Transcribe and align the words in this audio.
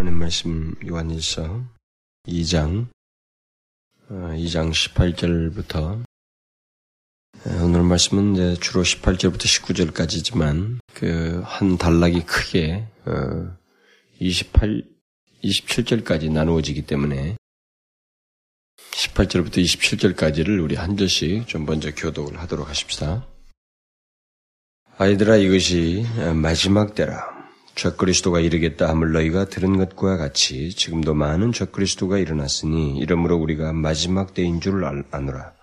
하나님 0.00 0.18
말씀 0.18 0.74
요한일서 0.82 1.62
2장 2.26 2.86
2장 4.08 4.70
어, 4.70 4.72
18절부터 4.72 5.76
어, 5.76 6.04
오늘 7.62 7.82
말씀은 7.82 8.32
이제 8.32 8.56
주로 8.62 8.82
18절부터 8.82 9.42
19절까지지만 9.42 10.78
그 10.94 11.42
한 11.44 11.76
단락이 11.76 12.24
크게 12.24 12.88
28 14.20 14.70
어, 14.70 15.44
27절까지 15.44 16.32
나누어지기 16.32 16.86
때문에 16.86 17.36
18절부터 18.92 19.58
27절까지를 19.58 20.64
우리 20.64 20.76
한 20.76 20.96
절씩 20.96 21.46
좀 21.46 21.66
먼저 21.66 21.90
교독을 21.94 22.38
하도록 22.38 22.66
하십시다. 22.66 23.26
아이들아 24.96 25.36
이것이 25.36 26.06
마지막 26.34 26.94
때라. 26.94 27.29
적그리스도가 27.80 28.40
이르겠다 28.40 28.90
함을 28.90 29.12
너희가 29.12 29.46
들은 29.46 29.78
것과 29.78 30.18
같이 30.18 30.68
지금도 30.68 31.14
많은 31.14 31.52
적그리스도가 31.52 32.18
일어났으니 32.18 32.98
이러므로 32.98 33.36
우리가 33.36 33.72
마지막 33.72 34.34
때인 34.34 34.60
줄 34.60 34.84
아노라. 34.84 35.54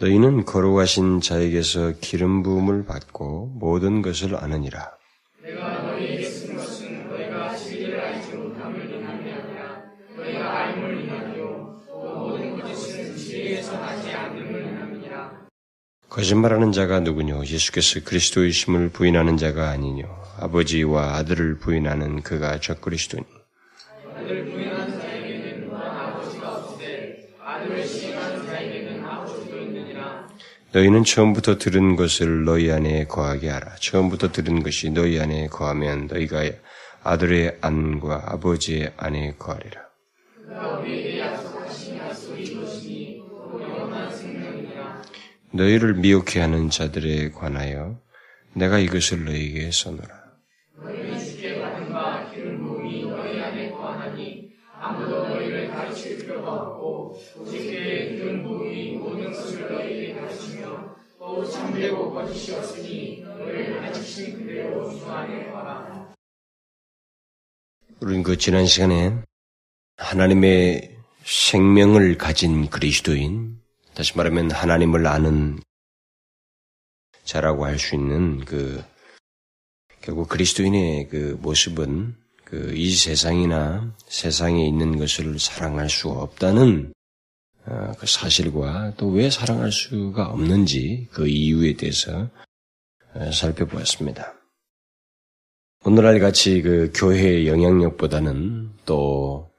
너희는 0.00 0.44
거룩하신 0.44 1.20
자에게서 1.20 1.92
기름 2.00 2.42
부음을 2.42 2.84
받고 2.84 3.52
모든 3.54 4.02
것을 4.02 4.34
아느니라. 4.34 4.90
거짓말하는 16.14 16.70
자가 16.70 17.00
누구뇨? 17.00 17.44
예수께서 17.44 17.98
그리스도이심을 18.04 18.90
부인하는 18.90 19.36
자가 19.36 19.70
아니뇨? 19.70 20.06
아버지와 20.38 21.16
아들을 21.16 21.58
부인하는 21.58 22.22
그가 22.22 22.60
적그리스도니. 22.60 23.24
아들을 24.14 24.44
부인하는 24.44 25.00
자에게는 25.00 25.74
아버지가 25.74 26.54
없으되 26.54 27.30
아들을 27.42 27.84
시행하는 27.84 28.46
자에게는 28.46 29.04
아버지도 29.04 29.58
있느니라. 29.58 30.28
너희는 30.70 31.02
처음부터 31.02 31.58
들은 31.58 31.96
것을 31.96 32.44
너희 32.44 32.70
안에 32.70 33.06
거하게 33.06 33.48
하라. 33.48 33.74
처음부터 33.80 34.30
들은 34.30 34.62
것이 34.62 34.90
너희 34.90 35.18
안에 35.18 35.48
거하면 35.48 36.06
너희가 36.06 36.44
아들의 37.02 37.58
안과 37.60 38.22
아버지의 38.26 38.92
안에 38.96 39.34
거하리라. 39.36 39.82
너희를 45.54 45.94
미혹해 45.94 46.40
하는 46.40 46.68
자들에 46.68 47.30
관하여 47.30 47.96
내가 48.54 48.78
이것을 48.78 49.24
너희에게 49.24 49.70
써노라. 49.70 50.24
우리는 68.00 68.22
그 68.24 68.36
지난 68.36 68.66
시간에 68.66 69.16
하나님의 69.96 70.96
생명을 71.24 72.18
가진 72.18 72.68
그리스도인 72.68 73.63
다시 73.94 74.16
말하면 74.16 74.50
하나님을 74.50 75.06
아는 75.06 75.58
자라고 77.24 77.64
할 77.64 77.78
수 77.78 77.94
있는 77.94 78.44
그 78.44 78.82
결국 80.02 80.28
그리스도인의 80.28 81.08
그 81.08 81.38
모습은 81.40 82.16
그 82.44 82.74
이 82.76 82.92
세상이나 82.94 83.94
세상에 84.06 84.66
있는 84.66 84.98
것을 84.98 85.38
사랑할 85.38 85.88
수 85.88 86.08
없다는 86.10 86.92
어, 87.66 87.92
그 87.98 88.06
사실과 88.06 88.92
또 88.96 89.08
왜 89.08 89.30
사랑할 89.30 89.72
수가 89.72 90.26
없는지 90.26 91.08
그 91.12 91.26
이유에 91.26 91.74
대해서 91.74 92.28
어, 93.14 93.30
살펴보았습니다. 93.32 94.34
오늘날 95.86 96.18
같이 96.20 96.62
그 96.62 96.92
교회의 96.94 97.48
영향력보다는 97.48 98.72
또 98.84 99.50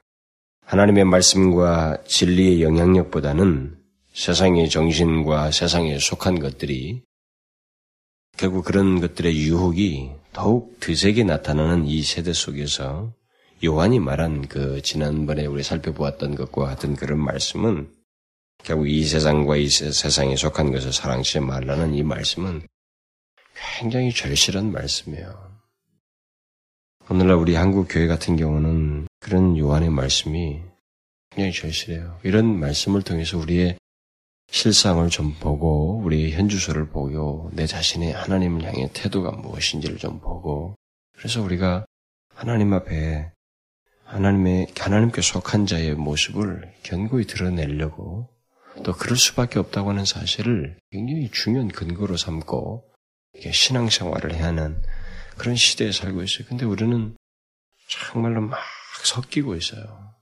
하나님의 0.62 1.04
말씀과 1.04 2.02
진리의 2.04 2.62
영향력보다는 2.62 3.75
세상의 4.16 4.70
정신과 4.70 5.50
세상에 5.50 5.98
속한 5.98 6.40
것들이 6.40 7.02
결국 8.38 8.64
그런 8.64 8.98
것들의 8.98 9.36
유혹이 9.36 10.10
더욱 10.32 10.80
드세게 10.80 11.22
나타나는 11.22 11.84
이 11.84 12.02
세대 12.02 12.32
속에서 12.32 13.12
요한이 13.62 14.00
말한 14.00 14.48
그 14.48 14.80
지난번에 14.80 15.44
우리 15.44 15.62
살펴보았던 15.62 16.34
것과 16.34 16.64
같은 16.64 16.96
그런 16.96 17.18
말씀은 17.18 17.94
결국 18.64 18.88
이 18.88 19.04
세상과 19.04 19.56
이 19.56 19.68
세상에 19.68 20.34
속한 20.34 20.72
것을 20.72 20.94
사랑치 20.94 21.38
말라는 21.40 21.92
이 21.92 22.02
말씀은 22.02 22.66
굉장히 23.78 24.14
절실한 24.14 24.72
말씀이에요. 24.72 25.56
오늘날 27.10 27.36
우리 27.36 27.54
한국 27.54 27.86
교회 27.90 28.06
같은 28.06 28.36
경우는 28.36 29.08
그런 29.20 29.58
요한의 29.58 29.90
말씀이 29.90 30.62
굉장히 31.30 31.52
절실해요. 31.52 32.18
이런 32.22 32.58
말씀을 32.58 33.02
통해서 33.02 33.36
우리의 33.36 33.76
실상을 34.50 35.08
좀 35.10 35.34
보고 35.38 35.98
우리 35.98 36.32
현주소를 36.32 36.88
보고 36.88 37.50
내 37.52 37.66
자신의 37.66 38.12
하나님을 38.12 38.64
향해 38.64 38.88
태도가 38.92 39.32
무엇인지를 39.32 39.98
좀 39.98 40.20
보고 40.20 40.76
그래서 41.16 41.42
우리가 41.42 41.84
하나님 42.34 42.72
앞에 42.72 43.32
하나님의 44.04 44.68
하나님께 44.78 45.20
속한 45.20 45.66
자의 45.66 45.94
모습을 45.94 46.72
견고히 46.82 47.26
드러내려고 47.26 48.28
또 48.84 48.92
그럴 48.92 49.16
수밖에 49.16 49.58
없다고 49.58 49.90
하는 49.90 50.04
사실을 50.04 50.78
굉장히 50.90 51.30
중요한 51.30 51.68
근거로 51.68 52.16
삼고 52.16 52.84
신앙생활을 53.50 54.34
해야 54.34 54.46
하는 54.46 54.82
그런 55.36 55.56
시대에 55.56 55.92
살고 55.92 56.22
있어요. 56.22 56.46
근데 56.48 56.64
우리는 56.64 57.16
정말로 57.88 58.40
막 58.42 58.58
섞이고 59.04 59.56
있어요. 59.56 60.14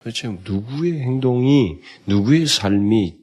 도대체 0.00 0.28
누구의 0.28 1.00
행동이 1.00 1.80
누구의 2.06 2.46
삶이 2.46 3.18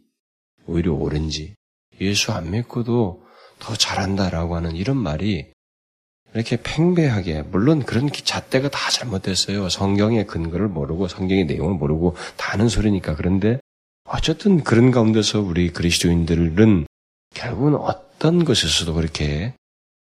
오히려 0.68 0.94
옳은지 0.94 1.56
예수 2.02 2.32
안 2.32 2.52
믿고도 2.52 3.24
더 3.60 3.76
잘한다라고 3.76 4.56
하는 4.56 4.76
이런 4.76 4.98
말이 4.98 5.48
이렇게 6.34 6.58
팽배하게 6.62 7.44
물론 7.44 7.84
그런 7.84 8.10
잣대가 8.12 8.70
다 8.70 8.90
잘못됐어요. 8.92 9.70
성경의 9.70 10.28
근거를 10.28 10.68
모르고 10.68 11.08
성경의 11.08 11.46
내용을 11.46 11.76
모르고 11.76 12.16
다 12.36 12.54
아는 12.54 12.68
소리니까 12.68 13.16
그런데 13.16 13.60
어쨌든 14.04 14.64
그런 14.64 14.92
가운데서 14.92 15.40
우리 15.40 15.72
그리스도인들은 15.72 16.88
결국은 17.34 17.76
어떤 17.76 18.44
것에서도 18.44 18.94
그렇게 18.94 19.54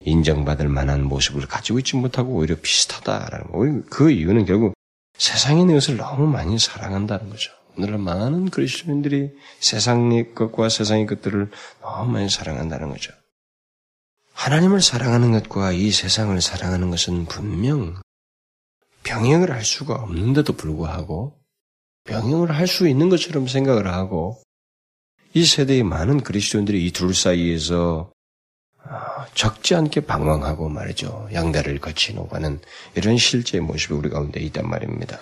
인정받을 0.05 0.69
만한 0.69 1.05
모습을 1.05 1.47
가지고 1.47 1.81
있지 1.81 1.97
못하고 1.97 2.35
오히려 2.35 2.57
비슷하다라는 2.61 3.47
거. 3.51 3.89
그 3.91 4.11
이유는 4.11 4.47
결국 4.47 4.75
세상에 5.19 5.61
있는 5.61 5.75
것을 5.75 5.97
너무 5.97 6.27
많이 6.27 6.59
사랑한다는 6.59 7.29
거죠. 7.29 7.53
오늘날 7.77 7.99
많은 7.99 8.51
그리스도인들이 8.51 9.31
세상의 9.61 10.35
것과 10.35 10.69
세상의 10.69 11.07
것들을 11.07 11.51
너무 11.81 12.13
많이 12.13 12.29
사랑한다는 12.29 12.91
거죠. 12.91 13.13
하나님을 14.35 14.81
사랑하는 14.81 15.33
것과 15.33 15.73
이 15.73 15.91
세상을 15.91 16.41
사랑하는 16.41 16.91
것은 16.91 17.27
분명 17.27 18.01
병행을 19.03 19.51
할 19.51 19.65
수가 19.65 19.95
없는데도 19.95 20.55
불구하고 20.55 21.39
병행을 22.05 22.51
할 22.51 22.67
수 22.67 22.89
있는 22.89 23.09
것처럼 23.09 23.47
생각을 23.49 23.87
하고 23.93 24.43
이 25.35 25.45
세대의 25.45 25.83
많은 25.85 26.23
그리스도인들이 26.23 26.87
이 26.87 26.93
둘 26.93 27.15
사이에서 27.15 28.11
아, 28.83 29.27
적지 29.35 29.75
않게 29.75 30.01
방황하고 30.01 30.69
말이죠. 30.69 31.29
양다를 31.33 31.79
거치는 31.81 32.27
하는 32.31 32.61
이런 32.97 33.17
실제의 33.19 33.63
모습이 33.63 33.95
우리 33.95 34.09
가운데 34.09 34.41
있단 34.41 34.69
말입니다. 34.69 35.19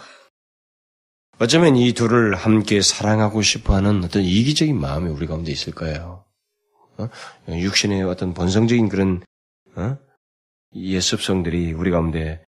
어쩌면 1.41 1.77
이 1.77 1.93
둘을 1.93 2.35
함께 2.35 2.83
사랑하고 2.83 3.43
싶어 3.43 3.75
하는 3.75 4.03
어떤 4.03 4.23
이기적인 4.23 4.79
마음이 4.79 5.09
우리 5.09 5.27
가운데 5.27 5.53
있을 5.53 5.73
거예요. 5.73 6.25
어? 6.99 7.09
육신의 7.49 8.03
어떤 8.03 8.35
본성적인 8.35 8.89
그런 8.89 9.23
어? 9.77 9.97
예습성들이 10.75 11.73
우리 11.75 11.91
가운데 11.91 12.45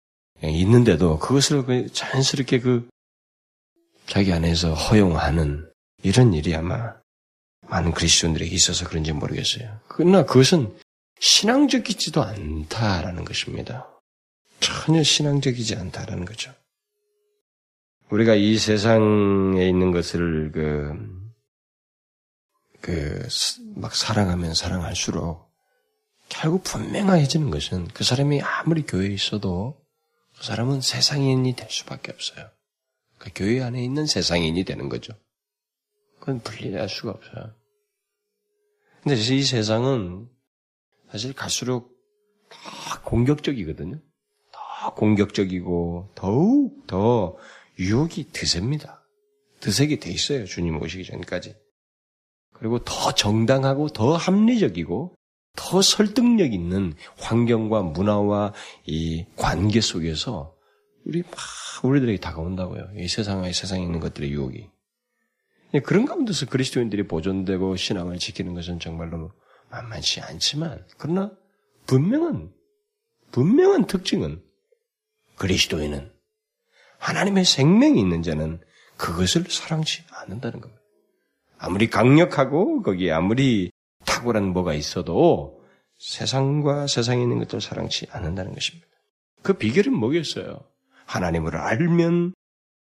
있는데도 0.43 1.19
그것을 1.19 1.65
그 1.65 1.91
자연스럽게 1.91 2.61
그 2.61 2.89
자기 4.07 4.33
안에서 4.33 4.75
허용하는 4.75 5.67
이런 6.03 6.35
일이 6.35 6.55
아마 6.55 6.95
많은 7.63 7.93
그리스도인들에게 7.93 8.55
있어서 8.55 8.87
그런지 8.87 9.13
모르겠어요. 9.13 9.81
그러나 9.89 10.27
그것은 10.27 10.77
신앙적이지도 11.21 12.23
않다라는 12.23 13.25
것입니다. 13.25 13.89
전혀 14.61 15.03
신앙적이지 15.03 15.75
않다라는 15.77 16.27
거죠. 16.27 16.53
우리가 18.11 18.35
이 18.35 18.59
세상에 18.59 19.67
있는 19.67 19.91
것을 19.91 20.53
그, 20.53 20.93
그, 22.81 23.29
막 23.77 23.95
사랑하면 23.95 24.55
사랑할수록 24.55 25.53
결국 26.29 26.63
분명해지는 26.65 27.51
것은 27.51 27.89
그 27.89 28.05
사람이 28.05 28.43
아무리 28.43 28.83
교회에 28.83 29.09
있어도 29.09 29.81
그 30.37 30.45
사람은 30.45 30.81
세상인이 30.81 31.55
될 31.55 31.71
수밖에 31.71 32.13
없어요. 32.13 32.51
그 33.19 33.31
교회 33.35 33.63
안에 33.63 33.83
있는 33.83 34.07
세상인이 34.07 34.65
되는 34.65 34.89
거죠. 34.89 35.15
그건 36.19 36.41
분리할 36.41 36.89
수가 36.89 37.13
없어요. 37.13 37.55
근데 39.03 39.17
이 39.17 39.43
세상은 39.43 40.29
사실 41.11 41.33
갈수록 41.33 41.95
더 42.49 43.03
공격적이거든요. 43.03 44.01
더 44.51 44.95
공격적이고 44.95 46.13
더욱 46.15 46.87
더 46.87 47.37
유혹이 47.79 48.31
드셉니다. 48.33 49.05
드세게 49.61 49.99
돼 49.99 50.11
있어요. 50.11 50.45
주님 50.45 50.81
오시기 50.81 51.05
전까지. 51.05 51.57
그리고 52.53 52.79
더 52.85 53.13
정당하고 53.13 53.89
더 53.89 54.17
합리적이고 54.17 55.15
더 55.57 55.83
설득력 55.83 56.53
있는 56.53 56.95
환경과 57.19 57.83
문화와 57.83 58.53
이 58.87 59.25
관계 59.37 59.81
속에서 59.81 60.55
우리 61.05 61.23
막 61.23 61.33
우리들에게 61.83 62.19
다가온다고요. 62.21 62.91
이 62.97 63.09
세상에 63.09 63.53
세상에 63.53 63.83
있는 63.83 64.01
것들의 64.01 64.31
유혹이. 64.31 64.71
예, 65.75 65.81
그런 65.81 66.07
가운데서 66.07 66.47
그리스도인들이 66.47 67.07
보존되고 67.07 67.77
신앙을 67.77 68.19
지키는 68.19 68.55
것은 68.55 68.79
정말로 68.79 69.33
만만치 69.71 70.21
않지만 70.21 70.87
그러나 70.99 71.33
분명한 71.87 72.53
분명한 73.33 73.87
특징은 73.87 74.43
그리스도인은 75.37 76.14
하나님의 77.05 77.45
생명이 77.45 78.01
있는 78.01 78.23
자는 78.23 78.61
그것을 78.97 79.45
사랑치 79.51 80.05
않는다는 80.11 80.63
겁니다. 80.63 80.83
아무리 81.59 81.91
강력하고 81.91 82.81
거기에 82.81 83.13
아무리 83.13 83.71
탁월한 84.07 84.55
뭐가 84.55 84.73
있어도 84.73 85.61
세상과 85.99 86.87
세상에 86.87 87.23
있는 87.23 87.39
것들 87.41 87.61
사랑치 87.61 88.07
않는다는 88.11 88.55
것입니다. 88.55 88.87
그 89.43 89.53
비결은 89.53 89.93
뭐겠어요? 89.93 90.61
하나님을 91.05 91.57
알면 91.57 92.33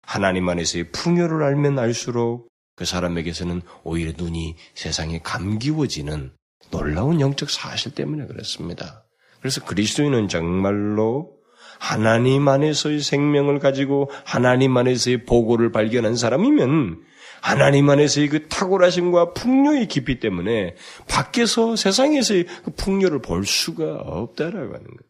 하나님 0.03 0.49
안에서의 0.49 0.93
풍요를 0.93 1.43
알면 1.43 1.81
알수록 1.81 2.49
그 2.77 2.85
사람에게서는 2.85 3.63
오히려 3.83 4.13
눈이 4.17 4.55
세상에 4.75 5.19
감기워지는 5.19 6.33
놀라운 6.71 7.21
영적 7.21 7.51
사실 7.51 7.93
때문에 7.93 8.27
그렇습니다. 8.27 9.05
그래서 9.41 9.65
그리스도인은 9.65 10.29
정말로 10.29 11.42
하나님 11.83 12.47
안에서의 12.47 13.01
생명을 13.01 13.59
가지고 13.59 14.09
하나님 14.25 14.77
안에서의 14.77 15.25
보고를 15.25 15.73
발견한 15.73 16.15
사람이면 16.15 17.03
하나님 17.41 17.91
안에서의 17.91 18.29
그 18.29 18.47
탁월하심과 18.47 19.33
풍요의 19.33 19.89
깊이 19.89 20.21
때문에 20.21 20.77
밖에서 21.09 21.75
세상에서의 21.75 22.47
그 22.65 22.71
풍요를 22.71 23.21
볼 23.21 23.45
수가 23.45 23.97
없다라고 23.97 24.59
하는 24.59 24.85
거예요. 24.85 25.01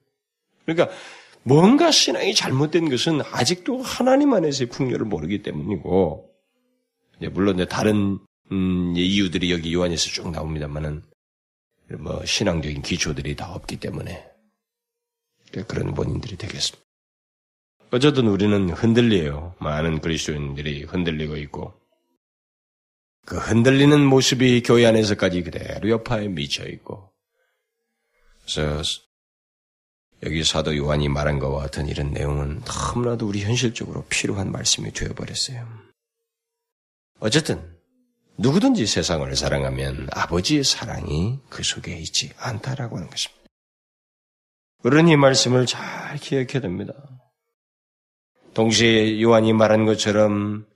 그러니까 0.64 0.96
뭔가 1.42 1.90
신앙이 1.90 2.34
잘못된 2.34 2.88
것은 2.88 3.20
아직도 3.20 3.82
하나님 3.82 4.32
안에서의 4.32 4.70
풍요를 4.70 5.04
모르기 5.04 5.42
때문이고, 5.42 6.30
물론 7.32 7.66
다른 7.68 8.18
음, 8.50 8.94
이유들이 8.96 9.52
여기 9.52 9.74
요한에서 9.74 10.06
쭉 10.06 10.30
나옵니다만은 10.30 11.02
뭐 11.98 12.24
신앙적인 12.24 12.80
기초들이 12.80 13.36
다 13.36 13.52
없기 13.52 13.76
때문에 13.76 14.31
그런 15.66 15.96
원인들이 15.96 16.36
되겠습니다. 16.36 16.82
어쨌든 17.90 18.26
우리는 18.26 18.70
흔들려요. 18.70 19.54
많은 19.60 20.00
그리스도인들이 20.00 20.84
흔들리고 20.84 21.36
있고 21.36 21.74
그 23.26 23.36
흔들리는 23.36 24.04
모습이 24.04 24.62
교회 24.62 24.86
안에서까지 24.86 25.42
그대로 25.42 25.88
여파에 25.90 26.28
미쳐 26.28 26.66
있고 26.68 27.12
그래서 28.40 28.82
여기 30.24 30.42
사도 30.44 30.76
요한이 30.76 31.08
말한 31.08 31.38
것과 31.38 31.58
같은 31.62 31.88
이런 31.88 32.12
내용은 32.12 32.62
너무나도 32.64 33.26
우리 33.26 33.42
현실적으로 33.42 34.04
필요한 34.08 34.50
말씀이 34.50 34.92
되어버렸어요. 34.92 35.66
어쨌든 37.20 37.76
누구든지 38.38 38.86
세상을 38.86 39.34
사랑하면 39.36 40.08
아버지의 40.12 40.64
사랑이 40.64 41.38
그 41.48 41.62
속에 41.62 41.96
있지 41.98 42.32
않다라고 42.38 42.96
하는 42.96 43.10
것입니다. 43.10 43.41
이 44.84 45.16
말씀을 45.16 45.66
잘 45.66 46.16
기억해야 46.18 46.60
됩니다. 46.60 46.92
동시에 48.54 49.20
요한이 49.22 49.52
말한 49.52 49.86
것처럼 49.86 50.66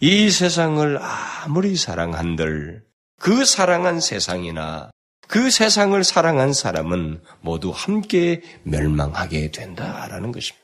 이 0.00 0.30
세상을 0.30 0.98
아무리 1.00 1.76
사랑한들 1.76 2.84
그 3.18 3.44
사랑한 3.44 4.00
세상이나 4.00 4.90
그 5.28 5.50
세상을 5.50 6.02
사랑한 6.04 6.52
사람은 6.52 7.22
모두 7.40 7.70
함께 7.74 8.42
멸망하게 8.64 9.50
된다라는 9.52 10.32
것입니다. 10.32 10.62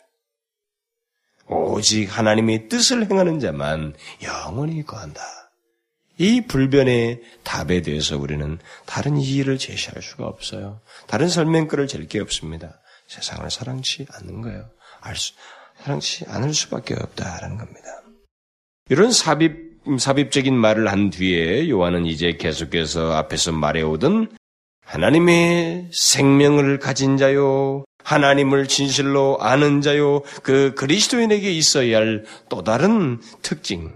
오직 1.47 2.07
하나님의 2.07 2.69
뜻을 2.69 3.09
행하는 3.11 3.41
자만 3.41 3.95
영원히 4.23 4.85
거한다. 4.85 5.23
이 6.19 6.43
불변의 6.43 7.23
답에 7.45 7.81
대해서 7.81 8.19
우리는 8.19 8.59
다른 8.85 9.17
이의를 9.17 9.57
제시할 9.57 10.03
수가 10.03 10.27
없어요. 10.27 10.81
다른 11.07 11.29
설명글을 11.29 11.87
잴 11.87 12.09
게 12.09 12.19
없습니다. 12.21 12.81
세상을 13.09 13.51
사랑치 13.51 14.07
않는 14.13 14.43
거예요. 14.43 14.71
알 15.01 15.17
수, 15.17 15.33
사랑치 15.83 16.25
않을 16.29 16.55
수밖에 16.55 16.95
없다라는 16.95 17.57
겁니다. 17.59 18.03
이런 18.91 19.11
삽입, 19.13 19.81
삽입적인 19.99 20.55
말을 20.55 20.89
한 20.89 21.11
뒤에 21.11 21.69
요한은 21.69 22.07
이제 22.07 22.37
계속해서 22.37 23.13
앞에서 23.13 23.53
말해오던 23.53 24.37
하나님의 24.85 25.91
생명을 25.93 26.79
가진 26.79 27.17
자요, 27.19 27.85
하나님을 28.05 28.69
진실로 28.69 29.37
아는 29.41 29.83
자요, 29.83 30.23
그 30.43 30.75
그리스도인에게 30.75 31.51
있어야 31.53 31.99
할 31.99 32.25
또 32.49 32.63
다른 32.65 33.21
특징, 33.43 33.95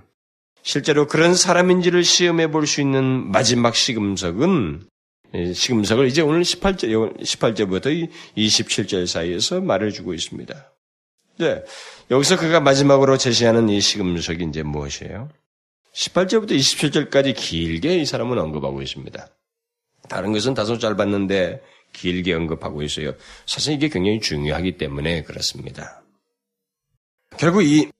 실제로 0.62 1.06
그런 1.06 1.34
사람인지를 1.34 2.04
시험해 2.04 2.50
볼 2.50 2.66
수 2.66 2.80
있는 2.82 3.30
마지막 3.30 3.74
시금석은 3.74 4.84
시금석을 5.32 6.06
이제 6.06 6.22
오늘 6.22 6.42
18절, 6.42 7.20
18절부터 7.20 8.08
27절 8.36 9.06
사이에서 9.06 9.60
말해주고 9.60 10.14
있습니다. 10.14 10.72
네. 11.38 11.62
여기서 12.10 12.36
그가 12.36 12.60
마지막으로 12.60 13.16
제시하는 13.16 13.68
이 13.68 13.80
시금석이 13.80 14.44
이제 14.44 14.62
무엇이에요? 14.62 15.30
18절부터 15.94 16.52
27절까지 16.52 17.34
길게 17.36 17.96
이 17.96 18.06
사람은 18.06 18.38
언급하고 18.38 18.82
있습니다. 18.82 19.28
다른 20.08 20.32
것은 20.32 20.54
다소 20.54 20.78
짧았는데 20.78 21.62
길게 21.92 22.34
언급하고 22.34 22.82
있어요. 22.82 23.14
사실 23.46 23.74
이게 23.74 23.88
굉장히 23.88 24.20
중요하기 24.20 24.76
때문에 24.78 25.22
그렇습니다. 25.22 26.02
결국 27.38 27.62
이 27.62 27.90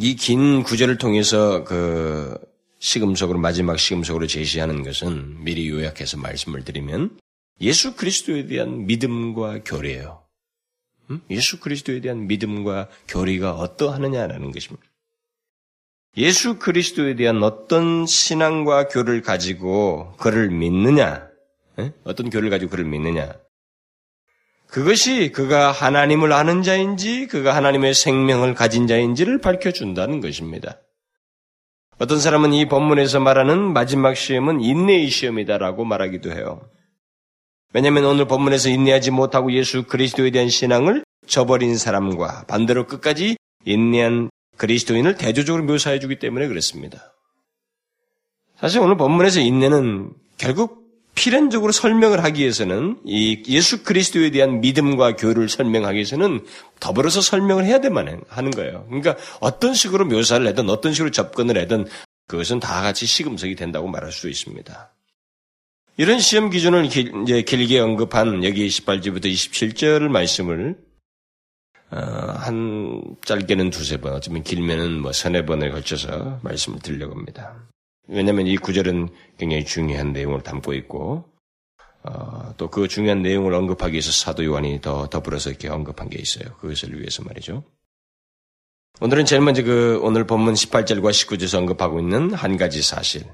이 0.00 0.16
긴 0.16 0.62
구절을 0.64 0.98
통해서 0.98 1.62
그 1.64 2.36
시금석으로 2.78 3.38
마지막 3.38 3.78
시금석으로 3.78 4.26
제시하는 4.26 4.82
것은 4.82 5.42
미리 5.44 5.68
요약해서 5.68 6.18
말씀을 6.18 6.64
드리면 6.64 7.18
예수 7.60 7.96
그리스도에 7.96 8.46
대한 8.46 8.86
믿음과 8.86 9.64
교례예요. 9.64 10.24
음? 11.10 11.20
예수 11.30 11.60
그리스도에 11.60 12.00
대한 12.00 12.26
믿음과 12.26 12.88
교리가 13.08 13.54
어떠하느냐라는 13.54 14.52
것입니다. 14.52 14.86
예수 16.16 16.58
그리스도에 16.58 17.14
대한 17.14 17.42
어떤 17.42 18.06
신앙과 18.06 18.88
교를 18.88 19.22
가지고 19.22 20.16
그를 20.16 20.50
믿느냐, 20.50 21.28
어떤 22.04 22.30
교를 22.30 22.48
가지고 22.48 22.70
그를 22.70 22.84
믿느냐, 22.86 23.34
그것이 24.66 25.30
그가 25.32 25.72
하나님을 25.72 26.32
아는 26.32 26.62
자인지 26.62 27.26
그가 27.28 27.54
하나님의 27.54 27.94
생명을 27.94 28.54
가진 28.54 28.86
자인지를 28.86 29.40
밝혀준다는 29.40 30.20
것입니다. 30.20 30.80
어떤 31.98 32.20
사람은 32.20 32.52
이 32.52 32.68
본문에서 32.68 33.20
말하는 33.20 33.72
마지막 33.72 34.16
시험은 34.16 34.60
인내의 34.60 35.08
시험이다라고 35.08 35.84
말하기도 35.84 36.30
해요. 36.30 36.60
왜냐하면 37.72 38.04
오늘 38.04 38.26
본문에서 38.26 38.68
인내하지 38.68 39.10
못하고 39.10 39.52
예수 39.52 39.84
그리스도에 39.84 40.30
대한 40.30 40.48
신앙을 40.48 41.04
저버린 41.26 41.76
사람과 41.76 42.44
반대로 42.46 42.86
끝까지 42.86 43.36
인내한 43.64 44.30
그리스도인을 44.58 45.16
대조적으로 45.16 45.64
묘사해 45.64 45.98
주기 45.98 46.18
때문에 46.18 46.48
그렇습니다. 46.48 47.14
사실 48.56 48.80
오늘 48.80 48.96
본문에서 48.96 49.40
인내는 49.40 50.12
결국 50.38 50.85
필연적으로 51.16 51.72
설명을 51.72 52.22
하기 52.22 52.42
위해서는 52.42 53.00
이 53.04 53.42
예수 53.48 53.82
그리스도에 53.82 54.30
대한 54.30 54.60
믿음과 54.60 55.16
교류를 55.16 55.48
설명하기 55.48 55.96
위해서는 55.96 56.44
더불어서 56.78 57.20
설명을 57.20 57.64
해야 57.64 57.80
되만 57.80 58.20
하는 58.28 58.50
거예요. 58.52 58.84
그러니까 58.86 59.16
어떤 59.40 59.74
식으로 59.74 60.04
묘사를 60.04 60.46
하든 60.46 60.70
어떤 60.70 60.92
식으로 60.92 61.10
접근을 61.10 61.60
하든 61.62 61.86
그것은 62.28 62.60
다 62.60 62.82
같이 62.82 63.06
시금석이 63.06 63.56
된다고 63.56 63.88
말할 63.88 64.12
수 64.12 64.28
있습니다. 64.28 64.92
이런 65.96 66.20
시험 66.20 66.50
기준을 66.50 66.84
이제 66.84 67.42
길게 67.42 67.80
언급한 67.80 68.44
여기 68.44 68.68
18절부터 68.68 69.24
27절 69.24 70.08
말씀을 70.08 70.76
어, 71.90 71.98
한 71.98 73.00
짧게는 73.24 73.70
두세 73.70 73.98
번, 73.98 74.12
어쩌면 74.12 74.42
길면은 74.42 75.00
뭐 75.00 75.12
서너 75.12 75.44
번에 75.46 75.70
걸쳐서 75.70 76.40
말씀을 76.42 76.80
드리려고 76.80 77.14
합니다. 77.14 77.56
왜냐하면 78.08 78.46
이 78.46 78.56
구절은 78.56 79.08
굉장히 79.38 79.64
중요한 79.64 80.12
내용을 80.12 80.42
담고 80.42 80.74
있고 80.74 81.24
어, 82.04 82.54
또 82.56 82.68
그 82.70 82.88
중요한 82.88 83.22
내용을 83.22 83.52
언급하기 83.54 83.92
위해서 83.92 84.12
사도 84.12 84.44
요한이 84.44 84.80
더 84.80 85.08
더불어서 85.08 85.50
이렇게 85.50 85.68
언급한 85.68 86.08
게 86.08 86.18
있어요. 86.20 86.54
그것을 86.60 86.98
위해서 86.98 87.22
말이죠. 87.24 87.64
오늘은 89.00 89.24
제일 89.24 89.42
먼저 89.42 89.62
그 89.62 89.98
오늘 90.02 90.26
본문 90.26 90.54
18절과 90.54 91.10
19절에서 91.10 91.58
언급하고 91.58 92.00
있는 92.00 92.32
한 92.32 92.56
가지 92.56 92.82
사실. 92.82 93.24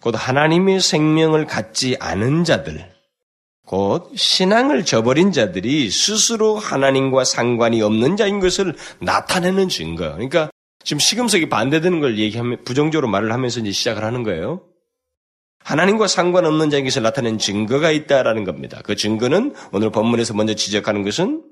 곧 0.00 0.14
하나님의 0.16 0.80
생명을 0.80 1.46
갖지 1.46 1.96
않은 2.00 2.44
자들, 2.44 2.90
곧 3.66 4.10
신앙을 4.16 4.84
저버린 4.84 5.30
자들이 5.30 5.90
스스로 5.90 6.56
하나님과 6.56 7.24
상관이 7.24 7.82
없는 7.82 8.16
자인 8.16 8.40
것을 8.40 8.74
나타내는 9.00 9.68
증거. 9.68 10.10
그러니까 10.12 10.50
지금 10.82 10.98
시금석이 10.98 11.48
반대되는 11.48 12.00
걸 12.00 12.18
얘기하면 12.18 12.64
부정적으로 12.64 13.08
말을 13.08 13.32
하면서 13.32 13.60
이제 13.60 13.70
시작을 13.70 14.04
하는 14.04 14.22
거예요. 14.22 14.64
하나님과 15.62 16.06
상관없는 16.06 16.70
것을 16.84 17.02
나타낸 17.02 17.38
증거가 17.38 17.90
있다라는 17.90 18.44
겁니다. 18.44 18.80
그 18.82 18.96
증거는 18.96 19.54
오늘 19.72 19.90
본문에서 19.90 20.34
먼저 20.34 20.54
지적하는 20.54 21.02
것은 21.02 21.44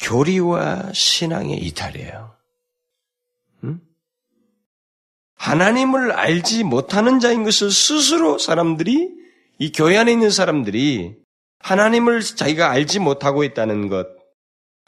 교리와 0.00 0.90
신앙의 0.92 1.58
이탈이에요. 1.58 2.34
음? 3.64 3.80
하나님을 5.36 6.12
알지 6.12 6.64
못하는 6.64 7.20
자인 7.20 7.44
것을 7.44 7.70
스스로 7.70 8.38
사람들이 8.38 9.10
이 9.58 9.72
교회 9.72 9.96
안에 9.96 10.10
있는 10.10 10.30
사람들이 10.30 11.14
하나님을 11.60 12.20
자기가 12.20 12.70
알지 12.70 12.98
못하고 12.98 13.44
있다는 13.44 13.88
것, 13.88 14.08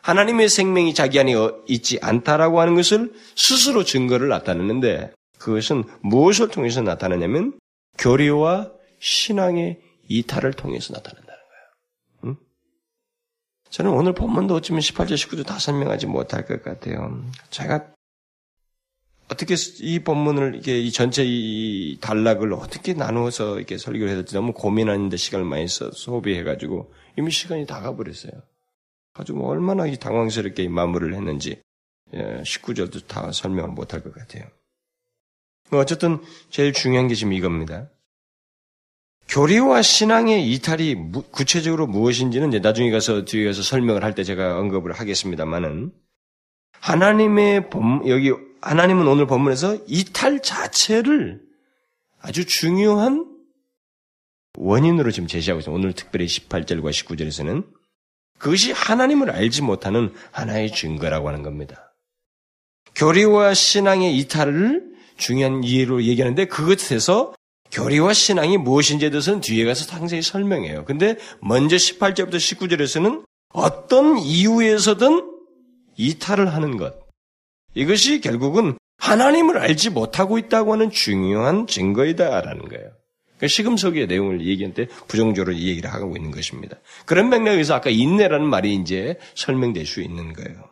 하나님의 0.05 0.51
생명이 0.51 0.93
자기 0.93 1.19
안에 1.19 1.33
있지 1.67 1.99
않다라고 2.03 2.61
하는 2.61 2.75
것을 2.75 3.15
스스로 3.37 3.85
증거를 3.85 4.29
나타내는데 4.29 5.13
그것은 5.39 5.85
무엇을 6.03 6.49
통해서 6.49 6.83
나타내냐면 6.83 7.59
교리와 7.97 8.71
신앙의 9.01 9.81
이탈을 10.09 10.53
통해서 10.53 10.93
나타낸다는 10.93 11.27
거예요. 11.27 12.35
응? 12.37 12.37
저는 13.71 13.93
오늘 13.93 14.13
본문도 14.13 14.55
어쩌면 14.55 14.83
18절, 14.83 15.15
19절 15.15 15.47
다 15.47 15.59
설명하지 15.59 16.07
못할 16.07 16.45
것 16.45 16.63
같아요. 16.63 17.25
제가 17.49 17.87
어떻게 19.31 19.55
이 19.81 20.01
본문을 20.01 20.57
이게 20.57 20.81
이 20.81 20.93
전체 20.93 21.23
이 21.25 21.97
단락을 22.03 22.53
어떻게 22.53 22.93
나누어서 22.93 23.57
이렇게 23.57 23.79
설교를 23.79 24.09
해야 24.09 24.17
될지 24.17 24.35
너무 24.35 24.53
고민하는데 24.53 25.17
시간을 25.17 25.47
많이 25.47 25.67
써 25.67 25.91
소비해가지고 25.91 26.93
이미 27.17 27.31
시간이 27.31 27.67
다 27.67 27.81
가버렸어요. 27.81 28.33
아주 29.15 29.33
뭐 29.33 29.49
얼마나 29.49 29.87
이 29.87 29.97
당황스럽게 29.97 30.69
마무리를 30.69 31.15
했는지 31.15 31.63
19절도 32.13 32.97
예, 32.97 33.07
다 33.07 33.33
설명을 33.33 33.71
못할 33.71 34.03
것 34.03 34.13
같아요. 34.13 34.45
뭐 35.71 35.81
어쨌든 35.81 36.21
제일 36.51 36.73
중요한 36.73 37.09
게 37.09 37.15
지금 37.15 37.33
이겁니다. 37.33 37.89
교리와 39.29 39.83
신앙의 39.83 40.53
이탈이 40.53 41.13
구체적으로 41.31 41.87
무엇인지는 41.87 42.49
이제 42.49 42.59
나중에 42.59 42.91
가서 42.91 43.25
뒤에 43.25 43.47
가서 43.47 43.63
설명을 43.63 44.05
할 44.05 44.15
때 44.15 44.23
제가 44.23 44.59
언급을 44.59 44.93
하겠습니다만은 44.93 45.93
하나님의 46.81 47.71
본, 47.71 48.07
여기 48.09 48.33
하나님은 48.61 49.07
오늘 49.09 49.27
본문에서 49.27 49.79
이탈 49.87 50.43
자체를 50.43 51.41
아주 52.21 52.45
중요한 52.45 53.27
원인으로 54.59 55.11
지금 55.11 55.27
제시하고 55.27 55.61
있습니다. 55.61 55.79
오늘 55.79 55.95
특별히 55.95 56.27
18절과 56.27 56.91
19절에서는 56.91 57.67
그것이 58.39 58.73
하나님을 58.73 59.31
알지 59.31 59.63
못하는 59.63 60.13
하나의 60.31 60.73
증거라고 60.73 61.29
하는 61.29 61.43
겁니다. 61.43 61.95
교리와 62.95 63.55
신앙의 63.55 64.17
이탈을 64.19 64.95
중요한 65.17 65.65
이해로 65.65 66.03
얘기하는데 66.05 66.45
그것에서 66.47 67.35
교리와 67.71 68.13
신앙이 68.13 68.57
무엇인지에 68.59 69.11
대해서는 69.11 69.41
뒤에 69.41 69.65
가서 69.65 69.85
상세히 69.85 70.23
설명해요. 70.23 70.85
근데 70.85 71.17
먼저 71.41 71.77
18절부터 71.77 72.35
19절에서는 72.35 73.25
어떤 73.53 74.19
이유에서든 74.19 75.31
이탈을 75.97 76.53
하는 76.53 76.77
것. 76.77 76.95
이것이 77.75 78.21
결국은 78.21 78.79
하나님을 78.99 79.59
알지 79.59 79.91
못하고 79.91 80.39
있다고 80.39 80.73
하는 80.73 80.91
중요한 80.91 81.67
증거이다라는 81.67 82.69
거예요. 82.69 82.93
그러니까 83.45 83.49
시금석의 83.49 84.07
내용을 84.07 84.47
얘기할 84.47 84.75
때 84.75 84.87
부정적으로 85.07 85.53
이 85.53 85.69
얘기를 85.69 85.93
하고 85.93 86.17
있는 86.17 86.31
것입니다. 86.31 86.77
그런 87.05 87.29
맥락에서 87.29 87.75
아까 87.75 87.91
인내라는 87.91 88.47
말이 88.47 88.75
이제 88.75 89.19
설명될 89.35 89.87
수 89.87 90.01
있는 90.01 90.33
거예요. 90.33 90.71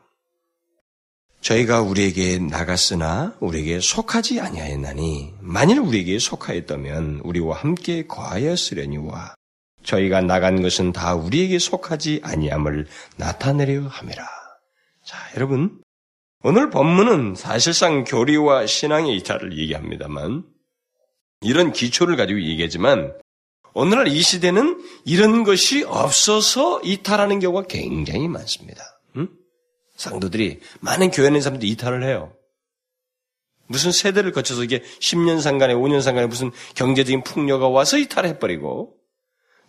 저희가 1.41 1.83
우리에게 1.83 2.39
나갔으나 2.39 3.35
우리에게 3.41 3.81
속하지 3.81 4.41
아니하였나니 4.41 5.35
만일 5.41 5.81
우리에게 5.81 6.19
속하였다면 6.19 7.23
우리와 7.25 7.57
함께 7.57 8.07
거하였으려니와 8.07 9.35
저희가 9.83 10.21
나간 10.21 10.63
것은 10.63 10.93
다 10.93 11.15
우리에게 11.15 11.59
속하지 11.59 12.21
아니함을 12.23 12.87
나타내려 13.17 13.89
함이라. 13.89 14.25
자, 15.05 15.19
여러분 15.35 15.81
오늘 16.45 16.71
본문은 16.71 17.35
사실상 17.35 18.05
교리와 18.05 18.67
신앙의 18.67 19.17
이탈을 19.17 19.59
얘기합니다만 19.59 20.45
이런 21.43 21.73
기초를 21.73 22.17
가지고 22.17 22.43
얘기하지만 22.43 23.15
오늘날 23.75 24.09
이 24.09 24.21
시대는 24.21 24.83
이런 25.05 25.45
것이 25.45 25.83
없어서 25.85 26.81
이탈하는 26.83 27.41
경우가 27.41 27.67
굉장히 27.69 28.29
많습니다. 28.29 28.83
응? 29.17 29.29
상도들이 29.97 30.61
많은 30.81 31.11
교회 31.11 31.29
있는 31.29 31.41
사람들이 31.41 31.71
이탈을 31.73 32.05
해요. 32.05 32.35
무슨 33.67 33.91
세대를 33.91 34.33
거쳐서 34.33 34.65
이게 34.65 34.83
10년 35.01 35.41
상간에 35.41 35.75
5년 35.75 36.03
상간에 36.03 36.27
무슨 36.27 36.51
경제적인 36.75 37.23
풍요가 37.25 37.69
와서 37.69 37.97
이탈해버리고 37.97 38.95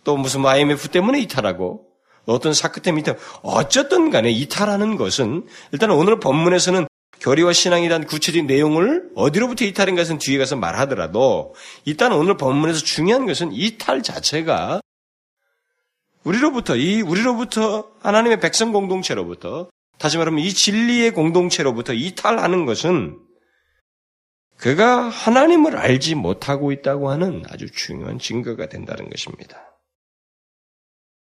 또 0.04 0.16
무슨 0.16 0.44
IMF 0.44 0.88
때문에 0.88 1.20
이탈하고 1.20 1.86
어떤 2.26 2.52
때문에 2.82 3.00
이탈 3.00 3.18
어쨌든 3.42 4.10
간에 4.10 4.30
이탈하는 4.30 4.96
것은 4.96 5.46
일단 5.72 5.90
오늘 5.90 6.20
본문에서는 6.20 6.86
교리와 7.24 7.54
신앙에 7.54 7.88
대한 7.88 8.04
구체적인 8.04 8.46
내용을 8.46 9.08
어디로부터 9.14 9.64
이탈인 9.64 9.96
것은 9.96 10.18
뒤에 10.18 10.36
가서 10.36 10.56
말하더라도 10.56 11.54
일단 11.86 12.12
오늘 12.12 12.36
본문에서 12.36 12.80
중요한 12.80 13.24
것은 13.24 13.50
이탈 13.52 14.02
자체가 14.02 14.82
우리로부터 16.22 16.76
이 16.76 17.00
우리로부터 17.00 17.90
하나님의 18.00 18.40
백성 18.40 18.72
공동체로부터 18.72 19.70
다시 19.98 20.18
말하면 20.18 20.40
이 20.40 20.52
진리의 20.52 21.12
공동체로부터 21.12 21.94
이탈하는 21.94 22.66
것은 22.66 23.18
그가 24.58 25.08
하나님을 25.08 25.78
알지 25.78 26.16
못하고 26.16 26.72
있다고 26.72 27.10
하는 27.10 27.42
아주 27.48 27.70
중요한 27.70 28.18
증거가 28.18 28.68
된다는 28.68 29.08
것입니다. 29.08 29.73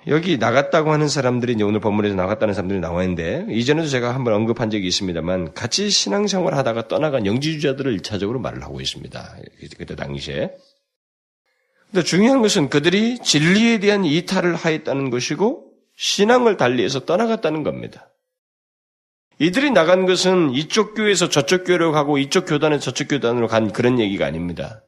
여기 0.09 0.37
나갔다고 0.37 0.91
하는 0.93 1.09
사람들이 1.09 1.53
이제 1.53 1.63
오늘 1.63 1.79
본문에서 1.81 2.17
나갔다는 2.17 2.55
사람들이 2.55 2.81
나와 2.81 3.05
있는데 3.05 3.47
이전에도 3.51 3.89
제가 3.89 4.15
한번 4.15 4.35
언급한 4.35 4.69
적이 4.71 4.89
있습니다만 4.89 5.55
같이 5.55 5.91
신앙생활 5.91 6.55
하다가 6.55 6.89
떠나간 6.89 7.25
영지주자들을 7.25 7.93
일차적으로 7.93 8.41
말을 8.41 8.63
하고 8.65 8.81
있습니다. 8.81 9.37
그때 9.79 9.95
당시에. 9.95 10.51
근데 11.91 12.03
중요한 12.05 12.43
것은 12.43 12.69
그들이 12.69 13.19
진리에 13.19 13.79
대한 13.79 14.05
이탈을 14.05 14.57
하였다는 14.57 15.11
것이고 15.11 15.71
신앙을 15.97 16.57
달리해서 16.57 17.05
떠나갔다는 17.05 17.63
겁니다. 17.63 18.09
이들이 19.39 19.71
나간 19.71 20.07
것은 20.07 20.53
이쪽 20.53 20.95
교회에서 20.95 21.29
저쪽 21.29 21.65
교회로 21.65 21.93
가고 21.93 22.19
이쪽 22.19 22.47
교단에서 22.47 22.83
저쪽 22.83 23.09
교단으로 23.09 23.47
간 23.47 23.73
그런 23.73 24.01
얘기가 24.01 24.27
아닙니다. 24.27 24.83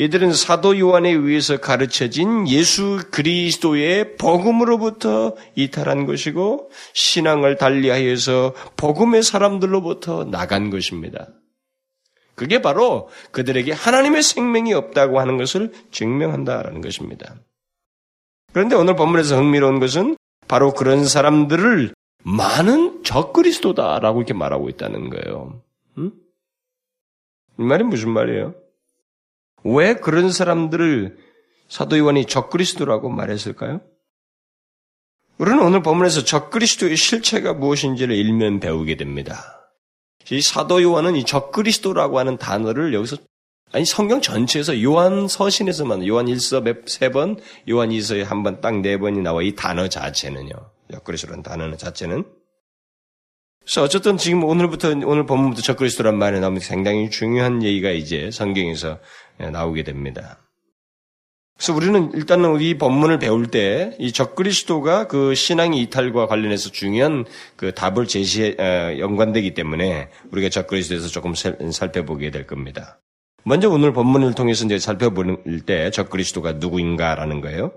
이들은 0.00 0.32
사도 0.32 0.78
요한에 0.78 1.10
의해서 1.10 1.58
가르쳐진 1.58 2.48
예수 2.48 3.02
그리스도의 3.10 4.16
복음으로부터 4.16 5.36
이탈한 5.56 6.06
것이고 6.06 6.70
신앙을 6.94 7.58
달리하여서 7.58 8.54
복음의 8.78 9.22
사람들로부터 9.22 10.24
나간 10.24 10.70
것입니다. 10.70 11.28
그게 12.34 12.62
바로 12.62 13.10
그들에게 13.32 13.72
하나님의 13.72 14.22
생명이 14.22 14.72
없다고 14.72 15.20
하는 15.20 15.36
것을 15.36 15.70
증명한다라는 15.90 16.80
것입니다. 16.80 17.34
그런데 18.54 18.76
오늘 18.76 18.96
본문에서 18.96 19.36
흥미로운 19.36 19.80
것은 19.80 20.16
바로 20.48 20.72
그런 20.72 21.04
사람들을 21.04 21.92
많은 22.24 23.04
적그리스도다라고 23.04 24.20
이렇게 24.20 24.32
말하고 24.32 24.70
있다는 24.70 25.10
거예요. 25.10 25.60
음? 25.98 26.12
이 27.58 27.62
말이 27.62 27.84
무슨 27.84 28.08
말이에요? 28.12 28.54
왜 29.64 29.94
그런 29.94 30.32
사람들을 30.32 31.18
사도 31.68 31.98
요한이 31.98 32.26
적그리스도라고 32.26 33.08
말했을까요? 33.10 33.80
우리는 35.38 35.60
오늘 35.62 35.82
본문에서 35.82 36.24
적그리스도의 36.24 36.96
실체가 36.96 37.54
무엇인지를 37.54 38.14
일면 38.14 38.60
배우게 38.60 38.96
됩니다. 38.96 39.70
이 40.30 40.40
사도 40.42 40.82
요한은 40.82 41.16
이 41.16 41.24
적그리스도라고 41.24 42.18
하는 42.18 42.36
단어를 42.36 42.92
여기서 42.94 43.16
아니 43.72 43.84
성경 43.84 44.20
전체에서 44.20 44.82
요한 44.82 45.28
서신에서만 45.28 46.06
요한 46.06 46.26
1서 46.26 46.88
세 46.88 47.08
번, 47.10 47.36
요한 47.70 47.90
2서에 47.90 48.24
한 48.24 48.42
번 48.42 48.60
딱 48.60 48.82
네 48.82 48.98
번이 48.98 49.20
나와 49.22 49.42
이 49.42 49.54
단어 49.54 49.88
자체는요. 49.88 50.52
적그리스도라는 50.92 51.42
단어 51.42 51.76
자체는 51.76 52.24
그래서 53.60 53.82
어쨌든 53.82 54.16
지금 54.16 54.42
오늘부터 54.42 54.88
오늘 55.04 55.24
본문부터 55.26 55.62
적그리스도란 55.62 56.18
말이 56.18 56.40
나오면 56.40 56.60
상당히 56.60 57.10
중요한 57.10 57.62
얘기가 57.62 57.90
이제 57.90 58.30
성경에서 58.32 58.98
나오게 59.48 59.82
됩니다. 59.84 60.38
그래서 61.56 61.74
우리는 61.74 62.10
일단은 62.14 62.58
이 62.62 62.78
본문을 62.78 63.18
배울 63.18 63.48
때 63.48 63.94
이 63.98 64.12
적그리스도가 64.12 65.08
그 65.08 65.34
신앙의 65.34 65.78
이탈과 65.82 66.26
관련해서 66.26 66.70
중요한 66.70 67.26
그 67.56 67.74
답을 67.74 68.06
제시해 68.06 68.56
어, 68.58 68.98
연관되기 68.98 69.52
때문에 69.52 70.08
우리가 70.32 70.48
적그리스도에서 70.48 71.08
조금 71.08 71.34
살펴보게 71.34 72.30
될 72.30 72.46
겁니다. 72.46 72.98
먼저 73.44 73.68
오늘 73.68 73.92
본문을 73.92 74.34
통해서 74.34 74.64
이제 74.64 74.78
살펴볼 74.78 75.42
때 75.66 75.90
적그리스도가 75.90 76.52
누구인가라는 76.52 77.42
거예요. 77.42 77.72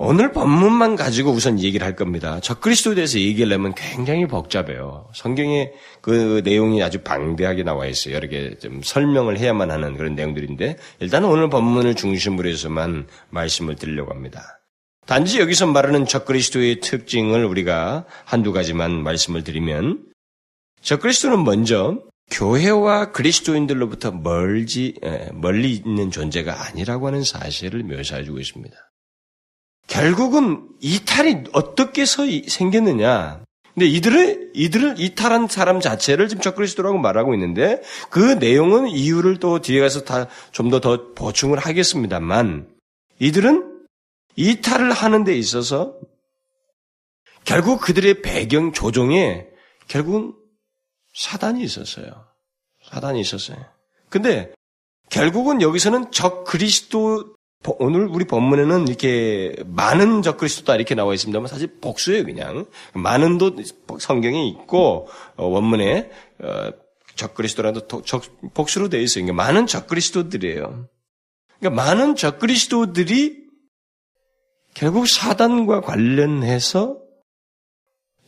오늘 0.00 0.30
본문만 0.30 0.94
가지고 0.94 1.32
우선 1.32 1.58
얘기를 1.58 1.84
할 1.84 1.96
겁니다. 1.96 2.38
적그리스도에 2.38 2.94
대해서 2.94 3.18
얘기하려면 3.18 3.74
굉장히 3.74 4.26
복잡해요. 4.28 5.08
성경에 5.12 5.72
그 6.00 6.40
내용이 6.44 6.80
아주 6.84 7.02
방대하게 7.02 7.64
나와 7.64 7.86
있어요. 7.86 8.14
여러 8.14 8.28
개 8.28 8.54
좀 8.60 8.80
설명을 8.82 9.38
해야만 9.38 9.72
하는 9.72 9.96
그런 9.96 10.14
내용들인데 10.14 10.76
일단은 11.00 11.28
오늘 11.28 11.48
본문을 11.50 11.96
중심으로 11.96 12.48
해서만 12.48 13.08
말씀을 13.30 13.74
드리려고 13.74 14.12
합니다. 14.12 14.60
단지 15.06 15.40
여기서 15.40 15.66
말하는 15.66 16.06
적그리스도의 16.06 16.80
특징을 16.80 17.44
우리가 17.44 18.04
한두 18.24 18.52
가지만 18.52 19.02
말씀을 19.02 19.42
드리면 19.42 20.04
적그리스도는 20.80 21.42
먼저 21.42 21.98
교회와 22.30 23.10
그리스도인들로부터 23.10 24.12
멀지 24.12 24.94
멀리 25.32 25.72
있는 25.72 26.10
존재가 26.10 26.68
아니라고 26.68 27.06
하는 27.08 27.24
사실을 27.24 27.82
묘사해주고 27.82 28.38
있습니다. 28.38 28.76
결국은 29.88 30.68
이탈이 30.80 31.44
어떻게 31.52 32.04
생겼느냐? 32.04 33.42
근데 33.74 33.86
이들을 33.86 34.52
이들을 34.54 34.98
이탈한 34.98 35.48
사람 35.48 35.80
자체를 35.80 36.28
지금 36.28 36.42
적그리스도라고 36.42 36.98
말하고 36.98 37.34
있는데 37.34 37.80
그 38.10 38.34
내용은 38.34 38.88
이유를 38.88 39.38
또 39.38 39.60
뒤에 39.60 39.80
가서 39.80 40.04
다좀더더 40.04 41.14
보충을 41.14 41.58
하겠습니다만 41.58 42.68
이들은 43.18 43.86
이탈을 44.36 44.92
하는 44.92 45.24
데 45.24 45.36
있어서 45.36 45.94
결국 47.44 47.80
그들의 47.80 48.20
배경 48.22 48.72
조종에 48.72 49.46
결국은 49.86 50.34
사단이 51.14 51.62
있었어요. 51.62 52.26
사단이 52.90 53.20
있었어요. 53.20 53.58
근데 54.10 54.52
결국은 55.08 55.62
여기서는 55.62 56.10
적 56.10 56.44
그리스도 56.44 57.37
오늘 57.78 58.06
우리 58.06 58.24
본문에는 58.24 58.88
이렇게 58.88 59.54
많은 59.66 60.22
적그리스도다 60.22 60.76
이렇게 60.76 60.94
나와 60.94 61.12
있습니다만 61.14 61.48
사실 61.48 61.78
복수예요 61.80 62.24
그냥 62.24 62.66
많은도 62.94 63.56
성경에 63.98 64.46
있고 64.48 65.08
어, 65.36 65.46
원문에 65.46 66.10
어, 66.40 66.70
적그리스도라도 67.16 67.88
복수로 68.54 68.88
되어 68.88 69.00
있어요. 69.00 69.24
그러니까 69.24 69.44
많은 69.44 69.66
적그리스도들이에요. 69.66 70.88
그러니까 71.58 71.82
많은 71.84 72.14
적그리스도들이 72.14 73.48
결국 74.74 75.08
사단과 75.08 75.80
관련해서 75.80 77.00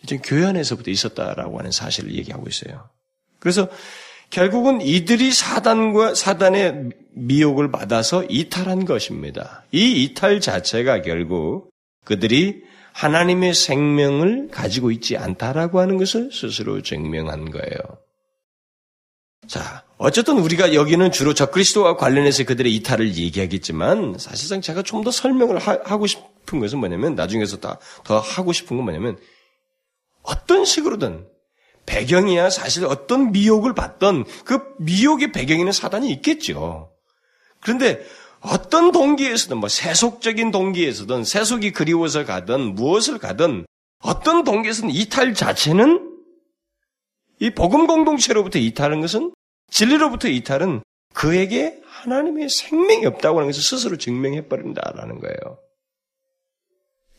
이제 0.03 0.19
교회 0.23 0.45
안에서부터 0.47 0.91
있었다라고 0.91 1.59
하는 1.59 1.71
사실을 1.71 2.15
얘기하고 2.17 2.49
있어요. 2.49 2.91
그래서 3.39 3.69
결국은 4.31 4.81
이들이 4.81 5.33
사단과 5.33 6.15
사단의 6.15 6.91
미혹을 7.13 7.71
받아서 7.73 8.25
이탈한 8.29 8.85
것입니다. 8.85 9.65
이 9.73 10.05
이탈 10.05 10.41
자체가 10.41 11.03
결국 11.03 11.71
그들이 12.05 12.63
하나님의 12.93 13.55
생명을 13.55 14.49
가지고 14.51 14.91
있지 14.91 15.17
않다라고 15.17 15.81
하는 15.81 15.97
것을 15.97 16.31
스스로 16.33 16.83
증명한 16.83 17.51
거예요. 17.51 17.79
자, 19.47 19.85
어쨌든 19.97 20.39
우리가 20.39 20.75
여기는 20.75 21.11
주로 21.11 21.35
적그리스도와 21.35 21.97
관련해서 21.97 22.45
그들의 22.45 22.73
이탈을 22.75 23.17
얘기하겠지만 23.17 24.17
사실상 24.19 24.61
제가 24.61 24.83
좀 24.83 25.03
더 25.03 25.11
설명을 25.11 25.59
하, 25.59 25.77
고 25.97 26.07
싶은 26.07 26.61
것은 26.61 26.79
뭐냐면 26.79 27.15
나중에서 27.15 27.59
더, 27.59 27.79
더 28.05 28.19
하고 28.21 28.53
싶은 28.53 28.77
건 28.77 28.85
뭐냐면 28.85 29.19
어떤 30.23 30.65
식으로든 30.65 31.27
배경이야 31.91 32.51
사실 32.51 32.85
어떤 32.85 33.33
미혹을 33.33 33.75
받던 33.75 34.25
그 34.45 34.61
미혹의 34.79 35.33
배경에는 35.33 35.73
사단이 35.73 36.09
있겠죠. 36.13 36.93
그런데 37.61 38.01
어떤 38.41 38.93
동기에서든 38.93 39.59
뭐 39.59 39.69
세속적인 39.69 40.53
동기에서든 40.53 41.25
세속이 41.25 41.73
그리워서 41.73 42.25
가든 42.25 42.77
무엇을 42.77 43.19
가든 43.19 43.67
어떤 44.03 44.45
동기에서든 44.45 44.91
이탈 44.91 45.35
자체는 45.35 46.09
이 47.41 47.51
복음 47.51 47.89
공동체로부터 47.89 48.61
이탈하는 48.61 49.01
것은 49.01 49.35
진리로부터 49.71 50.29
이탈은 50.29 50.83
그에게 51.13 51.81
하나님의 51.85 52.49
생명이 52.51 53.05
없다고 53.07 53.39
하는 53.39 53.49
것을 53.49 53.63
스스로 53.63 53.99
증명해 53.99 54.47
버린다라는 54.47 55.19
거예요. 55.19 55.59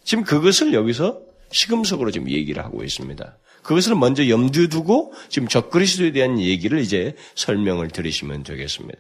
지금 0.06 0.24
그것을 0.24 0.74
여기서 0.74 1.22
시금석으로 1.52 2.12
지금 2.12 2.30
얘기를 2.30 2.64
하고 2.64 2.84
있습니다. 2.84 3.38
그것을 3.64 3.96
먼저 3.96 4.28
염두에 4.28 4.68
두고 4.68 5.14
지금 5.30 5.48
적그리스도에 5.48 6.12
대한 6.12 6.40
얘기를 6.40 6.80
이제 6.80 7.16
설명을 7.36 7.90
드리시면 7.90 8.44
되겠습니다. 8.44 9.00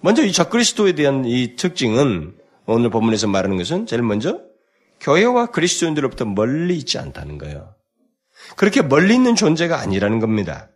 먼저 0.00 0.24
이 0.24 0.32
적그리스도에 0.32 0.92
대한 0.92 1.24
이 1.24 1.56
특징은 1.56 2.34
오늘 2.66 2.90
본문에서 2.90 3.26
말하는 3.26 3.56
것은 3.56 3.86
제일 3.86 4.02
먼저 4.02 4.40
교회와 5.00 5.46
그리스도인들로부터 5.46 6.24
멀리 6.24 6.76
있지 6.76 6.98
않다는 6.98 7.38
거예요. 7.38 7.74
그렇게 8.56 8.82
멀리 8.82 9.14
있는 9.14 9.34
존재가 9.34 9.80
아니라는 9.80 10.20
겁니다. 10.20 10.70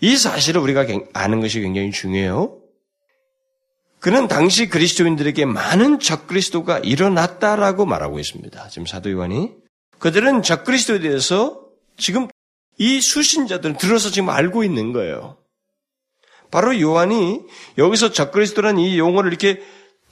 이 0.00 0.16
사실을 0.16 0.60
우리가 0.60 0.86
아는 1.12 1.40
것이 1.40 1.60
굉장히 1.60 1.90
중요해요. 1.90 2.58
그는 4.00 4.26
당시 4.26 4.68
그리스도인들에게 4.68 5.44
많은 5.44 6.00
적그리스도가 6.00 6.80
일어났다라고 6.80 7.86
말하고 7.86 8.18
있습니다. 8.18 8.68
지금 8.68 8.84
사도 8.84 9.12
요한이 9.12 9.61
그들은 10.02 10.42
적그리스도에 10.42 10.98
대해서 10.98 11.64
지금 11.96 12.26
이 12.76 13.00
수신자들은 13.00 13.76
들어서 13.76 14.10
지금 14.10 14.30
알고 14.30 14.64
있는 14.64 14.92
거예요. 14.92 15.38
바로 16.50 16.78
요한이 16.78 17.40
여기서 17.78 18.10
적그리스도라는 18.10 18.80
이 18.80 18.98
용어를 18.98 19.30
이렇게 19.30 19.62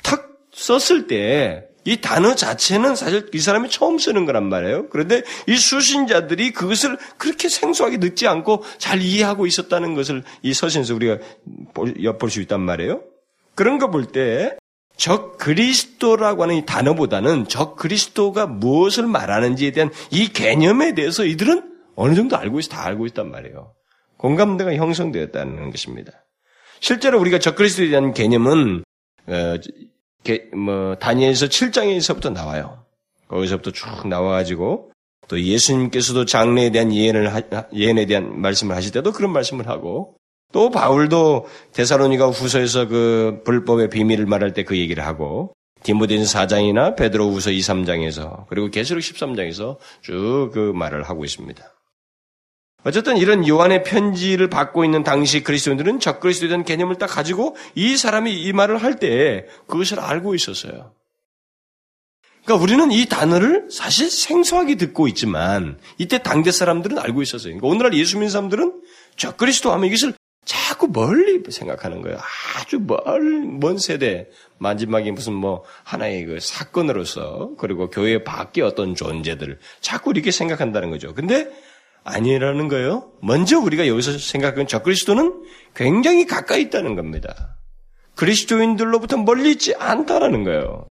탁 0.02 0.28
썼을 0.52 1.06
때 1.06 1.70
이 1.84 2.00
단어 2.00 2.34
자체는 2.34 2.94
사실 2.94 3.30
이 3.32 3.38
사람이 3.38 3.70
처음 3.70 3.98
쓰는 3.98 4.26
거란 4.26 4.48
말이에요. 4.48 4.88
그런데 4.90 5.22
이 5.46 5.56
수신자들이 5.56 6.52
그것을 6.52 6.98
그렇게 7.16 7.48
생소하게 7.48 7.98
듣지 7.98 8.28
않고 8.28 8.62
잘 8.78 9.00
이해하고 9.00 9.46
있었다는 9.46 9.94
것을 9.94 10.22
이 10.42 10.52
서신에서 10.52 10.94
우리가 10.94 11.18
엿볼 12.02 12.30
수 12.30 12.42
있단 12.42 12.60
말이에요. 12.60 13.02
그런 13.54 13.78
거 13.78 13.90
볼 13.90 14.06
때 14.12 14.56
적 15.00 15.38
그리스도라고 15.38 16.42
하는 16.42 16.56
이 16.56 16.66
단어보다는 16.66 17.48
적 17.48 17.74
그리스도가 17.74 18.46
무엇을 18.46 19.06
말하는지에 19.06 19.70
대한 19.70 19.90
이 20.10 20.28
개념에 20.28 20.94
대해서 20.94 21.24
이들은 21.24 21.72
어느 21.96 22.14
정도 22.14 22.36
알고 22.36 22.60
있어 22.60 22.68
다 22.68 22.84
알고 22.84 23.06
있단 23.06 23.30
말이에요. 23.30 23.72
공감대가 24.18 24.74
형성되었다는 24.74 25.70
것입니다. 25.70 26.12
실제로 26.80 27.18
우리가 27.18 27.38
적 27.38 27.56
그리스도에 27.56 27.88
대한 27.88 28.12
개념은 28.12 28.84
어, 29.26 29.56
게, 30.22 30.50
뭐 30.54 30.96
다니엘서 30.96 31.46
7장에서부터 31.46 32.30
나와요. 32.30 32.84
거기서부터 33.28 33.70
쭉 33.70 34.06
나와가지고 34.06 34.92
또 35.28 35.40
예수님께서도 35.40 36.26
장래에 36.26 36.72
대한 36.72 36.92
예언을 36.92 37.32
예언에 37.72 38.04
대한 38.04 38.38
말씀을 38.38 38.76
하실 38.76 38.92
때도 38.92 39.12
그런 39.12 39.32
말씀을 39.32 39.66
하고 39.66 40.19
또 40.52 40.70
바울도 40.70 41.46
데사로니가 41.74 42.28
후서에서 42.30 42.86
그 42.88 43.42
불법의 43.44 43.90
비밀을 43.90 44.26
말할 44.26 44.52
때 44.52 44.64
그 44.64 44.76
얘기를 44.76 45.04
하고 45.06 45.52
디모데전 45.82 46.24
4장이나 46.24 46.96
베드로 46.96 47.30
후서 47.30 47.50
2, 47.50 47.58
3장에서 47.60 48.46
그리고 48.48 48.68
계시록 48.70 49.00
13장에서 49.02 49.78
쭉 50.02 50.50
그 50.52 50.72
말을 50.74 51.04
하고 51.04 51.24
있습니다. 51.24 51.62
어쨌든 52.84 53.16
이런 53.18 53.46
요한의 53.46 53.82
편지를 53.84 54.48
받고 54.48 54.84
있는 54.84 55.02
당시 55.04 55.42
그리스도인들은 55.42 56.00
적그리스도에 56.00 56.48
대한 56.48 56.64
개념을 56.64 56.96
딱 56.96 57.06
가지고 57.08 57.56
이 57.74 57.96
사람이 57.96 58.32
이 58.42 58.52
말을 58.52 58.82
할 58.82 58.94
때 58.98 59.46
그것을 59.66 60.00
알고 60.00 60.34
있었어요. 60.34 60.92
그러니까 62.44 62.64
우리는 62.64 62.90
이 62.90 63.06
단어를 63.06 63.68
사실 63.70 64.10
생소하게 64.10 64.76
듣고 64.76 65.08
있지만 65.08 65.78
이때 65.98 66.18
당대 66.22 66.50
사람들은 66.50 66.98
알고 66.98 67.20
있었어요. 67.22 67.52
그러니까 67.52 67.66
오늘날 67.68 67.94
예수 67.94 68.16
믿는 68.16 68.30
사람들은 68.30 68.80
적그리스도 69.16 69.70
하면 69.72 69.86
이것을 69.86 70.14
자꾸 70.44 70.88
멀리 70.88 71.42
생각하는 71.48 72.02
거예요. 72.02 72.18
아주 72.56 72.80
멀, 72.80 73.20
먼 73.60 73.78
세대, 73.78 74.28
마지막에 74.58 75.10
무슨 75.10 75.34
뭐 75.34 75.64
하나의 75.84 76.24
그 76.24 76.40
사건으로서 76.40 77.52
그리고 77.58 77.90
교회 77.90 78.24
밖에 78.24 78.62
어떤 78.62 78.94
존재들 78.94 79.58
자꾸 79.80 80.10
이렇게 80.10 80.30
생각한다는 80.30 80.90
거죠. 80.90 81.14
근데 81.14 81.50
아니라는 82.04 82.68
거예요. 82.68 83.12
먼저 83.20 83.58
우리가 83.58 83.86
여기서 83.86 84.18
생각하는 84.18 84.66
저 84.66 84.82
그리스도는 84.82 85.44
굉장히 85.74 86.26
가까이 86.26 86.62
있다는 86.62 86.96
겁니다. 86.96 87.56
그리스도인들로부터 88.16 89.18
멀리 89.18 89.50
있지 89.52 89.74
않다라는 89.74 90.44
거예요. 90.44 90.86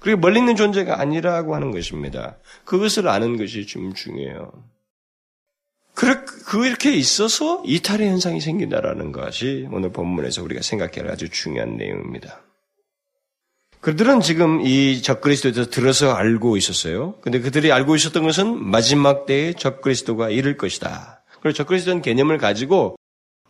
그리고 0.00 0.20
멀리 0.20 0.38
있는 0.38 0.56
존재가 0.56 1.00
아니라고 1.00 1.54
하는 1.54 1.70
것입니다. 1.70 2.38
그것을 2.64 3.08
아는 3.08 3.36
것이 3.36 3.66
좀 3.66 3.94
중요해요. 3.94 4.52
그렇게 5.98 6.94
있어서 6.94 7.60
이탈의 7.66 8.08
현상이 8.08 8.40
생긴다라는 8.40 9.10
것이 9.10 9.66
오늘 9.72 9.90
본문에서 9.90 10.44
우리가 10.44 10.62
생각해야 10.62 11.12
아주 11.12 11.28
중요한 11.28 11.76
내용입니다. 11.76 12.42
그들은 13.80 14.20
지금 14.20 14.60
이 14.60 15.02
적그리스도에 15.02 15.52
대해서 15.52 15.70
들어서 15.70 16.12
알고 16.12 16.56
있었어요. 16.56 17.16
근데 17.20 17.40
그들이 17.40 17.72
알고 17.72 17.96
있었던 17.96 18.22
것은 18.22 18.64
마지막 18.64 19.26
때에 19.26 19.52
적그리스도가 19.54 20.30
이를 20.30 20.56
것이다. 20.56 21.24
그리고 21.40 21.56
적그리스도는 21.56 22.02
개념을 22.02 22.38
가지고 22.38 22.96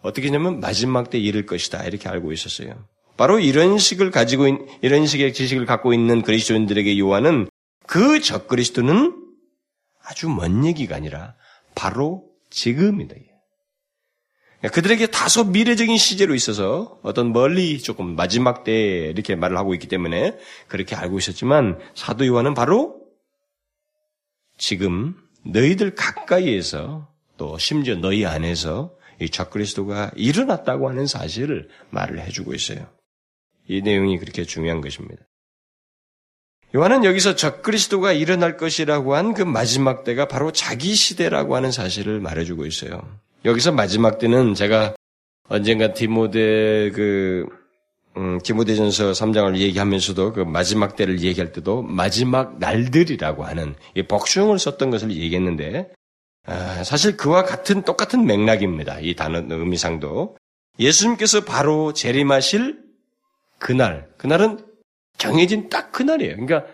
어떻게 0.00 0.30
냐면 0.30 0.60
마지막 0.60 1.10
때에 1.10 1.20
이를 1.20 1.44
것이다. 1.44 1.84
이렇게 1.84 2.08
알고 2.08 2.32
있었어요. 2.32 2.72
바로 3.16 3.40
이런 3.40 3.78
식을 3.78 4.10
가지고 4.10 4.46
이런 4.80 5.06
식의 5.06 5.34
지식을 5.34 5.66
갖고 5.66 5.92
있는 5.92 6.22
그리스도인들에게 6.22 6.98
요한은 6.98 7.48
그 7.86 8.20
적그리스도는 8.20 9.16
아주 10.02 10.28
먼 10.28 10.64
얘기가 10.64 10.96
아니라 10.96 11.34
바로 11.74 12.27
지금이다. 12.58 13.14
그들에게 14.72 15.06
다소 15.06 15.44
미래적인 15.44 15.96
시제로 15.96 16.34
있어서 16.34 16.98
어떤 17.04 17.32
멀리 17.32 17.78
조금 17.78 18.16
마지막 18.16 18.64
때 18.64 18.72
이렇게 19.10 19.36
말을 19.36 19.56
하고 19.56 19.72
있기 19.74 19.86
때문에 19.86 20.36
그렇게 20.66 20.96
알고 20.96 21.18
있었지만 21.18 21.78
사도 21.94 22.26
요한은 22.26 22.54
바로 22.54 23.00
지금 24.56 25.14
너희들 25.44 25.94
가까이에서 25.94 27.08
또 27.36 27.56
심지어 27.58 27.94
너희 27.94 28.26
안에서 28.26 28.96
이 29.20 29.30
적그리스도가 29.30 30.10
일어났다고 30.16 30.88
하는 30.88 31.06
사실을 31.06 31.68
말을 31.90 32.20
해주고 32.20 32.54
있어요. 32.54 32.90
이 33.68 33.80
내용이 33.82 34.18
그렇게 34.18 34.42
중요한 34.42 34.80
것입니다. 34.80 35.27
요한은 36.74 37.04
여기서 37.04 37.34
적그리스도가 37.34 38.12
일어날 38.12 38.56
것이라고 38.56 39.14
한 39.14 39.32
그 39.32 39.42
마지막 39.42 40.04
때가 40.04 40.26
바로 40.26 40.52
자기 40.52 40.94
시대라고 40.94 41.54
하는 41.54 41.70
사실을 41.70 42.20
말해주고 42.20 42.66
있어요. 42.66 43.00
여기서 43.44 43.72
마지막 43.72 44.18
때는 44.18 44.54
제가 44.54 44.96
언젠가 45.48 45.92
디모데 45.92 46.90
그 46.90 47.46
음, 48.16 48.40
디모데전서 48.42 49.12
3장을 49.12 49.56
얘기하면서도 49.56 50.32
그 50.32 50.40
마지막 50.40 50.96
때를 50.96 51.20
얘기할 51.20 51.52
때도 51.52 51.82
마지막 51.82 52.58
날들이라고 52.58 53.44
하는 53.44 53.76
이 53.94 54.02
복수형을 54.02 54.58
썼던 54.58 54.90
것을 54.90 55.12
얘기했는데 55.12 55.88
아, 56.46 56.82
사실 56.82 57.16
그와 57.16 57.44
같은 57.44 57.82
똑같은 57.82 58.26
맥락입니다. 58.26 58.98
이 59.00 59.14
단어 59.14 59.42
의미상도 59.48 60.36
예수님께서 60.80 61.44
바로 61.44 61.92
재림하실 61.92 62.80
그날 63.58 64.08
그날은 64.16 64.67
정해진 65.18 65.68
딱 65.68 65.92
그날이에요. 65.92 66.36
그러니까 66.36 66.64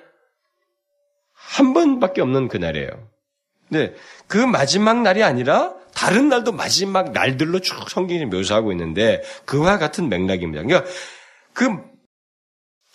한 1.33 1.74
번밖에 1.74 2.20
없는 2.20 2.48
그날이에요. 2.48 3.11
근데 3.68 3.94
그 4.26 4.38
마지막 4.38 5.02
날이 5.02 5.22
아니라 5.22 5.74
다른 5.94 6.28
날도 6.28 6.52
마지막 6.52 7.12
날들로 7.12 7.61
쭉 7.61 7.88
성경이 7.88 8.26
묘사하고 8.26 8.72
있는데 8.72 9.22
그와 9.46 9.78
같은 9.78 10.09
맥락입니다. 10.09 10.62
그러니까 10.62 10.90
그 11.52 11.68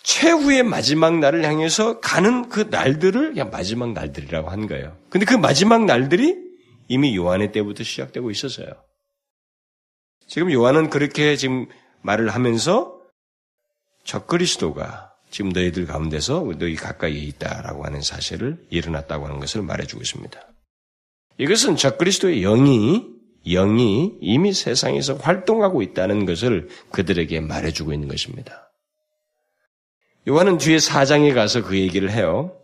최후의 0.02 0.62
마지막 0.62 1.18
날을 1.18 1.44
향해서 1.44 2.00
가는 2.00 2.48
그 2.48 2.68
날들을 2.70 3.30
그냥 3.30 3.50
마지막 3.50 3.92
날들이라고 3.92 4.48
한 4.48 4.66
거예요. 4.66 4.96
근데 5.10 5.26
그 5.26 5.34
마지막 5.34 5.84
날들이 5.84 6.36
이미 6.88 7.16
요한의 7.16 7.52
때부터 7.52 7.84
시작되고 7.84 8.30
있었어요. 8.30 8.68
지금 10.26 10.52
요한은 10.52 10.90
그렇게 10.90 11.36
지금 11.36 11.66
말을 12.02 12.30
하면서 12.30 12.98
적그리스도가 14.04 15.09
지금 15.30 15.50
너희들 15.50 15.86
가운데서 15.86 16.52
너희 16.58 16.74
가까이에 16.74 17.18
있다라고 17.18 17.84
하는 17.84 18.02
사실을 18.02 18.64
일어났다고 18.70 19.26
하는 19.26 19.38
것을 19.40 19.62
말해주고 19.62 20.02
있습니다. 20.02 20.40
이것은 21.38 21.76
적그리스도의 21.76 22.42
영이 22.42 23.20
영이 23.46 24.18
이미 24.20 24.52
세상에서 24.52 25.14
활동하고 25.14 25.82
있다는 25.82 26.26
것을 26.26 26.68
그들에게 26.90 27.40
말해주고 27.40 27.92
있는 27.92 28.08
것입니다. 28.08 28.70
요한은 30.28 30.58
뒤에 30.58 30.78
사장에 30.78 31.32
가서 31.32 31.62
그 31.62 31.78
얘기를 31.78 32.10
해요. 32.10 32.56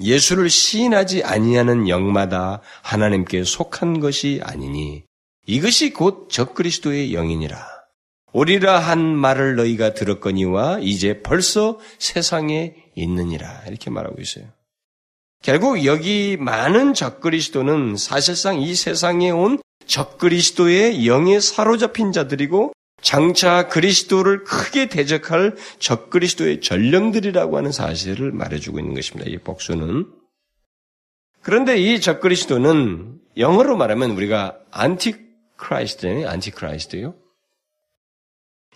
예수를 0.00 0.50
시인하지 0.50 1.22
아니하는 1.22 1.88
영마다 1.88 2.60
하나님께 2.82 3.44
속한 3.44 4.00
것이 4.00 4.40
아니니 4.42 5.04
이것이 5.46 5.92
곧 5.92 6.28
적그리스도의 6.30 7.12
영이니라. 7.12 7.73
오리라 8.34 8.80
한 8.80 9.14
말을 9.14 9.54
너희가 9.54 9.94
들었거니와 9.94 10.80
이제 10.80 11.22
벌써 11.22 11.78
세상에 12.00 12.74
있느니라. 12.96 13.62
이렇게 13.68 13.90
말하고 13.90 14.20
있어요. 14.20 14.46
결국 15.40 15.84
여기 15.84 16.36
많은 16.36 16.94
적그리스도는 16.94 17.96
사실상 17.96 18.60
이 18.60 18.74
세상에 18.74 19.30
온 19.30 19.60
적그리스도의 19.86 21.06
영에 21.06 21.38
사로잡힌 21.38 22.10
자들이고 22.10 22.72
장차 23.00 23.68
그리스도를 23.68 24.42
크게 24.42 24.88
대적할 24.88 25.54
적그리스도의 25.78 26.60
전령들이라고 26.60 27.56
하는 27.56 27.70
사실을 27.70 28.32
말해주고 28.32 28.80
있는 28.80 28.94
것입니다. 28.94 29.30
이 29.30 29.38
복수는. 29.38 30.06
그런데 31.40 31.78
이 31.78 32.00
적그리스도는 32.00 33.20
영어로 33.36 33.76
말하면 33.76 34.10
우리가 34.10 34.58
Antichrist네, 34.72 36.26
Antichrist요. 36.26 37.14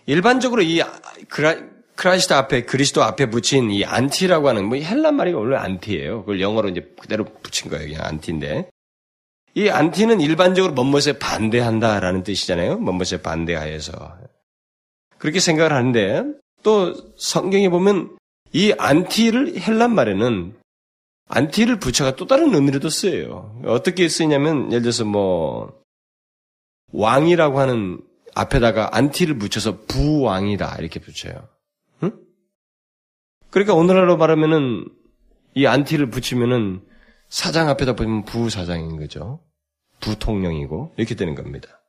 일반적으로 0.05 0.61
이 0.61 0.81
Chri, 1.27 1.55
Christ 1.95 2.33
앞에 2.33 2.63
그리스도 2.63 3.03
앞에 3.03 3.29
붙인 3.29 3.69
이 3.71 3.83
안티라고 3.83 4.47
하는 4.47 4.65
뭐 4.65 4.77
헬라 4.77 5.15
말이 5.15 5.33
원래 5.33 5.57
안티예요. 5.57 6.21
그걸 6.21 6.41
영어로 6.41 6.69
이제 6.69 6.93
그대로 6.99 7.25
붙인 7.25 7.69
거예요. 7.69 7.87
그냥 7.87 8.05
안티인데 8.05 8.69
이 9.55 9.69
안티는 9.69 10.21
일반적으로 10.21 10.73
무엇에 10.73 11.19
반대한다라는 11.19 12.23
뜻이잖아요. 12.23 12.77
무엇에 12.79 13.21
반대하여서 13.21 14.17
그렇게 15.17 15.39
생각을 15.39 15.73
하는데 15.73 16.23
또 16.63 16.95
성경에 17.17 17.69
보면 17.69 18.17
이 18.53 18.73
안티를 18.77 19.59
헬란 19.59 19.93
말에는 19.93 20.55
안티를 21.27 21.79
붙여가 21.79 22.15
또 22.15 22.25
다른 22.25 22.55
의미로도 22.55 22.89
쓰여요. 22.89 23.61
어떻게 23.65 24.07
쓰냐면 24.07 24.71
예를 24.71 24.83
들어서 24.83 25.05
뭐 25.05 25.81
왕이라고 26.91 27.59
하는 27.59 28.01
앞에다가 28.35 28.95
안티를 28.95 29.37
붙여서 29.37 29.85
부왕이다 29.87 30.77
이렇게 30.79 30.99
붙여요. 30.99 31.47
응? 32.03 32.11
그러니까 33.49 33.73
오늘날로 33.73 34.17
말하면은 34.17 34.85
이 35.55 35.65
안티를 35.65 36.09
붙이면은 36.09 36.81
사장 37.29 37.69
앞에다 37.69 37.93
보면 37.93 38.25
부사장인 38.25 38.97
거죠. 38.97 39.41
부통령이고 39.99 40.93
이렇게 40.97 41.15
되는 41.15 41.35
겁니다. 41.35 41.81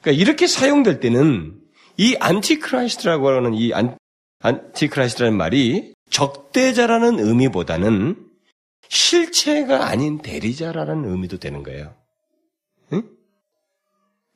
그러니까 0.00 0.20
이렇게 0.20 0.46
사용될 0.46 1.00
때는 1.00 1.60
이 1.96 2.16
antichrist라고 2.18 3.28
하는 3.28 3.54
이 3.54 3.72
안, 3.72 3.96
antichrist라는 4.40 5.36
말이 5.36 5.94
적대자라는 6.10 7.18
의미보다는 7.18 8.28
실체가 8.88 9.86
아닌 9.86 10.18
대리자라는 10.18 11.08
의미도 11.08 11.38
되는 11.38 11.62
거예요. 11.62 11.94
응? 12.92 13.02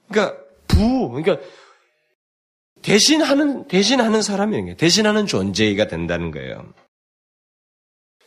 그러니까 0.08 0.45
부, 0.66 1.10
그러니까 1.10 1.38
대신하는, 2.82 3.66
대신하는 3.68 4.22
사람이에요. 4.22 4.76
대신하는 4.76 5.26
존재가 5.26 5.88
된다는 5.88 6.30
거예요. 6.30 6.72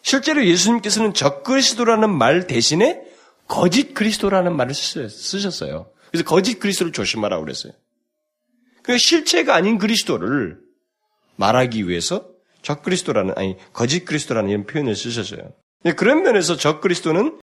실제로 0.02 0.46
예수님께서는 0.46 1.14
적그리스도라는 1.14 2.10
말 2.10 2.48
대신에 2.48 3.02
거짓 3.48 3.94
그리스도라는 3.94 4.56
말을 4.56 4.74
쓰셨어요. 4.74 5.92
그래서 6.12 6.24
거짓 6.26 6.60
그리스도를 6.60 6.92
조심하라고 6.92 7.44
그랬어요. 7.44 7.74
그 8.82 8.98
실체가 8.98 9.56
아닌 9.56 9.78
그리스도를 9.78 10.60
말하기 11.36 11.88
위해서 11.88 12.28
적그리스도라는 12.62 13.34
아니 13.38 13.56
거짓 13.72 14.06
그리스도라는 14.06 14.50
이런 14.50 14.66
표현을 14.66 14.96
쓰셨어요. 14.96 15.54
그런 15.96 16.24
면에서 16.24 16.58
적그리스도는 16.58 17.40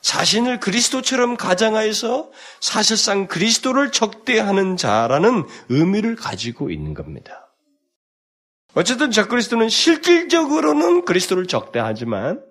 자신을 0.00 0.60
그리스도처럼 0.60 1.36
가장하여서 1.36 2.30
사실상 2.60 3.26
그리스도를 3.26 3.92
적대하는 3.92 4.76
자라는 4.76 5.44
의미를 5.68 6.16
가지고 6.16 6.70
있는 6.70 6.94
겁니다. 6.94 7.50
어쨌든 8.74 9.10
적그리스도는 9.10 9.68
실질적으로는 9.68 11.04
그리스도를 11.04 11.46
적대하지만 11.46 12.44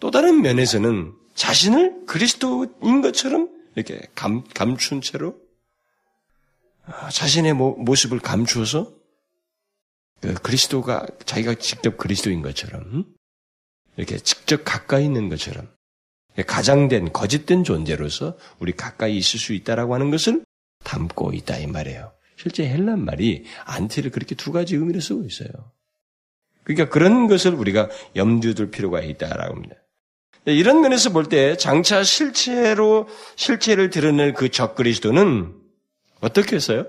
또 0.00 0.10
다른 0.10 0.42
면에서는 0.42 1.14
자신을 1.34 2.06
그리스도인 2.06 3.00
것처럼 3.00 3.48
이렇게 3.76 4.00
감, 4.14 4.42
감춘 4.54 5.00
채로 5.00 5.36
자신의 7.12 7.54
모습을 7.54 8.18
감추어서 8.18 8.92
그 10.20 10.34
그리스도가 10.34 11.06
자기가 11.24 11.54
직접 11.54 11.96
그리스도인 11.96 12.42
것처럼 12.42 13.06
이렇게 13.96 14.18
직접 14.18 14.64
가까이 14.64 15.04
있는 15.04 15.28
것처럼 15.28 15.68
가장된 16.46 17.12
거짓된 17.12 17.64
존재로서 17.64 18.36
우리 18.58 18.72
가까이 18.72 19.16
있을 19.16 19.40
수 19.40 19.52
있다라고 19.52 19.94
하는 19.94 20.10
것을 20.10 20.44
담고 20.84 21.32
있다 21.32 21.58
이 21.58 21.66
말이에요. 21.66 22.12
실제 22.36 22.68
헬란 22.68 23.04
말이 23.04 23.44
안티를 23.64 24.10
그렇게 24.10 24.34
두 24.34 24.52
가지 24.52 24.76
의미로 24.76 25.00
쓰고 25.00 25.24
있어요. 25.24 25.48
그러니까 26.62 26.88
그런 26.88 27.26
것을 27.26 27.54
우리가 27.54 27.88
염두에 28.14 28.54
둘 28.54 28.70
필요가 28.70 29.00
있다라고 29.00 29.54
합니다. 29.54 29.74
이런 30.44 30.80
면에서 30.80 31.10
볼 31.10 31.28
때 31.28 31.56
장차 31.56 32.02
실체로 32.02 33.08
실체를 33.36 33.90
드러낼 33.90 34.34
그 34.34 34.50
적그리스도는 34.50 35.54
어떻게 36.20 36.56
했어요? 36.56 36.86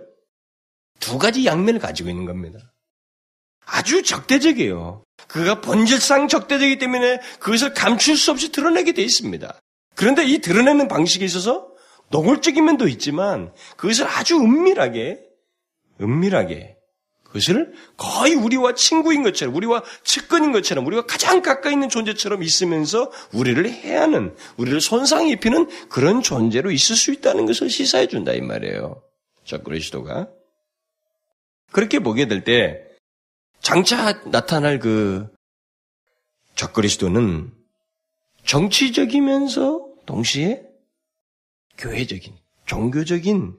두 1.00 1.18
가지 1.18 1.46
양면을 1.46 1.80
가지고 1.80 2.10
있는 2.10 2.26
겁니다. 2.26 2.60
아주 3.66 4.04
적대적이에요. 4.04 5.04
그가 5.30 5.62
본질상 5.62 6.28
적대적이기 6.28 6.80
때문에 6.80 7.20
그것을 7.39 7.74
감출 7.74 8.18
수 8.18 8.32
없이 8.32 8.52
드러내게 8.52 8.94
돼 8.94 9.04
있습니다. 9.04 9.60
그런데 9.96 10.26
이 10.26 10.39
드러내는 10.39 10.88
방식에 10.88 11.24
있어서 11.24 11.70
노골적인 12.10 12.65
면도 12.65 12.88
있지만 12.88 13.54
그것을 13.78 14.08
아주 14.08 14.36
은밀하게, 14.36 15.20
은밀하게 16.02 16.76
그것을 17.24 17.74
거의 17.96 18.34
우리와 18.34 18.74
친구인 18.74 19.22
것처럼, 19.22 19.56
우리와 19.56 19.84
측근인 20.04 20.52
것처럼, 20.52 20.88
우리가 20.88 21.06
가장 21.06 21.44
가까이 21.44 21.74
있는 21.74 21.88
존재처럼 21.88 22.42
있으면서 22.42 23.12
우리를 23.32 23.70
해하는, 23.70 24.36
우리를 24.58 24.82
손상이 24.82 25.30
입히는 25.34 25.70
그런 25.89 26.24
존재로 26.24 26.72
있을 26.72 26.96
수 26.96 27.13
있다는 27.13 27.46
것을 27.46 27.70
시사해 27.70 28.08
준다 28.08 28.34
이 28.34 28.42
말이에요. 28.42 29.04
저 29.46 29.60
그리스도가. 29.60 30.28
그렇게 31.72 32.00
보게 32.00 32.28
될 32.28 32.44
때 32.44 32.88
장차 33.62 34.13
나타날 34.26 34.80
그 34.80 35.28
적그리스도는 36.56 37.52
정치적이면서 38.45 39.86
동시에 40.06 40.63
교회적인, 41.78 42.36
종교적인 42.65 43.58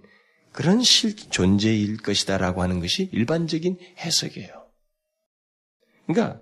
그런 0.53 0.83
실 0.83 1.17
존재일 1.17 1.97
것이다라고 1.99 2.63
하는 2.63 2.81
것이 2.81 3.09
일반적인 3.13 3.79
해석이에요. 3.99 4.67
그러니까 6.07 6.41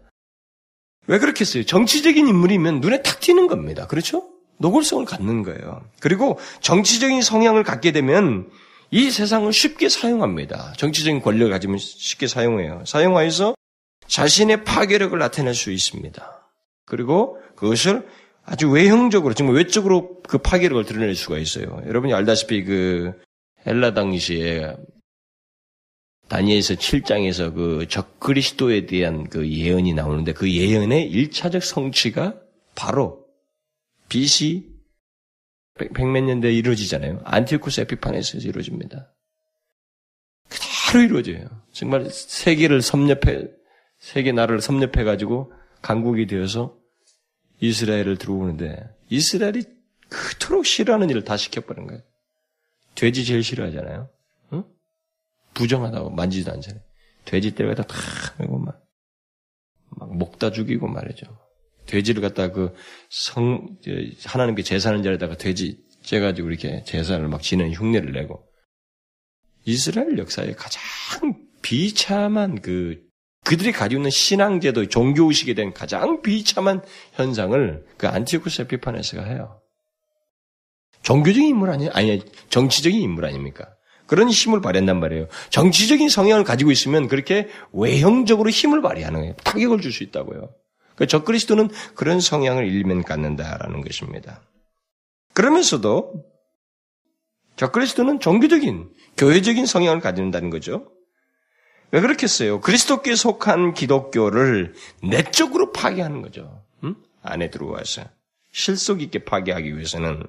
왜 1.06 1.18
그렇게 1.18 1.40
했어요? 1.40 1.64
정치적인 1.64 2.26
인물이면 2.26 2.80
눈에 2.80 3.02
탁 3.02 3.20
튀는 3.20 3.46
겁니다. 3.46 3.86
그렇죠? 3.86 4.28
노골성을 4.58 5.04
갖는 5.04 5.42
거예요. 5.42 5.88
그리고 6.00 6.38
정치적인 6.60 7.22
성향을 7.22 7.62
갖게 7.62 7.92
되면 7.92 8.50
이 8.90 9.10
세상을 9.10 9.52
쉽게 9.52 9.88
사용합니다. 9.88 10.72
정치적인 10.76 11.20
권력을 11.20 11.50
가지면 11.50 11.78
쉽게 11.78 12.26
사용해요. 12.26 12.84
사용하여서 12.86 13.54
자신의 14.06 14.64
파괴력을 14.64 15.18
나타낼 15.18 15.54
수 15.54 15.70
있습니다. 15.70 16.50
그리고 16.86 17.38
그것을 17.54 18.08
아주 18.44 18.70
외형적으로, 18.70 19.34
정말 19.34 19.56
외적으로 19.56 20.22
그 20.22 20.38
파괴력을 20.38 20.82
드러낼 20.86 21.14
수가 21.14 21.38
있어요. 21.38 21.82
여러분이 21.86 22.14
알다시피 22.14 22.64
그 22.64 23.12
헬라 23.66 23.92
당시에 23.92 24.74
다니엘서 26.28 26.74
7장에서 26.74 27.54
그 27.54 27.86
적그리스도에 27.88 28.86
대한 28.86 29.28
그 29.28 29.50
예언이 29.50 29.92
나오는데 29.94 30.32
그 30.32 30.50
예언의 30.50 31.10
1차적 31.10 31.60
성취가 31.60 32.34
바로 32.74 33.26
BC 34.08 34.67
백몇 35.78 36.24
년대에 36.24 36.52
이루어지잖아요. 36.52 37.22
안티오쿠스 37.24 37.80
에피파네스에서 37.82 38.48
이루어집니다. 38.48 39.14
그대로 40.48 41.04
이루어져요. 41.04 41.48
정말 41.72 42.10
세계를 42.10 42.82
섭렵해, 42.82 43.48
세계 43.98 44.32
나라를 44.32 44.60
섭렵해가지고 44.60 45.52
강국이 45.82 46.26
되어서 46.26 46.76
이스라엘을 47.60 48.18
들어오는데 48.18 48.88
이스라엘이 49.08 49.64
그토록 50.08 50.66
싫어하는 50.66 51.10
일을 51.10 51.24
다 51.24 51.36
시켜버린 51.36 51.86
거예요. 51.86 52.02
돼지 52.94 53.24
제일 53.24 53.42
싫어하잖아요. 53.42 54.08
응? 54.54 54.64
부정하다고 55.54 56.10
만지지도 56.10 56.52
않잖아요. 56.52 56.82
돼지 57.24 57.54
때려다 57.54 57.82
다 57.82 57.94
하고 58.38 58.58
막, 58.58 58.82
막 59.90 60.16
목다 60.16 60.50
죽이고 60.50 60.88
말이죠. 60.88 61.26
돼지를 61.88 62.22
갖다 62.22 62.52
그 62.52 62.72
성, 63.10 63.76
하나님께 64.24 64.62
제사하는 64.62 65.02
자리에다가 65.02 65.36
돼지 65.36 65.78
째가지고 66.02 66.48
이렇게 66.48 66.84
제사를 66.84 67.26
막 67.26 67.42
지는 67.42 67.72
흉내를 67.72 68.12
내고 68.12 68.44
이스라엘 69.64 70.16
역사에 70.16 70.52
가장 70.52 70.82
비참한 71.62 72.60
그 72.60 73.08
그들이 73.44 73.72
가지고 73.72 74.00
있는 74.00 74.10
신앙제도, 74.10 74.88
종교의식에 74.88 75.54
대한 75.54 75.72
가장 75.72 76.20
비참한 76.20 76.82
현상을 77.14 77.84
그 77.96 78.06
안티오쿠스 78.06 78.62
에피파네스가 78.62 79.24
해요. 79.24 79.60
종교적인 81.02 81.48
인물 81.48 81.70
아니에요? 81.70 81.90
아니, 81.94 82.20
정치적인 82.50 83.00
인물 83.00 83.24
아닙니까? 83.24 83.66
그런 84.06 84.28
힘을 84.28 84.60
발휘한단 84.60 85.00
말이에요. 85.00 85.28
정치적인 85.48 86.08
성향을 86.10 86.44
가지고 86.44 86.70
있으면 86.72 87.08
그렇게 87.08 87.48
외형적으로 87.72 88.50
힘을 88.50 88.82
발휘하는 88.82 89.20
거예요. 89.20 89.34
타격을 89.44 89.80
줄 89.80 89.92
수 89.92 90.02
있다고요. 90.02 90.50
그 90.98 91.06
적그리스도는 91.06 91.70
그런 91.94 92.18
성향을 92.18 92.66
일면 92.66 93.04
갖는다라는 93.04 93.82
것입니다. 93.82 94.42
그러면서도 95.32 96.24
적그리스도는 97.54 98.18
종교적인, 98.18 98.90
교회적인 99.16 99.64
성향을 99.64 100.00
가진다는 100.00 100.50
거죠. 100.50 100.90
왜 101.92 102.00
그렇겠어요? 102.00 102.60
그리스도께 102.60 103.14
속한 103.14 103.74
기독교를 103.74 104.74
내적으로 105.02 105.72
파괴하는 105.72 106.20
거죠. 106.20 106.64
음? 106.82 106.96
안에 107.22 107.50
들어와서 107.50 108.02
실속 108.50 109.00
있게 109.00 109.24
파괴하기 109.24 109.76
위해서는 109.76 110.24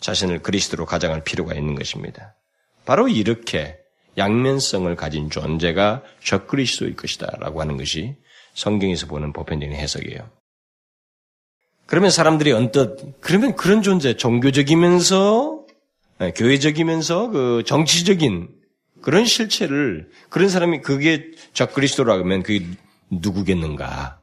자신을 0.00 0.42
그리스도로 0.42 0.86
가장할 0.86 1.22
필요가 1.22 1.54
있는 1.54 1.76
것입니다. 1.76 2.34
바로 2.84 3.06
이렇게 3.06 3.79
양면성을 4.16 4.94
가진 4.96 5.30
존재가 5.30 6.02
적그리스도일 6.24 6.96
것이다라고 6.96 7.60
하는 7.60 7.76
것이 7.76 8.16
성경에서 8.54 9.06
보는 9.06 9.32
보편적인 9.32 9.74
해석이에요. 9.74 10.28
그러면 11.86 12.10
사람들이 12.10 12.52
언뜻 12.52 13.20
그러면 13.20 13.56
그런 13.56 13.82
존재 13.82 14.16
종교적이면서 14.16 15.66
네, 16.18 16.32
교회적이면서 16.32 17.30
그 17.30 17.62
정치적인 17.66 18.48
그런 19.00 19.24
실체를 19.24 20.10
그런 20.28 20.48
사람이 20.48 20.82
그게 20.82 21.30
적그리스도라고 21.54 22.22
하면 22.22 22.42
그게 22.42 22.66
누구겠는가? 23.10 24.20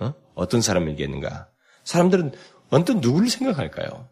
어? 0.00 0.14
어떤 0.34 0.60
사람이겠는가? 0.60 1.48
사람들은 1.84 2.32
언뜻 2.70 2.96
누구를 2.96 3.28
생각할까요? 3.28 4.08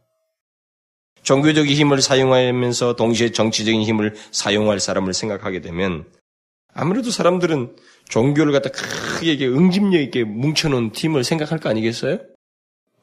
종교적인 1.23 1.75
힘을 1.75 2.01
사용하면서 2.01 2.97
동시에 2.97 3.31
정치적인 3.31 3.83
힘을 3.83 4.15
사용할 4.31 4.81
사람을 4.81 5.13
생각하게 5.15 5.61
되면 5.61 6.05
아무래도 6.73 7.11
사람들은 7.11 7.77
종교를 8.09 8.53
갖다 8.53 8.71
크게 8.71 9.45
응집력 9.47 10.01
있게 10.03 10.25
뭉쳐놓은 10.25 10.93
팀을 10.93 11.25
생각할 11.25 11.59
거 11.59 11.69
아니겠어요? 11.69 12.19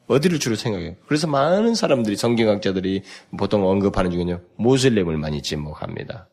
어디를 0.06 0.38
주로 0.38 0.56
생각해요? 0.56 0.96
그래서 1.06 1.26
많은 1.26 1.74
사람들이 1.74 2.16
성경학자들이 2.16 3.02
보통 3.36 3.66
언급하는 3.66 4.10
중에는요 4.10 4.40
모슬렘을 4.56 5.18
많이 5.18 5.42
지목합니다. 5.42 6.28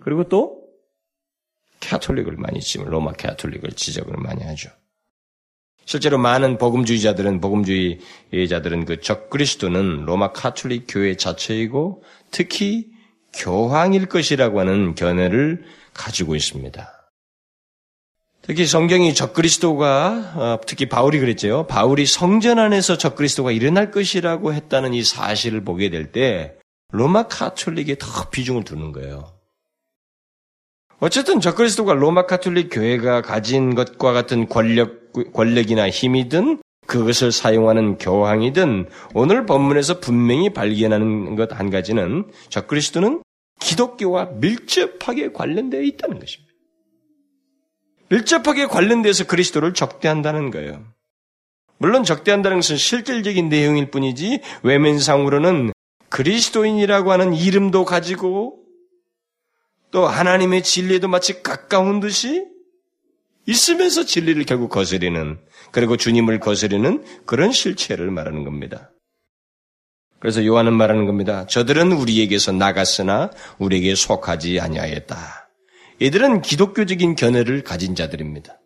그리고 0.00 0.28
또 0.28 0.64
캐톨릭을 1.80 2.36
많이 2.36 2.60
지목, 2.60 2.88
로마 2.88 3.12
캐톨릭을 3.12 3.70
지적을 3.72 4.16
많이 4.16 4.42
하죠. 4.42 4.70
실제로 5.86 6.18
많은 6.18 6.58
복음주의자들은 6.58 7.40
복음주의자들은 7.40 8.84
그 8.84 9.00
적그리스도는 9.00 10.04
로마 10.04 10.32
카톨릭 10.32 10.84
교회 10.88 11.16
자체이고 11.16 12.02
특히 12.30 12.86
교황일 13.32 14.06
것이라고 14.06 14.60
하는 14.60 14.94
견해를 14.94 15.64
가지고 15.92 16.36
있습니다. 16.36 16.90
특히 18.42 18.66
성경이 18.66 19.14
적그리스도가 19.14 20.32
어, 20.36 20.60
특히 20.66 20.86
바울이 20.86 21.18
그랬죠. 21.18 21.66
바울이 21.66 22.04
성전 22.04 22.58
안에서 22.58 22.98
적그리스도가 22.98 23.52
일어날 23.52 23.90
것이라고 23.90 24.52
했다는 24.52 24.92
이 24.92 25.02
사실을 25.02 25.64
보게 25.64 25.88
될 25.90 26.12
때 26.12 26.54
로마 26.92 27.24
카톨릭에 27.24 27.96
더 27.98 28.30
비중을 28.30 28.64
두는 28.64 28.92
거예요. 28.92 29.32
어쨌든 31.00 31.40
적그리스도가 31.40 31.94
로마 31.94 32.26
카톨릭 32.26 32.68
교회가 32.70 33.22
가진 33.22 33.74
것과 33.74 34.12
같은 34.12 34.48
권력, 34.48 35.03
권력이나 35.32 35.88
힘이든 35.88 36.58
그것을 36.86 37.32
사용하는 37.32 37.96
교황이든 37.98 38.88
오늘 39.14 39.46
본문에서 39.46 40.00
분명히 40.00 40.52
발견하는 40.52 41.34
것 41.36 41.52
한 41.52 41.70
가지는 41.70 42.30
적그리스도는 42.50 43.22
기독교와 43.60 44.26
밀접하게 44.34 45.32
관련되어 45.32 45.80
있다는 45.82 46.18
것입니다. 46.18 46.52
밀접하게 48.08 48.66
관련돼서 48.66 49.24
그리스도를 49.24 49.72
적대한다는 49.72 50.50
거예요. 50.50 50.84
물론 51.78 52.04
적대한다는 52.04 52.58
것은 52.58 52.76
실질적인 52.76 53.48
내용일 53.48 53.90
뿐이지 53.90 54.40
외면상으로는 54.62 55.72
그리스도인이라고 56.10 57.10
하는 57.12 57.34
이름도 57.34 57.84
가지고 57.84 58.60
또 59.90 60.06
하나님의 60.06 60.62
진리에도 60.62 61.08
마치 61.08 61.42
가까운 61.42 62.00
듯이 62.00 62.46
있으면서 63.46 64.04
진리를 64.04 64.44
결국 64.44 64.70
거스리는 64.70 65.38
그리고 65.70 65.96
주님을 65.96 66.40
거스리는 66.40 67.04
그런 67.26 67.52
실체를 67.52 68.10
말하는 68.10 68.44
겁니다. 68.44 68.90
그래서 70.18 70.44
요한은 70.44 70.72
말하는 70.72 71.04
겁니다. 71.04 71.46
저들은 71.46 71.92
우리에게서 71.92 72.52
나갔으나 72.52 73.30
우리에게 73.58 73.94
속하지 73.94 74.58
아니하였다. 74.60 75.50
이들은 75.98 76.40
기독교적인 76.40 77.14
견해를 77.14 77.62
가진 77.62 77.94
자들입니다. 77.94 78.58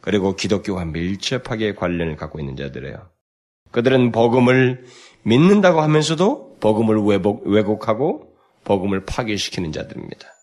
그리고 0.00 0.34
기독교와 0.34 0.84
밀접하게 0.86 1.74
관련을 1.74 2.16
갖고 2.16 2.38
있는 2.40 2.56
자들이에요. 2.56 3.10
그들은 3.72 4.12
복음을 4.12 4.84
믿는다고 5.24 5.82
하면서도 5.82 6.58
복음을 6.60 7.02
왜곡, 7.02 7.46
왜곡하고 7.46 8.32
복음을 8.64 9.04
파괴시키는 9.04 9.72
자들입니다. 9.72 10.35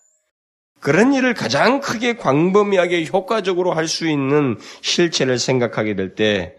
그런 0.84 1.14
일을 1.14 1.32
가장 1.32 1.80
크게 1.80 2.16
광범위하게 2.16 3.06
효과적으로 3.06 3.72
할 3.72 3.88
수 3.88 4.06
있는 4.06 4.58
실체를 4.82 5.38
생각하게 5.38 5.94
될때 5.96 6.56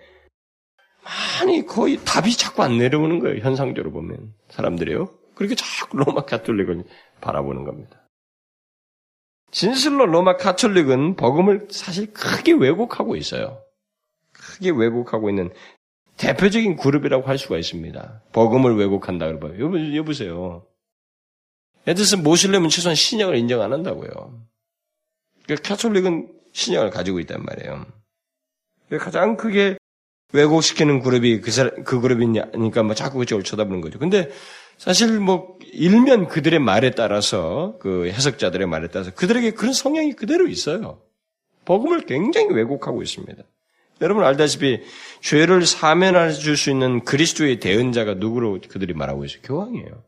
많이 1.03 1.63
거의 1.63 1.99
답이 2.03 2.35
자꾸 2.35 2.63
안 2.63 2.79
내려오는 2.79 3.19
거예요. 3.19 3.37
현상적으로 3.43 3.91
보면 3.91 4.33
사람들이요. 4.49 5.11
그렇게 5.35 5.53
자꾸 5.53 5.97
로마 5.97 6.25
카톨릭을 6.25 6.85
바라보는 7.21 7.65
겁니다. 7.65 8.01
진실로 9.51 10.07
로마 10.07 10.37
카톨릭은 10.37 11.17
복음을 11.17 11.67
사실 11.69 12.11
크게 12.11 12.53
왜곡하고 12.53 13.15
있어요. 13.17 13.61
크게 14.31 14.71
왜곡하고 14.71 15.29
있는 15.29 15.51
대표적인 16.17 16.77
그룹이라고 16.77 17.27
할 17.27 17.37
수가 17.37 17.59
있습니다. 17.59 18.23
복음을 18.33 18.75
왜곡한다 18.75 19.27
그러봐요. 19.27 19.63
여보, 19.63 19.95
여보세요. 19.95 20.65
들어서 21.93 22.17
모슬렘은 22.17 22.69
최소한 22.69 22.95
신약을 22.95 23.37
인정 23.37 23.61
안 23.61 23.73
한다고요. 23.73 24.43
그러니까 25.43 25.69
카톨릭은 25.69 26.31
신약을 26.53 26.89
가지고 26.89 27.19
있단 27.19 27.43
말이에요. 27.43 27.85
가장 28.99 29.37
크게 29.37 29.77
왜곡시키는 30.33 31.01
그룹이 31.01 31.41
그, 31.41 31.51
사람, 31.51 31.83
그 31.83 32.01
그룹이니까 32.01 32.83
뭐 32.83 32.95
자꾸 32.95 33.19
그쪽을 33.19 33.43
쳐다보는 33.43 33.81
거죠. 33.81 33.99
근데 33.99 34.29
사실 34.77 35.19
뭐 35.19 35.57
일면 35.71 36.27
그들의 36.27 36.59
말에 36.59 36.91
따라서 36.91 37.77
그 37.79 38.07
해석자들의 38.07 38.67
말에 38.67 38.87
따라서 38.87 39.11
그들에게 39.13 39.51
그런 39.51 39.73
성향이 39.73 40.13
그대로 40.13 40.47
있어요. 40.47 41.01
복음을 41.63 42.01
굉장히 42.05 42.53
왜곡하고 42.53 43.01
있습니다. 43.01 43.43
여러분 44.01 44.23
알다시피 44.25 44.81
죄를 45.21 45.65
사면해 45.65 46.33
줄수 46.33 46.69
있는 46.69 47.03
그리스도의 47.05 47.59
대언자가 47.59 48.15
누구로 48.15 48.59
그들이 48.67 48.93
말하고 48.93 49.23
있어요? 49.25 49.41
교황이에요. 49.43 50.03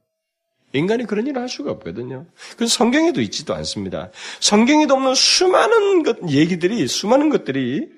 인간이 0.77 1.05
그런 1.05 1.27
일을 1.27 1.41
할 1.41 1.49
수가 1.49 1.71
없거든요. 1.71 2.25
그건 2.51 2.67
성경에도 2.67 3.21
있지도 3.21 3.53
않습니다. 3.55 4.11
성경에도 4.39 4.93
없는 4.95 5.15
수많은 5.15 6.03
것, 6.03 6.17
얘기들이, 6.29 6.87
수많은 6.87 7.29
것들이 7.29 7.89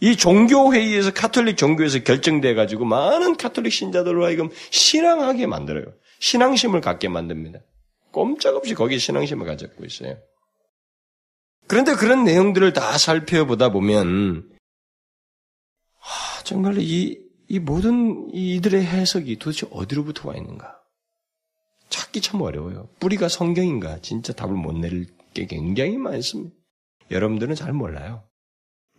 이 0.00 0.16
종교회의에서, 0.16 1.12
카톨릭 1.12 1.56
종교에서 1.56 2.00
결정돼 2.00 2.54
가지고 2.54 2.84
많은 2.84 3.36
카톨릭 3.36 3.72
신자들로 3.72 4.24
하여금 4.24 4.50
신앙하게 4.70 5.46
만들어요. 5.46 5.86
신앙심을 6.20 6.80
갖게 6.80 7.08
만듭니다. 7.08 7.60
꼼짝없이 8.12 8.74
거기에 8.74 8.98
신앙심을 8.98 9.46
가졌고 9.46 9.84
있어요. 9.84 10.18
그런데 11.66 11.94
그런 11.94 12.24
내용들을 12.24 12.72
다 12.72 12.96
살펴보다 12.96 13.70
보면, 13.70 14.48
아, 16.00 16.42
정말로 16.44 16.80
이, 16.80 17.18
이 17.48 17.58
모든 17.58 18.28
이들의 18.32 18.84
해석이 18.84 19.38
도대체 19.38 19.66
어디로부터 19.70 20.28
와 20.28 20.36
있는가? 20.36 20.78
찾기 22.08 22.20
참 22.20 22.40
어려워요. 22.40 22.88
뿌리가 23.00 23.28
성경인가? 23.28 23.98
진짜 24.00 24.32
답을 24.32 24.54
못 24.54 24.72
내릴 24.72 25.06
게 25.34 25.46
굉장히 25.46 25.96
많습니다. 25.96 26.54
여러분들은 27.10 27.54
잘 27.54 27.72
몰라요. 27.72 28.24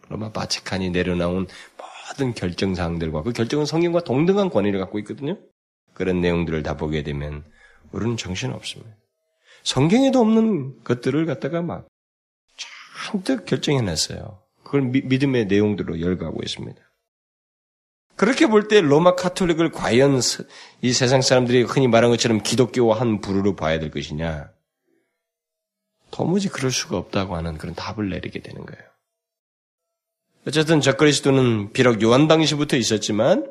로마 0.10 0.32
바치칸이 0.32 0.89
내려나온 0.91 1.48
모든 2.10 2.34
결정사항들과 2.34 3.24
그 3.24 3.34
결정은 3.34 3.65
성경과 3.65 4.02
동등한 4.02 4.50
권위를 4.50 4.80
갖고 4.80 5.00
있거든요. 5.00 5.38
그런 5.93 6.22
내용들을 6.22 6.63
다 6.63 6.78
보게 6.78 7.04
되면 7.04 7.43
우리는 7.91 8.17
정신 8.17 8.52
없습니다. 8.52 8.95
성경에도 9.63 10.19
없는 10.19 10.84
것들을 10.84 11.26
갖다가 11.26 11.62
막 11.62 11.88
잔뜩 13.12 13.45
결정해놨어요. 13.45 14.41
그걸 14.63 14.82
미, 14.84 15.02
믿음의 15.02 15.48
내용들로 15.48 16.00
열거하고 16.00 16.41
있습니다. 16.43 16.80
그렇게 18.19 18.47
볼 18.47 18.67
때 18.67 18.82
로마 18.82 19.15
카톨릭을 19.15 19.71
과연 19.71 20.19
이 20.82 20.91
세상 20.91 21.21
사람들이 21.21 21.62
흔히 21.62 21.88
말한 21.88 22.12
것처럼 22.12 22.43
기독교와 22.43 22.99
한 22.99 23.21
부류로 23.21 23.55
봐야 23.55 23.79
될 23.79 23.91
것이냐? 23.91 24.49
도무지 26.12 26.49
그럴 26.49 26.69
수가 26.69 26.97
없다고 26.97 27.38
하는 27.38 27.58
그런 27.58 27.75
답을 27.75 28.10
내리게 28.10 28.41
되는 28.41 28.65
거예요. 28.65 28.84
어쨌든 30.45 30.82
적그리스도는 30.82 31.71
비록 31.71 32.01
요한 32.01 32.27
당시부터 32.27 32.75
있었지만 32.75 33.49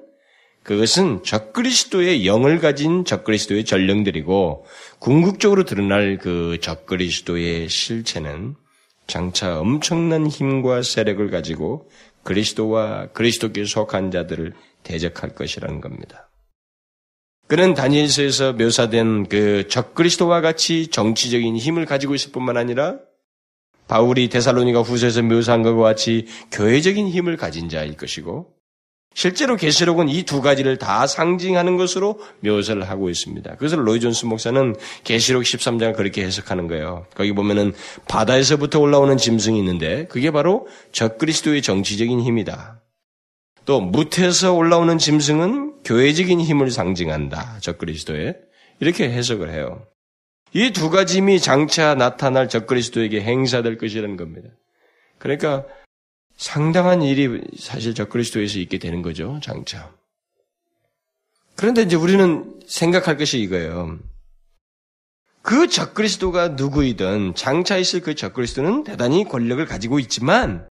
그것은 0.65 1.23
적그리스도의 1.25 2.27
영을 2.27 2.59
가진 2.59 3.07
적그리스도의 3.07 3.65
전령들이고 3.65 4.67
궁극적으로 4.99 5.65
드러날 5.65 6.19
그 6.19 6.59
적그리스도의 6.61 7.71
실체는 7.71 8.55
장차 9.07 9.59
엄청난 9.59 10.27
힘과 10.27 10.83
세력을 10.83 11.31
가지고 11.31 11.89
그리스도와 12.23 13.09
그리스도께 13.09 13.65
속한 13.65 14.11
자들을 14.11 14.53
대적할 14.83 15.35
것이라는 15.35 15.81
겁니다. 15.81 16.31
그는 17.47 17.73
다니엘서에서 17.73 18.53
묘사된 18.53 19.29
그 19.29 19.67
적그리스도와 19.69 20.43
같이 20.43 20.89
정치적인 20.89 21.57
힘을 21.57 21.87
가지고 21.87 22.15
있을 22.15 22.31
뿐만 22.31 22.59
아니라 22.59 22.99
바울이 23.89 24.29
데살로니가 24.29 24.83
후서에서 24.83 25.23
묘사한 25.23 25.63
것과 25.63 25.83
같이 25.83 26.27
교회적인 26.53 27.09
힘을 27.09 27.39
가진 27.39 27.71
자일 27.71 27.97
것이고 27.97 28.58
실제로 29.15 29.57
계시록은 29.57 30.09
이 30.09 30.23
두 30.23 30.41
가지를 30.41 30.77
다 30.77 31.07
상징하는 31.07 31.77
것으로 31.77 32.21
묘사를 32.41 32.89
하고 32.89 33.11
있습니다. 33.11 33.53
그것을 33.55 33.87
로이 33.87 33.99
존스 34.01 34.27
목사는 34.27 34.77
계시록 35.03 35.43
13장을 35.43 35.97
그렇게 35.97 36.23
해석하는 36.25 36.69
거예요. 36.69 37.07
거기 37.17 37.33
보면은 37.33 37.73
바다에서부터 38.07 38.79
올라오는 38.79 39.17
짐승이 39.17 39.59
있는데 39.59 40.07
그게 40.07 40.31
바로 40.31 40.69
적그리스도의 40.93 41.63
정치적인 41.63 42.21
힘이다. 42.21 42.81
또 43.65 43.81
무태에서 43.81 44.55
올라오는 44.55 44.97
짐승은 44.99 45.83
교회적인 45.85 46.41
힘을 46.41 46.71
상징한다. 46.71 47.59
적그리스도의 47.61 48.37
이렇게 48.81 49.11
해석을 49.11 49.51
해요. 49.53 49.85
이 50.55 50.71
두 50.71 50.91
가지 50.91 51.19
힘이 51.19 51.41
장차 51.41 51.95
나타날 51.95 52.49
적그리스도에게 52.49 53.21
행사될 53.21 53.79
것이라는 53.79 54.17
겁니다. 54.17 54.49
그러니까 55.19 55.65
상당한 56.39 57.03
일이 57.03 57.43
사실 57.59 57.95
적그리스도에서 57.95 58.61
있게 58.61 58.79
되는 58.79 59.03
거죠, 59.03 59.41
장차. 59.43 59.93
그런데 61.57 61.83
이제 61.83 61.97
우리는 61.97 62.61
생각할 62.67 63.17
것이 63.17 63.41
이거예요. 63.41 63.99
그 65.43 65.67
적그리스도가 65.67 66.49
누구이든 66.51 67.35
장차 67.35 67.77
있을 67.77 68.01
그 68.01 68.15
적그리스도는 68.15 68.85
대단히 68.85 69.25
권력을 69.25 69.65
가지고 69.67 69.99
있지만 69.99 70.69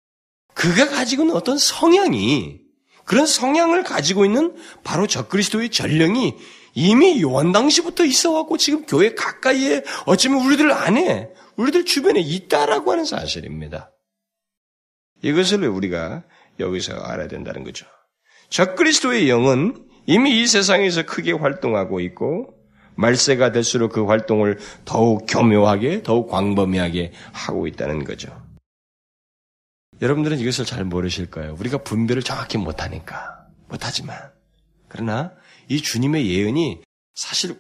그가 0.56 0.90
가지고 0.90 1.24
있는 1.24 1.36
어떤 1.36 1.58
성향이 1.60 2.60
그런 3.06 3.28
성향을 3.28 3.84
가지고 3.84 4.26
있는 4.26 4.56
바로 4.84 5.06
적그리스도의 5.06 5.70
전령이 5.70 6.36
이미 6.74 7.22
요한 7.22 7.52
당시부터 7.52 8.06
있어왔고 8.06 8.58
지금 8.58 8.86
교회 8.86 9.14
가까이에 9.14 9.84
어쩌면 10.06 10.44
우리들 10.46 10.72
안에 10.72 11.30
우리들 11.58 11.86
주변에 11.86 12.20
있다라고 12.20 12.92
하는 12.92 13.06
사실입니다. 13.06 13.92
이것을 15.24 15.68
우리가 15.68 16.24
여기서 16.60 16.96
알아야 16.96 17.28
된다는 17.28 17.64
거죠. 17.64 17.86
적그리스도의 18.50 19.30
영은 19.30 19.88
이미 20.06 20.42
이 20.42 20.48
세상에서 20.48 21.04
크게 21.04 21.32
활동하고 21.32 22.00
있고 22.02 22.54
말세가 22.96 23.52
될수록 23.52 23.94
그 23.94 24.06
활동을 24.06 24.60
더욱 24.86 25.26
교묘하게, 25.28 26.04
더욱 26.04 26.30
광범위하게 26.30 27.14
하고 27.32 27.68
있다는 27.68 28.04
거죠. 28.04 28.46
여러분들은 30.02 30.40
이것을 30.40 30.66
잘 30.66 30.84
모르실까요? 30.84 31.56
우리가 31.60 31.80
분별을 31.80 32.24
정확히 32.24 32.58
못하니까. 32.58 33.48
못하지만. 33.70 34.18
그러나 34.88 35.34
이 35.70 35.82
주님의 35.82 36.30
예언이 36.30 36.82
사실 37.16 37.56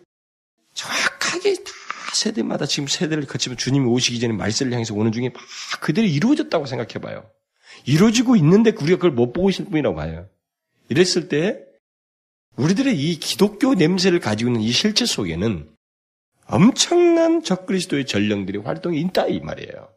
정확하게 0.73 1.55
다 1.55 1.71
세대마다 2.13 2.65
지금 2.65 2.87
세대를 2.87 3.25
거치면 3.25 3.57
주님이 3.57 3.87
오시기 3.87 4.19
전에 4.19 4.33
말세를 4.33 4.73
향해서 4.73 4.93
오는 4.95 5.11
중에 5.11 5.29
막 5.29 5.41
그대로 5.79 6.07
이루어졌다고 6.07 6.65
생각해 6.65 6.93
봐요. 6.95 7.29
이루어지고 7.85 8.35
있는데 8.35 8.71
우리가 8.71 8.97
그걸 8.97 9.11
못 9.11 9.33
보고 9.33 9.49
있을 9.49 9.65
뿐이라고 9.65 9.95
봐요. 9.95 10.29
이랬을 10.89 11.29
때 11.29 11.59
우리들의 12.57 12.97
이 12.97 13.19
기독교 13.19 13.73
냄새를 13.73 14.19
가지고 14.19 14.49
있는 14.49 14.61
이 14.61 14.71
실체 14.71 15.05
속에는 15.05 15.69
엄청난 16.45 17.43
적그리스도의 17.43 18.05
전령들이 18.05 18.59
활동이 18.59 18.99
있다 18.99 19.27
이 19.27 19.39
말이에요. 19.39 19.89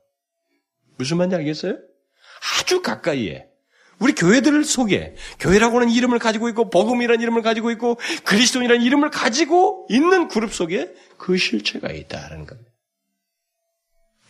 무슨 0.97 1.17
말인지 1.17 1.37
알겠어요? 1.37 1.79
아주 2.61 2.81
가까이에 2.81 3.49
우리 3.99 4.15
교회들 4.15 4.65
속에 4.65 5.15
교회라고 5.41 5.77
하는 5.81 5.91
이름을 5.91 6.19
가지고 6.19 6.49
있고 6.49 6.71
복음이라는 6.71 7.21
이름을 7.21 7.43
가지고 7.43 7.71
있고 7.73 7.99
그리스도인이라는 8.25 8.85
이름을 8.85 9.11
가지고 9.11 9.87
있는 9.89 10.29
그룹 10.29 10.53
속에 10.53 10.95
그 11.17 11.37
실체가 11.37 11.91
있다라는 11.91 12.47
겁니다. 12.47 12.71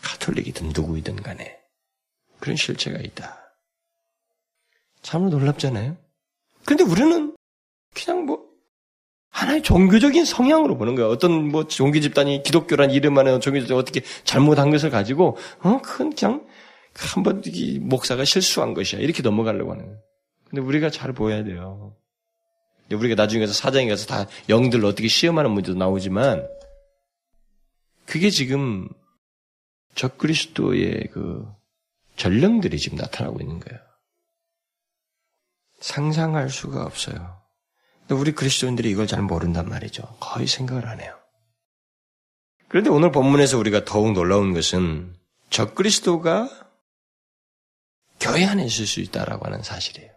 카톨릭이든 0.03 0.69
누구이든 0.69 1.17
간에 1.17 1.59
그런 2.41 2.57
실체가 2.57 2.99
있다. 2.99 3.44
참으로 5.05 5.31
놀랍잖아요. 5.39 5.97
근데 6.65 6.83
우리는 6.83 7.37
그냥 7.95 8.25
뭐 8.25 8.43
하나의 9.29 9.63
종교적인 9.63 10.25
성향으로 10.25 10.77
보는 10.77 10.95
거야. 10.97 11.07
어떤 11.07 11.49
뭐 11.49 11.67
종교 11.69 12.01
집단이 12.01 12.43
기독교란 12.43 12.91
이름 12.91 13.17
안에 13.19 13.39
종교 13.39 13.61
집단 13.61 13.77
어떻게 13.77 14.01
잘못한 14.25 14.71
것을 14.71 14.91
가지고 14.91 15.37
어 15.61 15.81
그건 15.83 16.15
그냥 16.15 16.47
한번 16.97 17.43
목사가 17.81 18.25
실수한 18.25 18.75
것이야. 18.75 19.01
이렇게 19.01 19.23
넘어가려고 19.23 19.73
하는 19.73 19.85
거예요. 19.85 20.01
근데 20.49 20.63
우리가 20.63 20.91
잘 20.91 21.13
보여야 21.13 21.45
돼요. 21.45 21.95
우리가 22.91 23.15
나중에 23.15 23.45
가서 23.45 23.53
사장에 23.53 23.89
가서 23.89 24.07
다 24.07 24.27
영들 24.49 24.85
어떻게 24.85 25.09
시험하는 25.09 25.51
문제도 25.51 25.77
나오지만 25.77 26.47
그게 28.07 28.31
지금 28.31 28.89
적그리스도의 29.97 31.09
그 31.13 31.47
전령들이 32.17 32.79
지금 32.79 32.99
나타나고 32.99 33.41
있는 33.41 33.59
거예요. 33.61 33.84
상상할 35.85 36.49
수가 36.49 36.83
없어요. 36.83 37.43
근데 38.01 38.15
우리 38.15 38.33
그리스도인들이 38.33 38.91
이걸 38.91 39.07
잘 39.07 39.21
모른단 39.21 39.69
말이죠. 39.69 40.03
거의 40.19 40.47
생각을 40.47 40.87
안 40.87 40.99
해요. 41.01 41.15
그런데 42.69 42.89
오늘 42.89 43.13
본문에서 43.13 43.59
우리가 43.59 43.85
더욱 43.85 44.13
놀라운 44.13 44.55
것은 44.55 45.15
적그리스도가 45.51 46.49
교회 48.19 48.47
안에 48.47 48.65
있을 48.65 48.87
수 48.87 49.01
있다라고 49.01 49.45
하는 49.45 49.63
사실이에요. 49.63 50.11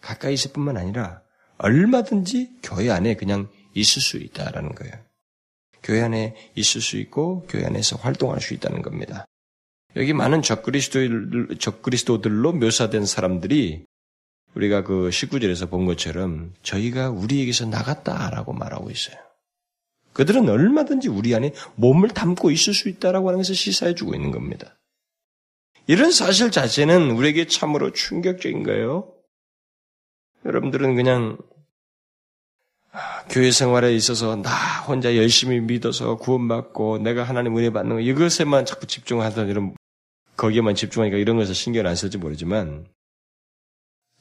가까이 0.00 0.34
있을 0.34 0.52
뿐만 0.52 0.76
아니라 0.76 1.22
얼마든지 1.58 2.58
교회 2.64 2.90
안에 2.90 3.14
그냥 3.14 3.48
있을 3.74 4.02
수 4.02 4.16
있다라는 4.16 4.74
거예요. 4.74 4.94
교회 5.84 6.02
안에 6.02 6.34
있을 6.56 6.80
수 6.80 6.96
있고 6.96 7.46
교회 7.48 7.64
안에서 7.64 7.96
활동할 7.96 8.40
수 8.40 8.52
있다는 8.52 8.82
겁니다. 8.82 9.26
여기 9.94 10.12
많은 10.12 10.42
적그리스도, 10.42 11.54
적그리스도들로 11.56 12.52
묘사된 12.52 13.06
사람들이 13.06 13.86
우리가 14.58 14.82
그 14.82 15.08
19절에서 15.08 15.70
본 15.70 15.86
것처럼 15.86 16.52
저희가 16.62 17.10
우리에게서 17.10 17.66
나갔다라고 17.66 18.52
말하고 18.52 18.90
있어요. 18.90 19.16
그들은 20.14 20.48
얼마든지 20.48 21.08
우리 21.08 21.32
안에 21.36 21.52
몸을 21.76 22.08
담고 22.08 22.50
있을 22.50 22.74
수 22.74 22.88
있다라고 22.88 23.28
하는 23.28 23.38
것을 23.38 23.54
시사해 23.54 23.94
주고 23.94 24.14
있는 24.14 24.32
겁니다. 24.32 24.76
이런 25.86 26.10
사실 26.10 26.50
자체는 26.50 27.12
우리에게 27.12 27.46
참으로 27.46 27.92
충격적인 27.92 28.64
거예요. 28.64 29.12
여러분들은 30.44 30.96
그냥 30.96 31.38
아, 32.90 33.24
교회 33.28 33.52
생활에 33.52 33.94
있어서 33.94 34.34
나 34.34 34.50
혼자 34.82 35.16
열심히 35.16 35.60
믿어서 35.60 36.16
구원받고 36.16 36.98
내가 36.98 37.22
하나님 37.22 37.56
은혜 37.56 37.70
받는 37.70 37.96
거 37.96 38.00
이것에만 38.00 38.64
자꾸 38.64 38.86
집중하다 38.86 39.44
이런 39.44 39.76
거기에만 40.36 40.74
집중하니까 40.74 41.16
이런 41.16 41.36
것을 41.36 41.54
신경 41.54 41.86
안 41.86 41.94
쓸지 41.94 42.18
모르지만 42.18 42.86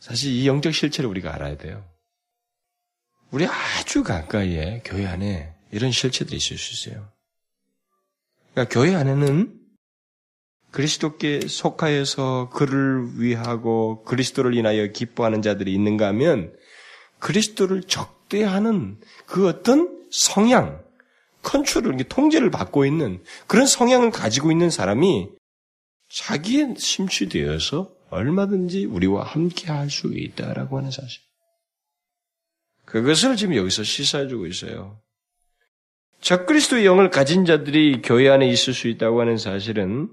사실 0.08 0.32
이 0.32 0.48
영적 0.48 0.74
실체를 0.74 1.10
우리가 1.10 1.36
알아야 1.36 1.58
돼요. 1.58 1.84
우리 3.30 3.46
아주 3.46 4.04
가까이에 4.04 4.82
교회 4.86 5.06
안에 5.06 5.54
이런 5.72 5.92
실체들이 5.92 6.38
있을 6.38 6.58
수 6.58 6.90
있어요. 6.90 7.10
그러니까 8.54 8.74
교회 8.74 8.96
안에는 8.96 9.54
그리스도께 10.72 11.42
속하여서 11.50 12.52
그를 12.54 13.20
위하고 13.20 14.06
그리스도를 14.06 14.54
인하여 14.54 14.88
기뻐하는 14.88 15.42
자들이 15.42 15.74
있는가 15.74 16.08
하면 16.08 16.56
그리스도를 17.20 17.84
적대하는 17.84 19.02
그 19.26 19.50
어떤 19.50 20.08
성향, 20.10 20.86
컨트롤, 21.42 21.98
통제를 21.98 22.50
받고 22.50 22.86
있는 22.86 23.22
그런 23.46 23.68
성향을 23.68 24.12
가지고 24.12 24.54
있는 24.54 24.70
사람이 24.70 25.28
자기에 26.10 26.76
심취되어서 26.78 27.97
얼마든지 28.10 28.86
우리와 28.86 29.24
함께 29.24 29.72
할 29.72 29.90
수 29.90 30.14
있다라고 30.14 30.78
하는 30.78 30.92
사실. 30.92 31.22
그것을 32.86 33.36
지금 33.36 33.56
여기서 33.56 33.84
시사해주고 33.84 34.48
있어요. 34.48 35.02
적그리스도의 36.22 36.86
영을 36.86 37.10
가진 37.10 37.46
자들이 37.46 38.02
교회 38.02 38.30
안에 38.30 38.48
있을 38.50 38.74
수 38.74 38.88
있다고 38.88 39.22
하는 39.22 39.38
사실은 39.38 40.10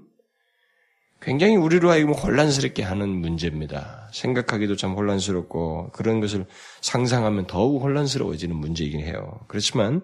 굉장히 1.21 1.55
우리로 1.55 1.89
하여금 1.89 2.13
혼란스럽게 2.13 2.83
하는 2.83 3.09
문제입니다. 3.09 4.09
생각하기도 4.13 4.75
참 4.75 4.93
혼란스럽고 4.93 5.91
그런 5.91 6.19
것을 6.19 6.45
상상하면 6.81 7.47
더욱 7.47 7.81
혼란스러워지는 7.81 8.55
문제이긴 8.55 8.99
해요. 8.99 9.39
그렇지만 9.47 10.01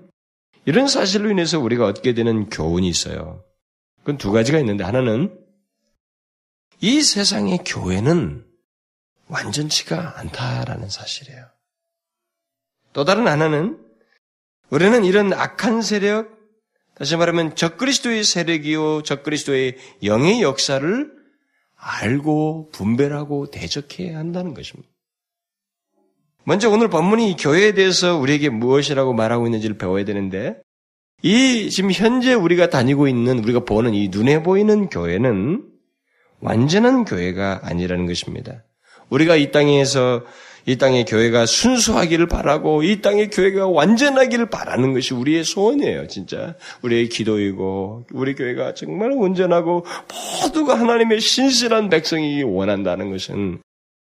이런 0.66 0.88
사실로 0.88 1.30
인해서 1.30 1.60
우리가 1.60 1.86
얻게 1.86 2.14
되는 2.14 2.50
교훈이 2.50 2.88
있어요. 2.88 3.44
그건 4.00 4.18
두 4.18 4.32
가지가 4.32 4.58
있는데 4.60 4.84
하나는 4.84 5.38
이 6.84 7.04
세상의 7.04 7.60
교회는 7.64 8.44
완전치가 9.28 10.20
않다라는 10.20 10.90
사실이에요. 10.90 11.46
또 12.92 13.06
다른 13.06 13.28
하나는 13.28 13.78
우리는 14.72 15.06
이런 15.06 15.32
악한 15.32 15.84
세력, 15.84 16.40
다시 16.96 17.16
말하면 17.16 17.56
적그리스도의 17.56 18.24
세력이요, 18.24 19.04
적그리스도의 19.04 19.78
영의 20.04 20.42
역사를 20.42 21.12
알고 21.78 22.70
분별하고 22.72 23.52
대적해야 23.52 24.18
한다는 24.18 24.56
것입니다. 24.56 24.90
먼저 26.46 26.68
오늘 26.70 26.90
본문이 26.90 27.36
교회에 27.38 27.74
대해서 27.74 28.18
우리에게 28.18 28.50
무엇이라고 28.50 29.14
말하고 29.14 29.46
있는지를 29.46 29.78
배워야 29.78 30.04
되는데, 30.04 30.60
이 31.22 31.70
지금 31.70 31.92
현재 31.92 32.34
우리가 32.34 32.70
다니고 32.70 33.08
있는, 33.08 33.38
우리가 33.40 33.66
보는 33.66 33.94
이 33.94 34.08
눈에 34.08 34.42
보이는 34.42 34.90
교회는 34.90 35.71
완전한 36.42 37.06
교회가 37.06 37.62
아니라는 37.64 38.06
것입니다. 38.06 38.64
우리가 39.10 39.36
이 39.36 39.52
땅에서 39.52 40.24
이 40.66 40.78
땅의 40.78 41.06
교회가 41.06 41.46
순수하기를 41.46 42.28
바라고 42.28 42.84
이 42.84 43.02
땅의 43.02 43.32
교회가 43.32 43.68
완전하기를 43.68 44.50
바라는 44.50 44.94
것이 44.94 45.14
우리의 45.14 45.44
소원이에요, 45.44 46.08
진짜. 46.08 46.56
우리의 46.84 47.10
기도이고 47.10 48.06
우리 48.12 48.36
교회가 48.36 48.76
정말 48.76 49.12
온전하고 49.12 49.86
모두가 50.42 50.80
하나님의 50.80 51.20
신실한 51.20 51.90
백성이 51.90 52.44
원한다는 52.44 53.12
것은 53.12 53.62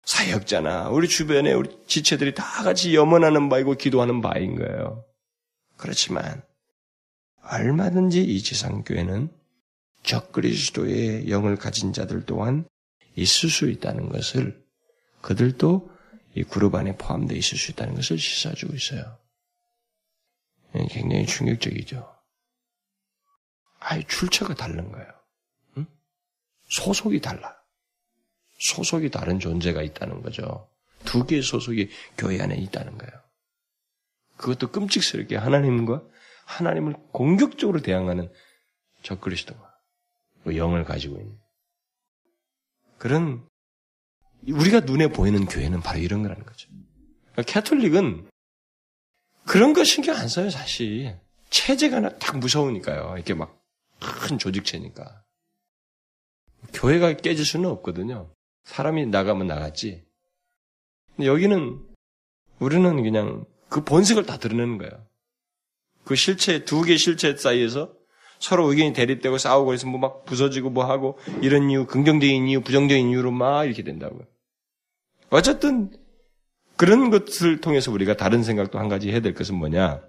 사역자나 0.05 0.89
우리 0.89 1.07
주변에 1.07 1.51
우리 1.53 1.69
지체들이 1.87 2.35
다 2.35 2.45
같이 2.63 2.95
염원하는 2.95 3.49
바이고 3.49 3.73
기도하는 3.73 4.21
바인 4.21 4.55
거예요. 4.55 5.03
그렇지만 5.77 6.41
얼마든지 7.51 8.23
이 8.23 8.41
지상 8.41 8.83
교회는 8.83 9.29
적그리스도의 10.05 11.29
영을 11.29 11.55
가진 11.55 11.93
자들 11.93 12.25
또한 12.25 12.67
있을 13.15 13.49
수 13.49 13.69
있다는 13.69 14.09
것을 14.09 14.63
그들도 15.21 15.89
이 16.35 16.43
그룹 16.43 16.75
안에 16.75 16.97
포함되어 16.97 17.37
있을 17.37 17.57
수 17.57 17.71
있다는 17.71 17.95
것을 17.95 18.17
시사해주고 18.17 18.75
있어요. 18.75 19.17
예, 20.75 20.85
굉장히 20.89 21.25
충격적이죠. 21.25 22.13
아예 23.79 24.03
출처가 24.07 24.55
다른 24.55 24.91
거예요. 24.91 25.07
응? 25.77 25.85
소속이 26.69 27.21
달라. 27.21 27.55
소속이 28.59 29.09
다른 29.11 29.39
존재가 29.39 29.81
있다는 29.81 30.21
거죠. 30.21 30.69
두 31.05 31.25
개의 31.25 31.41
소속이 31.41 31.89
교회 32.17 32.41
안에 32.41 32.55
있다는 32.55 32.97
거예요. 32.97 33.13
그것도 34.37 34.71
끔찍스럽게 34.71 35.37
하나님과 35.37 36.03
하나님을 36.45 36.95
공격적으로 37.11 37.81
대항하는 37.81 38.31
적그리스도가 39.03 39.74
그 40.45 40.55
영을 40.55 40.85
가지고 40.85 41.17
있는 41.17 41.37
그런 42.97 43.45
우리가 44.47 44.81
눈에 44.81 45.07
보이는 45.07 45.45
교회는 45.45 45.81
바로 45.81 45.99
이런 45.99 46.23
거라는 46.23 46.45
거죠. 46.45 46.69
그러니까 47.33 47.51
캐톨릭은 47.51 48.29
그런 49.45 49.73
거 49.73 49.83
신경 49.83 50.15
안 50.15 50.29
써요, 50.29 50.49
사실. 50.49 51.19
체제가 51.49 52.17
딱 52.19 52.37
무서우니까요. 52.39 53.15
이렇게 53.17 53.33
막 53.33 53.65
큰 53.99 54.37
조직체니까. 54.37 55.23
교회가 56.73 57.13
깨질 57.17 57.45
수는 57.45 57.69
없거든요. 57.69 58.31
사람이 58.65 59.07
나가면 59.07 59.47
나갔지. 59.47 60.03
근데 61.15 61.27
여기는 61.27 61.79
우리는 62.59 63.03
그냥 63.03 63.45
그 63.69 63.83
본색을 63.83 64.25
다 64.25 64.37
드러내는 64.37 64.77
거예요. 64.77 65.07
그 66.03 66.15
실체, 66.15 66.65
두 66.65 66.83
개 66.83 66.97
실체 66.97 67.35
사이에서 67.35 67.94
서로 68.45 68.69
의견이 68.69 68.93
대립되고 68.93 69.37
싸우고 69.39 69.65
그래서 69.65 69.87
뭐 69.87 69.99
막 69.99 70.25
부서지고 70.25 70.69
뭐 70.69 70.85
하고 70.85 71.17
이런 71.41 71.69
이유, 71.71 71.87
긍정적인 71.87 72.47
이유, 72.47 72.61
부정적인 72.61 73.09
이유로 73.09 73.31
막 73.31 73.65
이렇게 73.65 73.81
된다고요. 73.83 74.21
어쨌든 75.31 75.91
그런 76.77 77.09
것을 77.09 77.59
통해서 77.59 77.91
우리가 77.91 78.15
다른 78.17 78.43
생각도 78.43 78.77
한 78.77 78.87
가지 78.87 79.09
해야 79.09 79.19
될 79.21 79.33
것은 79.33 79.55
뭐냐? 79.55 80.01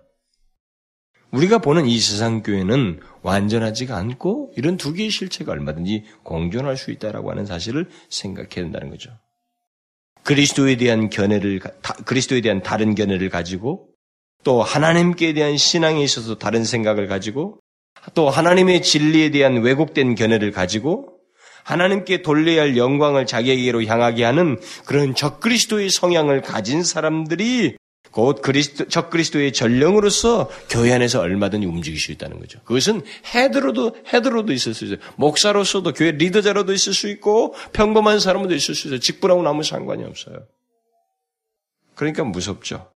우리가 1.31 1.59
보는 1.59 1.87
이 1.87 1.99
세상 1.99 2.43
교회는 2.43 3.01
완전하지가 3.23 3.97
않고 3.97 4.53
이런 4.57 4.77
두 4.77 4.93
개의 4.93 5.11
실체가 5.11 5.53
얼마든지 5.53 6.05
공존할 6.23 6.77
수 6.77 6.91
있다라고 6.91 7.31
하는 7.31 7.47
사실을 7.47 7.89
생각해야 8.11 8.65
된다는 8.65 8.91
거죠. 8.91 9.11
그리스도에 10.25 10.77
대한 10.77 11.09
견해를 11.09 11.61
그리스도에 12.05 12.43
대한 12.43 12.63
다른 12.63 12.95
견해를 12.95 13.31
가지고 13.31 13.89
또 14.45 14.63
하나님께 14.63 15.33
대한 15.33 15.57
신앙에 15.57 16.03
있어서 16.03 16.37
다른 16.37 16.65
생각을 16.65 17.07
가지고 17.07 17.61
또 18.15 18.31
하나님의 18.31 18.83
진리에 18.83 19.31
대한 19.31 19.63
왜곡된 19.63 20.15
견해를 20.15 20.53
가지고 20.53 21.17
하나님께 21.65 22.23
돌려야 22.23 22.63
할 22.63 22.77
영광을 22.77 23.27
자기에게로 23.27 23.85
향하게 23.85 24.25
하는 24.25 24.61
그런 24.85 25.15
적그리스도의 25.15 25.91
성향을 25.91 26.43
가진 26.43 26.85
사람들이 26.85 27.77
곧 28.13 28.41
그리스도, 28.41 28.89
적 28.89 29.11
그리스도의 29.11 29.53
전령으로서 29.53 30.49
교회 30.71 30.93
안에서 30.95 31.21
얼마든지 31.21 31.67
움직일 31.67 32.01
수 32.01 32.13
있다는 32.13 32.39
거죠. 32.39 32.61
그것은 32.61 33.03
헤드로도, 33.35 33.97
헤드로도 34.11 34.55
있을 34.55 34.73
수 34.73 34.87
있어요. 34.87 34.99
목사로서도 35.17 35.93
교회 35.93 36.13
리더자로도 36.13 36.73
있을 36.73 36.95
수 36.95 37.09
있고, 37.09 37.55
평범한 37.75 38.21
사람도 38.21 38.55
있을 38.55 38.75
수 38.75 38.89
있어요. 38.89 39.01
직분하고는 39.01 39.51
아무 39.51 39.63
상관이 39.63 40.03
없어요. 40.05 40.47
그러니까 41.95 42.25
무섭죠. 42.25 42.91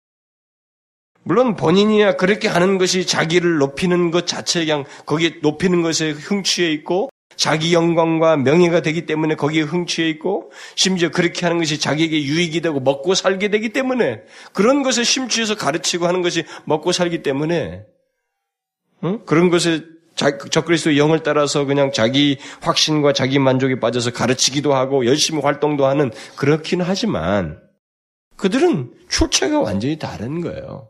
물론 1.27 1.57
본인이야 1.57 2.15
그렇게 2.15 2.47
하는 2.47 2.79
것이 2.79 3.05
자기를 3.05 3.59
높이는 3.59 4.13
것 4.13 4.29
자체 4.29 4.61
그냥 4.61 4.85
거기에 5.07 5.39
높이는 5.43 5.83
것에 5.83 6.13
흥취해 6.13 6.71
있고 6.71 7.11
자기 7.35 7.75
영광과 7.75 8.37
명예가 8.37 8.81
되기 8.81 9.07
때문에 9.07 9.35
거기에 9.35 9.63
흥취해 9.63 10.09
있고 10.09 10.53
심지어 10.77 11.11
그렇게 11.11 11.45
하는 11.45 11.59
것이 11.59 11.81
자기에게 11.81 12.23
유익이 12.23 12.61
되고 12.61 12.79
먹고 12.79 13.17
살게 13.17 13.49
되기 13.49 13.71
때문에 13.71 14.23
그런 14.53 14.85
것에 14.85 15.03
심취해서 15.03 15.57
가르치고 15.57 16.07
하는 16.07 16.23
것이 16.23 16.45
먹고 16.65 16.93
살기 16.93 17.25
때문에 17.25 17.83
응? 19.03 19.19
그런 19.27 19.51
것에 19.51 19.83
적그리스도 20.15 20.97
영을 20.97 21.25
따라서 21.25 21.65
그냥 21.65 21.91
자기 21.91 22.39
확신과 22.61 23.13
자기 23.13 23.41
만족에 23.41 23.81
빠져서 23.81 24.13
가르치기도 24.13 24.75
하고 24.75 25.07
열심히 25.07 25.43
활동도 25.43 25.87
하는 25.87 26.13
그렇긴 26.37 26.83
하지만 26.83 27.59
그들은 28.37 28.93
출처가 29.09 29.59
완전히 29.59 29.99
다른 29.99 30.41
거예요. 30.41 30.89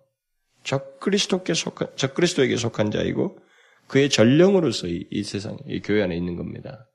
적그리스도께 0.66 1.54
속한 1.54 1.88
적그리스도에게 1.96 2.56
속한 2.56 2.90
자이고 2.90 3.38
그의 3.86 4.10
전령으로서 4.10 4.88
이, 4.88 5.06
이 5.10 5.22
세상, 5.22 5.56
이 5.66 5.80
교회 5.80 6.02
안에 6.02 6.16
있는 6.16 6.36
겁니다. 6.36 6.88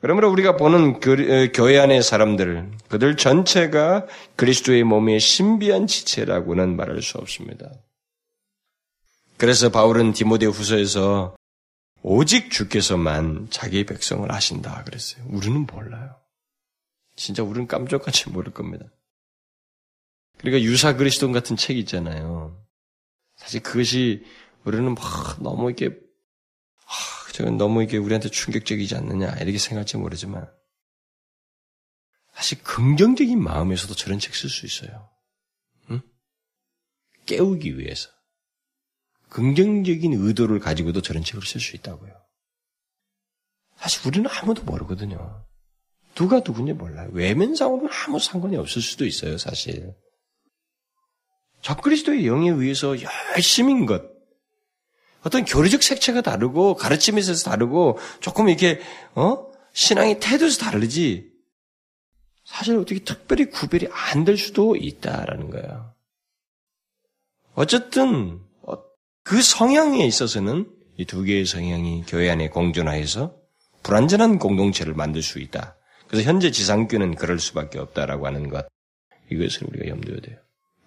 그러므로 0.00 0.30
우리가 0.30 0.56
보는 0.56 0.98
교 0.98 1.68
회 1.68 1.78
안의 1.78 2.02
사람들, 2.02 2.70
그들 2.88 3.16
전체가 3.16 4.06
그리스도의 4.36 4.82
몸의 4.82 5.20
신비한 5.20 5.86
지체라고는 5.86 6.74
말할 6.74 7.00
수 7.02 7.18
없습니다. 7.18 7.70
그래서 9.36 9.70
바울은 9.70 10.12
디모데 10.12 10.46
후서에서 10.46 11.36
오직 12.02 12.50
주께서만 12.50 13.48
자기 13.50 13.84
백성을 13.84 14.30
아신다 14.32 14.82
그랬어요. 14.84 15.24
우리는 15.28 15.66
몰라요. 15.66 16.16
진짜 17.14 17.42
우리는 17.42 17.66
깜짝같이 17.66 18.30
모를 18.30 18.52
겁니다. 18.52 18.86
그러니까 20.40 20.62
유사 20.62 20.96
그리스도 20.96 21.30
같은 21.32 21.56
책 21.56 21.76
있잖아요. 21.78 22.64
사실 23.36 23.62
그것이 23.62 24.24
우리는 24.64 24.94
막 24.94 25.42
너무 25.42 25.70
이렇게 25.70 25.86
아, 26.86 27.32
저건 27.32 27.56
너무 27.56 27.82
이게 27.82 27.96
우리한테 27.98 28.28
충격적이지 28.30 28.94
않느냐 28.96 29.34
이렇게 29.36 29.58
생각할지 29.58 29.96
모르지만 29.96 30.50
사실 32.34 32.62
긍정적인 32.62 33.42
마음에서도 33.42 33.94
저런 33.94 34.18
책 34.18 34.32
쓸 34.34 34.48
수 34.48 34.64
있어요. 34.66 35.10
응? 35.90 36.00
깨우기 37.26 37.78
위해서 37.78 38.08
긍정적인 39.28 40.14
의도를 40.14 40.58
가지고도 40.58 41.02
저런 41.02 41.22
책을 41.22 41.46
쓸 41.46 41.60
수 41.60 41.76
있다고요. 41.76 42.12
사실 43.76 44.06
우리는 44.06 44.28
아무도 44.30 44.62
모르거든요. 44.64 45.46
누가 46.14 46.42
누군지 46.42 46.72
몰라요. 46.72 47.10
외면상으로는 47.12 47.90
아무 47.92 48.18
상관이 48.18 48.56
없을 48.56 48.82
수도 48.82 49.06
있어요, 49.06 49.38
사실. 49.38 49.94
적그리스도의 51.62 52.26
영에 52.26 52.50
의해서 52.50 52.96
열심인 53.34 53.86
것, 53.86 54.02
어떤 55.22 55.44
교리적 55.44 55.82
색채가 55.82 56.22
다르고 56.22 56.74
가르침에 56.76 57.20
있어서 57.20 57.50
다르고 57.50 57.98
조금 58.20 58.48
이렇게 58.48 58.80
어 59.14 59.46
신앙의 59.72 60.18
태도에서 60.20 60.58
다르지 60.60 61.30
사실 62.44 62.76
어떻게 62.78 63.00
특별히 63.00 63.46
구별이 63.50 63.88
안 63.92 64.24
될 64.24 64.36
수도 64.38 64.74
있다라는 64.76 65.50
거야. 65.50 65.92
어쨌든 67.54 68.40
어, 68.62 68.74
그 69.22 69.42
성향에 69.42 70.04
있어서는 70.06 70.70
이 70.96 71.04
두 71.04 71.22
개의 71.22 71.46
성향이 71.46 72.04
교회 72.06 72.30
안에 72.30 72.48
공존하여서 72.48 73.34
불완전한 73.82 74.38
공동체를 74.38 74.94
만들 74.94 75.22
수 75.22 75.38
있다. 75.38 75.76
그래서 76.08 76.28
현재 76.28 76.50
지상교는 76.50 77.14
그럴 77.14 77.38
수밖에 77.38 77.78
없다라고 77.78 78.26
하는 78.26 78.48
것 78.48 78.66
이것을 79.30 79.66
우리가 79.68 79.88
염두에 79.88 80.20
돼요. 80.20 80.38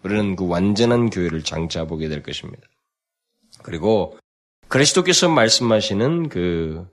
우리는 0.03 0.35
그 0.35 0.47
완전한 0.47 1.09
교회를 1.09 1.43
장차 1.43 1.85
보게 1.85 2.09
될 2.09 2.23
것입니다. 2.23 2.61
그리고 3.61 4.17
그리스도께서 4.67 5.29
말씀하시는 5.29 6.29
그 6.29 6.87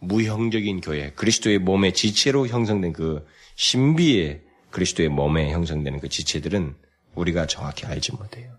무형적인 0.00 0.80
교회, 0.80 1.12
그리스도의 1.12 1.58
몸의 1.58 1.94
지체로 1.94 2.46
형성된 2.46 2.92
그 2.92 3.26
신비의 3.56 4.42
그리스도의 4.70 5.08
몸에 5.08 5.52
형성되는 5.52 6.00
그 6.00 6.08
지체들은 6.08 6.74
우리가 7.14 7.46
정확히 7.46 7.86
알지 7.86 8.12
못해요. 8.12 8.58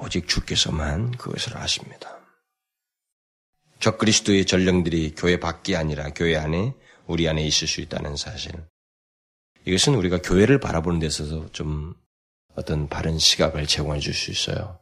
오직 0.00 0.26
주께서만 0.26 1.12
그것을 1.12 1.56
아십니다. 1.56 2.18
적 3.78 3.98
그리스도의 3.98 4.46
전령들이 4.46 5.14
교회 5.14 5.38
밖이 5.38 5.76
아니라 5.76 6.10
교회 6.14 6.36
안에 6.36 6.74
우리 7.06 7.28
안에 7.28 7.44
있을 7.46 7.68
수 7.68 7.80
있다는 7.82 8.16
사실. 8.16 8.52
이것은 9.66 9.94
우리가 9.94 10.22
교회를 10.22 10.58
바라보는 10.58 11.00
데 11.00 11.06
있어서 11.06 11.50
좀 11.52 11.94
어떤 12.54 12.88
바른 12.88 13.18
시각을 13.18 13.66
제공해 13.66 14.00
줄 14.00 14.14
수 14.14 14.30
있어요. 14.30 14.78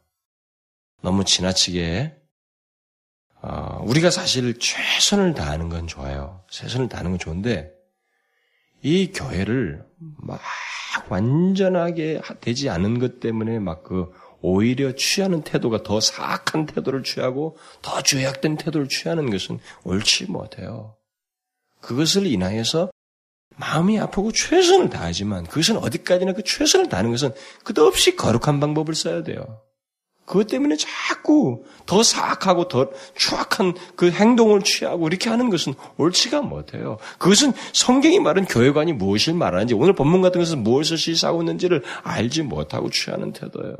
너무 1.01 1.25
지나치게 1.25 2.15
어, 3.41 3.83
우리가 3.83 4.09
사실 4.09 4.57
최선을 4.57 5.33
다하는 5.33 5.69
건 5.69 5.87
좋아요. 5.87 6.45
최선을 6.49 6.87
다하는 6.87 7.11
건 7.11 7.19
좋은데 7.19 7.71
이 8.81 9.11
교회를 9.11 9.85
막 10.17 10.39
완전하게 11.09 12.21
되지 12.41 12.69
않은 12.69 12.99
것 12.99 13.19
때문에 13.19 13.59
막 13.59 13.83
그 13.83 14.11
오히려 14.45 14.93
취하는 14.93 15.41
태도가 15.41 15.83
더 15.83 16.01
사악한 16.01 16.65
태도를 16.65 17.03
취하고 17.03 17.57
더 17.81 18.01
죄악된 18.01 18.57
태도를 18.57 18.89
취하는 18.89 19.29
것은 19.29 19.57
옳지 19.85 20.25
못해요. 20.25 20.97
그것을 21.79 22.27
인하여서 22.27 22.91
마음이 23.55 23.99
아프고 23.99 24.31
최선을 24.31 24.89
다하지만 24.89 25.45
그것은 25.45 25.77
어디까지나 25.77 26.33
그 26.33 26.43
최선을 26.43 26.89
다하는 26.89 27.11
것은 27.11 27.31
끝없이 27.63 28.15
거룩한 28.15 28.59
방법을 28.59 28.95
써야 28.95 29.23
돼요. 29.23 29.61
그것 30.25 30.47
때문에 30.47 30.77
자꾸 30.77 31.65
더 31.85 32.01
사악하고 32.01 32.69
더 32.69 32.89
추악한 33.15 33.73
그 33.95 34.09
행동을 34.09 34.61
취하고 34.61 35.07
이렇게 35.07 35.29
하는 35.29 35.49
것은 35.49 35.73
옳지가 35.97 36.41
못해요. 36.41 36.97
그것은 37.17 37.51
성경이 37.73 38.19
말한 38.19 38.45
교회관이 38.45 38.93
무엇을 38.93 39.33
말하는지 39.33 39.73
오늘 39.73 39.93
본문 39.93 40.21
같은 40.21 40.39
것은 40.39 40.63
무엇을 40.63 40.97
시사하고 40.97 41.41
있는지를 41.41 41.83
알지 42.03 42.43
못하고 42.43 42.89
취하는 42.89 43.33
태도예요. 43.33 43.75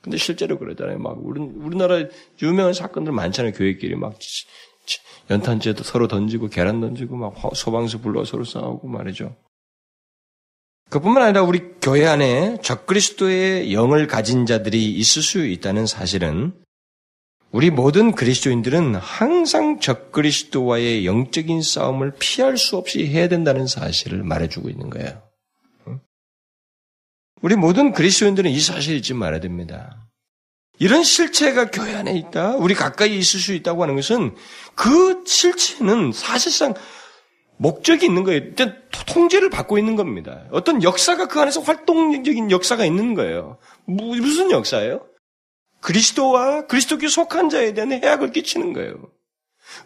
근데 0.00 0.16
실제로 0.16 0.58
그러잖아요. 0.58 0.98
막 0.98 1.16
우리, 1.20 1.40
우리나라 1.40 2.04
유명한 2.40 2.72
사건들 2.72 3.12
많잖아요. 3.12 3.52
교회끼리 3.52 3.94
막 3.94 4.14
연탄재도 5.32 5.82
서로 5.82 6.08
던지고 6.08 6.48
계란 6.48 6.80
던지고 6.80 7.16
막 7.16 7.34
소방서 7.54 7.98
불러 7.98 8.24
서로 8.24 8.44
싸우고 8.44 8.86
말이죠. 8.88 9.34
그뿐만 10.90 11.22
아니라 11.22 11.42
우리 11.42 11.72
교회 11.80 12.06
안에 12.06 12.58
적그리스도의 12.62 13.72
영을 13.72 14.06
가진 14.06 14.44
자들이 14.44 14.92
있을 14.92 15.22
수 15.22 15.46
있다는 15.46 15.86
사실은 15.86 16.52
우리 17.50 17.70
모든 17.70 18.12
그리스도인들은 18.12 18.96
항상 18.96 19.80
적그리스도와의 19.80 21.06
영적인 21.06 21.62
싸움을 21.62 22.14
피할 22.18 22.56
수 22.56 22.76
없이 22.76 23.06
해야 23.06 23.28
된다는 23.28 23.66
사실을 23.66 24.22
말해주고 24.22 24.68
있는 24.68 24.90
거예요. 24.90 25.22
우리 27.42 27.56
모든 27.56 27.92
그리스도인들은 27.92 28.50
이 28.50 28.60
사실을 28.60 28.98
잊지 28.98 29.14
말아야 29.14 29.40
됩니다. 29.40 30.08
이런 30.82 31.04
실체가 31.04 31.70
교회 31.70 31.94
안에 31.94 32.12
있다, 32.14 32.56
우리 32.56 32.74
가까이 32.74 33.16
있을 33.16 33.38
수 33.38 33.52
있다고 33.52 33.84
하는 33.84 33.94
것은 33.94 34.34
그 34.74 35.22
실체는 35.24 36.10
사실상 36.12 36.74
목적이 37.56 38.06
있는 38.06 38.24
거예요. 38.24 38.40
일단 38.40 38.82
통제를 38.90 39.48
받고 39.48 39.78
있는 39.78 39.94
겁니다. 39.94 40.42
어떤 40.50 40.82
역사가 40.82 41.28
그 41.28 41.40
안에서 41.40 41.60
활동적인 41.60 42.50
역사가 42.50 42.84
있는 42.84 43.14
거예요. 43.14 43.58
무슨 43.86 44.50
역사예요? 44.50 45.06
그리스도와 45.80 46.66
그리스도께 46.66 47.06
속한 47.06 47.48
자에 47.48 47.74
대한 47.74 47.92
해악을 47.92 48.32
끼치는 48.32 48.72
거예요. 48.72 48.94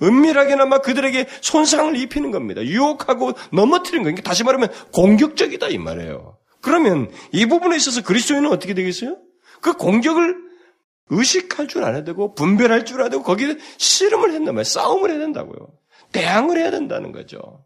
은밀하게나마 0.02 0.78
그들에게 0.78 1.26
손상을 1.42 1.94
입히는 1.94 2.30
겁니다. 2.30 2.64
유혹하고 2.64 3.34
넘어뜨리는 3.52 4.02
거예요. 4.02 4.16
다시 4.22 4.44
말하면 4.44 4.70
공격적이다 4.94 5.68
이 5.68 5.76
말이에요. 5.76 6.38
그러면 6.62 7.10
이 7.32 7.44
부분에 7.44 7.76
있어서 7.76 8.02
그리스도인은 8.02 8.50
어떻게 8.50 8.72
되겠어요? 8.72 9.18
그 9.60 9.74
공격을 9.74 10.45
의식할 11.10 11.68
줄 11.68 11.84
알아야 11.84 12.04
되고 12.04 12.34
분별할 12.34 12.84
줄 12.84 12.96
알아야 12.96 13.10
되고 13.10 13.22
거기에 13.22 13.56
씨름을 13.78 14.34
한단 14.34 14.54
말이에요. 14.54 14.64
싸움을 14.64 15.10
해야 15.10 15.18
된다고요. 15.18 15.68
대항을 16.12 16.58
해야 16.58 16.70
된다는 16.70 17.12
거죠. 17.12 17.64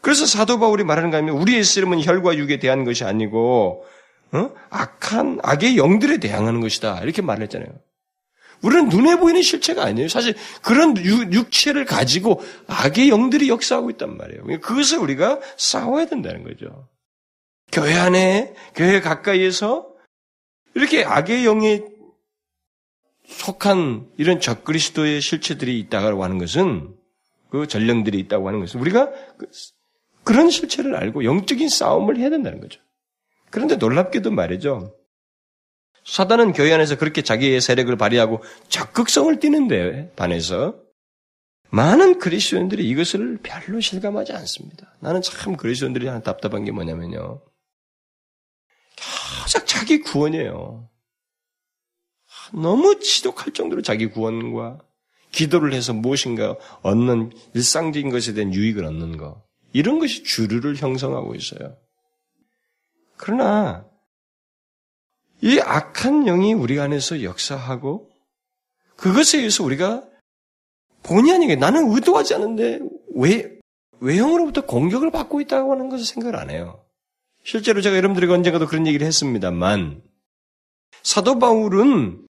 그래서 0.00 0.26
사도 0.26 0.58
바울이 0.58 0.84
말하는 0.84 1.10
거 1.10 1.18
아니면 1.18 1.36
우리의 1.40 1.62
씨름은 1.62 2.02
혈과 2.02 2.36
육에 2.36 2.58
대한 2.58 2.84
것이 2.84 3.04
아니고 3.04 3.84
어? 4.32 4.50
악한 4.70 5.40
악의 5.42 5.76
영들에 5.76 6.18
대항하는 6.18 6.60
것이다 6.60 7.00
이렇게 7.02 7.22
말했잖아요. 7.22 7.68
우리는 8.62 8.88
눈에 8.88 9.16
보이는 9.16 9.40
실체가 9.42 9.84
아니에요. 9.84 10.08
사실 10.08 10.34
그런 10.62 10.94
육 10.98 11.50
체를 11.50 11.84
가지고 11.86 12.42
악의 12.66 13.08
영들이 13.08 13.48
역사하고 13.48 13.90
있단 13.90 14.16
말이에요. 14.16 14.60
그것을 14.60 14.98
우리가 14.98 15.40
싸워야 15.56 16.06
된다는 16.06 16.44
거죠. 16.44 16.88
교회 17.72 17.94
안에, 17.94 18.54
교회 18.74 19.00
가까이에서 19.00 19.89
이렇게 20.74 21.04
악의 21.04 21.44
영에 21.44 21.82
속한 23.26 24.08
이런 24.16 24.40
적그리스도의 24.40 25.20
실체들이 25.20 25.78
있다고 25.80 26.22
하는 26.24 26.38
것은 26.38 26.94
그 27.48 27.66
전령들이 27.66 28.18
있다고 28.20 28.48
하는 28.48 28.60
것은 28.60 28.80
우리가 28.80 29.10
그, 29.36 29.46
그런 30.24 30.50
실체를 30.50 30.94
알고 30.94 31.24
영적인 31.24 31.68
싸움을 31.68 32.16
해야 32.16 32.30
된다는 32.30 32.60
거죠. 32.60 32.80
그런데 33.50 33.76
놀랍게도 33.76 34.30
말이죠. 34.30 34.94
사단은 36.04 36.52
교회 36.52 36.72
안에서 36.72 36.96
그렇게 36.96 37.22
자기의 37.22 37.60
세력을 37.60 37.94
발휘하고 37.96 38.42
적극성을 38.68 39.38
띠는데 39.38 40.12
반해서 40.16 40.76
많은 41.70 42.18
그리스도인들이 42.18 42.88
이것을 42.88 43.38
별로 43.42 43.80
실감하지 43.80 44.32
않습니다. 44.32 44.96
나는 45.00 45.22
참 45.22 45.56
그리스도인들이 45.56 46.06
하나 46.06 46.20
답답한 46.20 46.64
게 46.64 46.72
뭐냐면요. 46.72 47.40
가장 49.42 49.66
자기 49.66 50.00
구원이에요. 50.00 50.88
너무 52.52 53.00
지독할 53.00 53.52
정도로 53.52 53.82
자기 53.82 54.06
구원과 54.06 54.78
기도를 55.32 55.72
해서 55.72 55.92
무엇인가 55.92 56.56
얻는 56.82 57.32
일상적인 57.54 58.10
것에 58.10 58.34
대한 58.34 58.52
유익을 58.52 58.84
얻는 58.84 59.16
것. 59.16 59.42
이런 59.72 59.98
것이 59.98 60.24
주류를 60.24 60.76
형성하고 60.76 61.34
있어요. 61.34 61.76
그러나 63.16 63.86
이 65.42 65.60
악한 65.60 66.24
영이 66.24 66.54
우리 66.54 66.80
안에서 66.80 67.22
역사하고 67.22 68.10
그것에 68.96 69.38
의해서 69.38 69.64
우리가 69.64 70.04
본의 71.02 71.32
아니게 71.32 71.56
나는 71.56 71.90
의도하지 71.92 72.34
않는데 72.34 72.80
왜 73.14 73.58
외형으로부터 74.00 74.62
공격을 74.62 75.10
받고 75.10 75.40
있다고 75.42 75.72
하는 75.72 75.88
것을 75.88 76.04
생각을 76.04 76.36
안 76.36 76.50
해요. 76.50 76.84
실제로 77.42 77.80
제가 77.80 77.96
여러분들에게 77.96 78.32
언젠가도 78.32 78.66
그런 78.66 78.86
얘기를 78.86 79.06
했습니다만 79.06 80.02
사도 81.02 81.38
바울은 81.38 82.26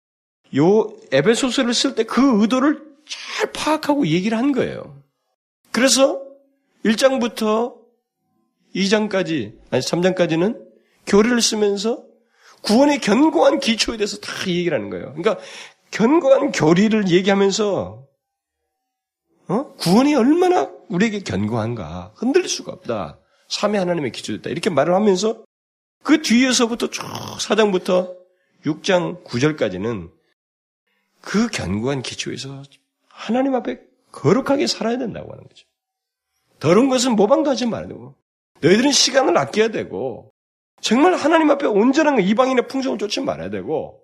요 0.57 0.93
에베소서를 1.13 1.75
쓸 1.75 1.95
때 1.95 2.05
그 2.05 2.41
의도를 2.43 2.83
잘 3.09 3.53
파악하고 3.53 4.07
얘기를 4.07 4.39
한 4.39 4.53
거예요. 4.53 5.03
그래서 5.73 6.23
1장부터 6.85 7.75
2장까지 8.75 9.59
아니 9.71 9.83
3장까지는 9.83 10.65
교리를 11.07 11.41
쓰면서 11.41 12.05
구원의 12.63 13.01
견고한 13.01 13.59
기초에 13.59 13.97
대해서 13.97 14.19
다 14.19 14.33
얘기를 14.47 14.77
하는 14.77 14.91
거예요. 14.91 15.15
그러니까 15.15 15.39
견고한 15.91 16.53
교리를 16.53 17.09
얘기하면서 17.09 18.07
어? 19.49 19.75
구원이 19.75 20.15
얼마나 20.15 20.71
우리에게 20.89 21.21
견고한가 21.21 22.13
흔들릴 22.15 22.49
수가 22.49 22.71
없다. 22.73 23.19
삼위 23.51 23.77
하나님의 23.77 24.13
기초됐다. 24.13 24.49
이렇게 24.49 24.71
말을 24.71 24.95
하면서 24.95 25.45
그 26.03 26.23
뒤에서부터 26.23 26.89
쭉 26.89 27.03
4장부터 27.03 28.17
6장 28.65 29.25
9절까지는 29.25 30.11
그 31.21 31.49
견고한 31.49 32.03
기초에서 32.03 32.63
하나님 33.09 33.55
앞에 33.55 33.81
거룩하게 34.13 34.67
살아야 34.67 34.97
된다고 34.99 35.33
하는 35.33 35.45
거죠. 35.45 35.67
더러운 36.59 36.89
것은 36.89 37.17
모방도 37.17 37.51
하지 37.51 37.67
말아야 37.67 37.89
되고 37.89 38.15
너희들은 38.61 38.93
시간을 38.93 39.37
아껴야 39.37 39.69
되고 39.69 40.33
정말 40.81 41.15
하나님 41.15 41.51
앞에 41.51 41.67
온전한 41.67 42.21
이방인의 42.21 42.69
풍성을 42.69 42.99
쫓지 42.99 43.21
말아야 43.21 43.51
되고 43.51 44.01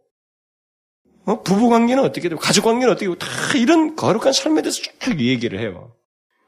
어? 1.25 1.43
부부 1.43 1.69
관계는 1.69 2.03
어떻게 2.05 2.29
되고 2.29 2.41
가족 2.41 2.65
관계는 2.65 2.93
어떻게 2.93 3.07
되고 3.07 3.17
다 3.17 3.27
이런 3.57 3.97
거룩한 3.97 4.33
삶에 4.33 4.63
대해서 4.63 4.83
쭉 4.99 5.21
얘기를 5.21 5.59
해요. 5.59 5.96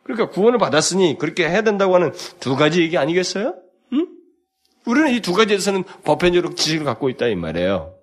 그러니까 0.09 0.31
구원을 0.31 0.59
받았으니 0.59 1.19
그렇게 1.19 1.47
해야 1.47 1.61
된다고 1.63 1.95
하는 1.95 2.13
두 2.41 2.57
가지 2.57 2.81
얘기 2.81 2.97
아니겠어요? 2.97 3.55
응? 3.93 4.09
우리는 4.87 5.13
이 5.13 5.21
두 5.21 5.35
가지에서는 5.35 5.85
보편적으로 6.03 6.55
지식을 6.55 6.87
갖고 6.87 7.11
있다 7.11 7.27
이 7.27 7.35
말이에요. 7.35 7.95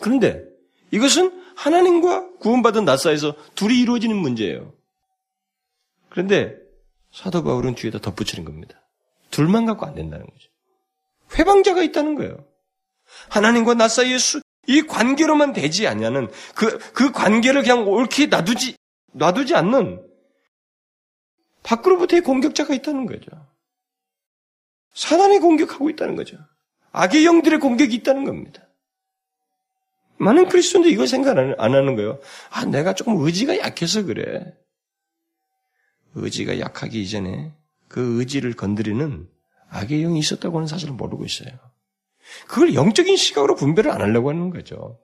그런데 0.00 0.42
이것은 0.90 1.40
하나님과 1.54 2.38
구원받은 2.40 2.84
나 2.84 2.96
사이에서 2.96 3.34
둘이 3.54 3.80
이루어지는 3.80 4.16
문제예요. 4.16 4.72
그런데 6.08 6.56
사도 7.12 7.44
바울은 7.44 7.76
뒤에다 7.76 8.00
덧붙이는 8.00 8.44
겁니다. 8.44 8.80
둘만 9.30 9.66
갖고 9.66 9.86
안 9.86 9.94
된다는 9.94 10.26
거죠. 10.26 10.48
회방자가 11.38 11.84
있다는 11.84 12.16
거예요. 12.16 12.44
하나님과 13.28 13.74
나 13.74 13.86
사이에 13.86 14.18
수, 14.18 14.40
이 14.66 14.82
관계로만 14.82 15.52
되지 15.52 15.86
않냐는 15.86 16.28
그, 16.56 16.78
그 16.92 17.12
관계를 17.12 17.62
그냥 17.62 17.86
옳게 17.86 18.26
놔두지, 18.26 18.74
놔두지 19.12 19.54
않는 19.54 20.09
밖으로부터의 21.62 22.22
공격자가 22.22 22.74
있다는 22.74 23.06
거죠. 23.06 23.30
사단이 24.94 25.38
공격하고 25.38 25.90
있다는 25.90 26.16
거죠. 26.16 26.36
악의 26.92 27.24
영들의 27.24 27.60
공격이 27.60 27.94
있다는 27.96 28.24
겁니다. 28.24 28.66
많은 30.16 30.48
크리스천도 30.48 30.88
이걸 30.88 31.06
생각 31.06 31.38
안 31.38 31.54
하는 31.58 31.96
거예요. 31.96 32.18
아, 32.50 32.64
내가 32.64 32.94
조금 32.94 33.16
의지가 33.24 33.58
약해서 33.58 34.02
그래. 34.04 34.54
의지가 36.14 36.58
약하기 36.58 37.00
이전에 37.00 37.52
그 37.88 38.18
의지를 38.18 38.54
건드리는 38.54 39.28
악의 39.70 40.02
영이 40.02 40.18
있었다고 40.18 40.58
하는 40.58 40.66
사실을 40.66 40.94
모르고 40.94 41.24
있어요. 41.24 41.50
그걸 42.48 42.74
영적인 42.74 43.16
시각으로 43.16 43.54
분별을 43.54 43.90
안 43.90 44.00
하려고 44.02 44.28
하는 44.28 44.50
거죠. 44.50 44.98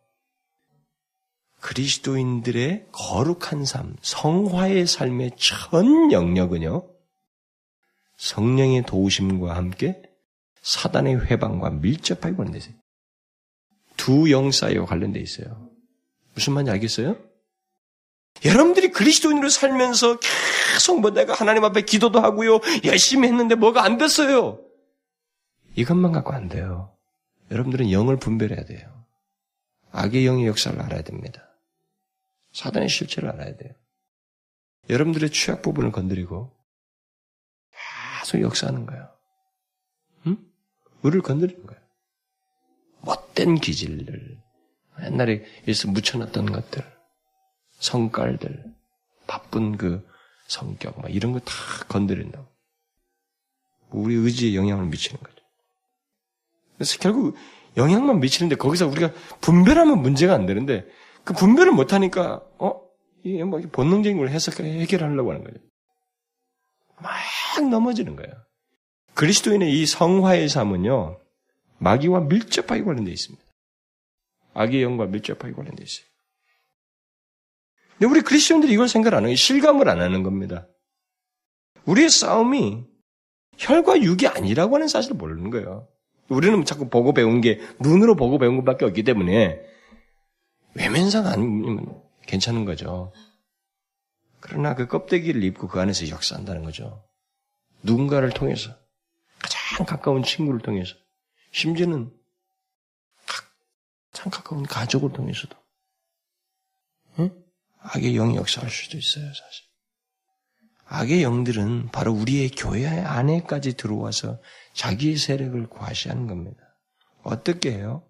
그리스도인들의 1.66 2.86
거룩한 2.92 3.64
삶, 3.64 3.96
성화의 4.00 4.86
삶의 4.86 5.32
전 5.36 6.12
영역은요, 6.12 6.88
성령의 8.16 8.84
도우심과 8.86 9.56
함께 9.56 10.00
사단의 10.62 11.26
회방과 11.26 11.70
밀접하게 11.70 12.36
관련돼 12.36 12.58
있어요. 12.58 12.74
두 13.96 14.30
영사이와 14.30 14.86
관련돼 14.86 15.18
있어요. 15.18 15.68
무슨 16.34 16.52
말인지 16.52 16.70
알겠어요? 16.70 17.16
여러분들이 18.44 18.92
그리스도인으로 18.92 19.48
살면서 19.48 20.20
계속 20.20 21.00
뭐 21.00 21.10
내가 21.10 21.34
하나님 21.34 21.64
앞에 21.64 21.82
기도도 21.82 22.20
하고요, 22.20 22.60
열심히 22.84 23.26
했는데 23.26 23.56
뭐가 23.56 23.82
안 23.82 23.98
됐어요. 23.98 24.60
이것만 25.74 26.12
갖고 26.12 26.32
안 26.32 26.48
돼요. 26.48 26.92
여러분들은 27.50 27.90
영을 27.90 28.18
분별해야 28.18 28.64
돼요. 28.66 29.04
악의 29.90 30.26
영의 30.26 30.46
역사를 30.46 30.80
알아야 30.80 31.02
됩니다. 31.02 31.42
사단의 32.56 32.88
실체를 32.88 33.28
알아야 33.30 33.54
돼요. 33.56 33.72
여러분들의 34.88 35.30
취약 35.30 35.60
부분을 35.60 35.92
건드리고 35.92 36.56
계속 38.20 38.40
역사하는 38.40 38.86
거예요. 38.86 39.10
응? 40.26 40.38
우리를 41.02 41.20
건드리는 41.20 41.66
거예요. 41.66 41.82
못된 43.00 43.56
기질들, 43.56 44.42
옛날에 45.02 45.44
일서 45.66 45.88
묻혀놨던 45.88 46.46
것들, 46.46 46.82
성깔들, 47.78 48.64
바쁜 49.26 49.76
그 49.76 50.08
성격, 50.48 50.98
막 51.00 51.14
이런 51.14 51.32
거 51.32 51.40
다 51.40 51.52
건드린다고. 51.88 52.46
우리 53.90 54.14
의지에 54.14 54.54
영향을 54.54 54.86
미치는 54.86 55.20
거죠. 55.22 55.36
그래서 56.76 56.98
결국 56.98 57.36
영향만 57.76 58.20
미치는데 58.20 58.56
거기서 58.56 58.86
우리가 58.88 59.12
분별하면 59.42 60.00
문제가 60.00 60.34
안 60.34 60.46
되는데 60.46 60.86
그 61.26 61.34
분별을 61.34 61.72
못하니까 61.72 62.40
어 62.58 62.80
이게 63.24 63.42
뭐 63.42 63.60
본능적인 63.60 64.16
걸 64.16 64.28
해석 64.28 64.60
해결하려고 64.60 65.30
하는 65.30 65.42
거예요. 65.42 65.58
막 67.02 67.68
넘어지는 67.68 68.14
거예요. 68.14 68.32
그리스도인의 69.14 69.72
이 69.72 69.86
성화의 69.86 70.48
삶은요 70.48 71.18
마귀와 71.78 72.20
밀접하게 72.20 72.84
관련되어 72.84 73.12
있습니다. 73.12 73.44
악의 74.54 74.82
영과 74.84 75.06
밀접하게 75.06 75.52
관련되어 75.52 75.84
있어요. 75.84 76.06
근데 77.98 78.06
우리 78.06 78.20
그리스도인들이 78.20 78.72
이걸 78.72 78.88
생각 78.88 79.12
안 79.14 79.24
하고 79.24 79.34
실감을 79.34 79.88
안 79.88 80.00
하는 80.00 80.22
겁니다. 80.22 80.68
우리의 81.86 82.08
싸움이 82.08 82.84
혈과 83.58 84.00
육이 84.00 84.28
아니라고 84.28 84.76
하는 84.76 84.86
사실을 84.86 85.16
모르는 85.16 85.50
거예요. 85.50 85.88
우리는 86.28 86.64
자꾸 86.64 86.88
보고 86.88 87.12
배운 87.12 87.40
게 87.40 87.60
눈으로 87.80 88.14
보고 88.14 88.38
배운 88.38 88.56
것밖에 88.58 88.84
없기 88.84 89.02
때문에 89.02 89.75
외면상 90.76 91.26
아니면 91.26 92.02
괜찮은 92.26 92.64
거죠. 92.64 93.12
그러나 94.40 94.74
그 94.74 94.86
껍데기를 94.86 95.42
입고 95.42 95.68
그 95.68 95.80
안에서 95.80 96.08
역사한다는 96.08 96.62
거죠. 96.62 97.04
누군가를 97.82 98.30
통해서 98.30 98.70
가장 99.38 99.86
가까운 99.86 100.22
친구를 100.22 100.60
통해서 100.60 100.94
심지어는 101.52 102.12
가장 104.12 104.30
가까운 104.30 104.64
가족을 104.64 105.12
통해서도 105.12 105.56
응? 107.18 107.44
악의 107.80 108.14
영이 108.14 108.36
역사할 108.36 108.70
수도 108.70 108.98
있어요, 108.98 109.26
사실. 109.26 109.66
악의 110.88 111.22
영들은 111.22 111.90
바로 111.90 112.12
우리의 112.12 112.50
교회 112.50 112.86
안에까지 112.86 113.74
들어와서 113.74 114.40
자기의 114.74 115.16
세력을 115.16 115.68
과시하는 115.68 116.26
겁니다. 116.26 116.58
어떻게 117.22 117.72
해요? 117.72 118.08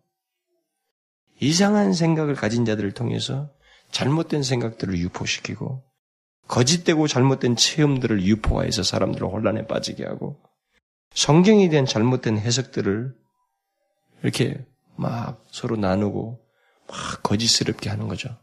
이상한 1.41 1.93
생각을 1.93 2.35
가진 2.35 2.65
자들을 2.65 2.93
통해서 2.93 3.51
잘못된 3.91 4.43
생각들을 4.43 4.99
유포시키고 4.99 5.85
거짓되고 6.49 7.09
잘못된 7.09 7.57
체험들을 7.57 8.23
유포화해서 8.23 8.83
사람들을 8.83 9.27
혼란에 9.27 9.67
빠지게 9.67 10.05
하고 10.05 10.41
성경에 11.15 11.69
대한 11.69 11.87
잘못된 11.87 12.39
해석들을 12.39 13.15
이렇게 14.23 14.65
막 14.97 15.45
서로 15.51 15.77
나누고 15.77 16.41
막 16.89 17.23
거짓스럽게 17.23 17.91
하는 17.91 18.09
거죠. 18.09 18.37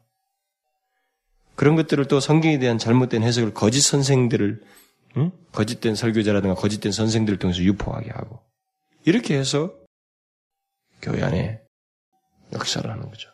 그런 1.56 1.76
것들을 1.76 2.08
또 2.08 2.20
성경에 2.20 2.60
대한 2.60 2.78
잘못된 2.78 3.24
해석을 3.24 3.54
거짓 3.54 3.82
선생들을 3.82 4.62
응? 5.18 5.32
거짓된 5.52 5.96
설교자라든가 5.96 6.56
거짓된 6.56 6.92
선생들을 6.92 7.38
통해서 7.38 7.62
유포하게 7.62 8.10
하고 8.12 8.40
이렇게 9.06 9.38
해서 9.38 9.74
교회 11.02 11.22
안에 11.22 11.63
역사를 12.54 12.90
하는 12.90 13.10
거죠. 13.10 13.30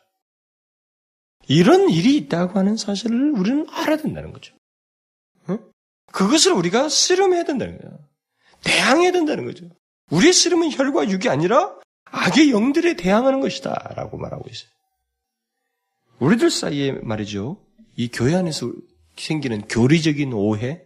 이런 1.48 1.90
일이 1.90 2.16
있다고 2.16 2.58
하는 2.58 2.78
사실을 2.78 3.32
우리는 3.32 3.68
알아야 3.70 3.98
된다는 3.98 4.32
거죠. 4.32 4.56
응? 5.50 5.60
그것을 6.12 6.54
우리가 6.54 6.90
씨름해야 6.90 7.44
된다는 7.44 7.78
거예요. 7.80 8.00
대항해야 8.64 9.12
된다는 9.12 9.46
거죠. 9.46 9.68
우리의 10.12 10.34
씨름은 10.34 10.72
혈과 10.72 11.10
육이 11.10 11.30
아니라 11.30 11.76
악의 12.06 12.52
영들에 12.52 12.96
대항하는 12.96 13.40
것이다. 13.40 13.94
라고 13.96 14.18
말하고 14.18 14.48
있어요. 14.50 14.70
우리들 16.20 16.50
사이에 16.50 16.92
말이죠. 16.92 17.64
이 17.96 18.10
교회 18.10 18.36
안에서 18.36 18.72
생기는 19.18 19.62
교리적인 19.68 20.34
오해, 20.34 20.84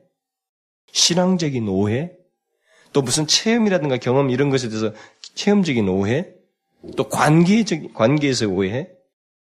신앙적인 0.91 1.67
오해, 1.67 2.11
또 2.91 3.01
무슨 3.01 3.27
체험이라든가 3.27 3.97
경험 3.97 4.29
이런 4.29 4.49
것에 4.49 4.69
대해서 4.69 4.93
체험적인 5.35 5.89
오해, 5.89 6.33
또 6.97 7.07
관계적 7.09 7.93
관계에서 7.93 8.47
오해, 8.47 8.89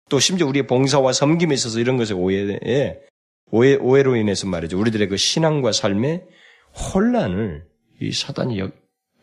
또 0.09 0.19
심지어 0.19 0.47
우리의 0.47 0.67
봉사와 0.67 1.13
섬김에 1.13 1.55
있어서 1.55 1.79
이런 1.81 1.97
것에 1.97 2.15
오해에 2.15 3.01
오해 3.51 3.77
오해로 3.77 4.17
인해서 4.17 4.47
말이죠. 4.47 4.79
우리들의 4.79 5.09
그 5.09 5.17
신앙과 5.17 5.73
삶의 5.73 6.27
혼란을 6.95 7.67
이 8.01 8.13
사단이 8.13 8.59
여, 8.59 8.71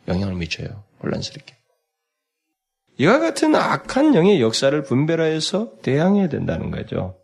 영향을 0.06 0.34
미쳐요. 0.34 0.84
혼란스럽게. 1.02 1.56
이와 2.98 3.20
같은 3.20 3.54
악한 3.54 4.14
영의 4.14 4.40
역사를 4.40 4.82
분별하여서 4.82 5.78
대항해야 5.82 6.28
된다는 6.28 6.70
거죠. 6.70 7.18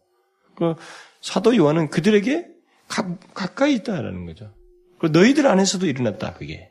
그 0.55 0.76
사도 1.20 1.57
요한은 1.57 1.90
그들에게 1.90 2.47
가, 2.86 3.16
가까이 3.34 3.74
있다라는 3.74 4.26
거죠. 4.26 4.55
그 4.99 5.07
너희들 5.07 5.47
안에서도 5.47 5.86
일어났다, 5.86 6.34
그게. 6.34 6.70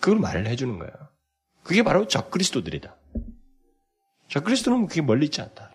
그걸 0.00 0.18
말을 0.18 0.46
해주는 0.46 0.78
거야. 0.78 0.90
그게 1.62 1.82
바로 1.82 2.06
적그리스도들이다. 2.08 2.96
적그리스도는 4.28 4.86
그게 4.86 5.02
멀리 5.02 5.26
있지 5.26 5.40
않다. 5.40 5.72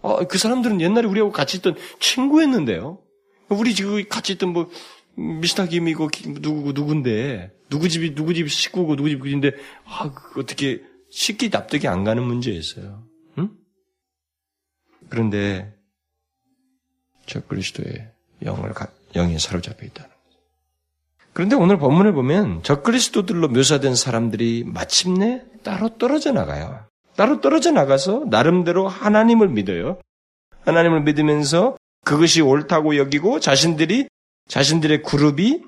어, 0.00 0.26
그 0.26 0.38
사람들은 0.38 0.80
옛날에 0.80 1.06
우리하고 1.06 1.32
같이 1.32 1.58
있던 1.58 1.76
친구였는데요. 2.00 3.02
우리 3.48 3.74
지금 3.74 4.06
같이 4.08 4.34
있던 4.34 4.52
뭐 4.52 4.70
미스터 5.16 5.66
김이고 5.66 6.10
누구 6.40 6.72
누군데 6.72 7.52
누구 7.68 7.88
집이 7.88 8.14
누구 8.14 8.34
집 8.34 8.48
식구고 8.48 8.96
누구 8.96 9.08
집인데 9.08 9.52
아 9.84 10.12
어떻게 10.36 10.82
쉽게 11.10 11.48
납득이 11.48 11.88
안 11.88 12.04
가는 12.04 12.22
문제였어요. 12.22 13.04
응? 13.38 13.50
그런데 15.08 15.74
저 17.26 17.40
그리스도의 17.44 18.12
영을 18.42 18.72
영에 19.14 19.38
사로잡혀 19.38 19.86
있다는. 19.86 20.10
그런데 21.38 21.54
오늘 21.54 21.78
본문을 21.78 22.14
보면 22.14 22.64
저 22.64 22.82
그리스도들로 22.82 23.46
묘사된 23.46 23.94
사람들이 23.94 24.64
마침내 24.66 25.44
따로 25.62 25.88
떨어져 25.96 26.32
나가요. 26.32 26.84
따로 27.14 27.40
떨어져 27.40 27.70
나가서 27.70 28.24
나름대로 28.28 28.88
하나님을 28.88 29.46
믿어요. 29.46 30.00
하나님을 30.64 31.04
믿으면서 31.04 31.76
그것이 32.04 32.40
옳다고 32.40 32.96
여기고 32.96 33.38
자신들이 33.38 34.08
자신들의 34.48 35.04
그룹이 35.04 35.62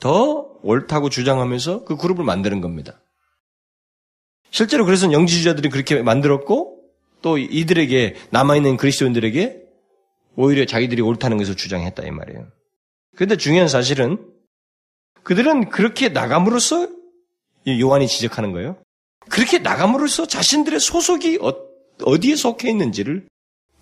더 0.00 0.50
옳다고 0.62 1.08
주장하면서 1.08 1.84
그 1.84 1.96
그룹을 1.96 2.24
만드는 2.24 2.60
겁니다. 2.60 3.00
실제로 4.50 4.84
그래서 4.84 5.12
영지주자들이 5.12 5.68
그렇게 5.68 6.02
만들었고 6.02 6.80
또 7.22 7.38
이들에게 7.38 8.16
남아있는 8.30 8.76
그리스도인들에게 8.76 9.62
오히려 10.34 10.64
자기들이 10.64 11.00
옳다는 11.00 11.36
것을 11.36 11.54
주장했다 11.54 12.04
이 12.04 12.10
말이에요. 12.10 12.48
그런데 13.14 13.36
중요한 13.36 13.68
사실은 13.68 14.36
그들은 15.28 15.68
그렇게 15.68 16.08
나감으로써 16.08 16.88
요한이 17.68 18.08
지적하는 18.08 18.52
거예요. 18.52 18.82
그렇게 19.28 19.58
나감으로써 19.58 20.26
자신들의 20.26 20.80
소속이 20.80 21.40
어, 21.42 22.18
디에 22.18 22.34
속해 22.34 22.70
있는지를 22.70 23.28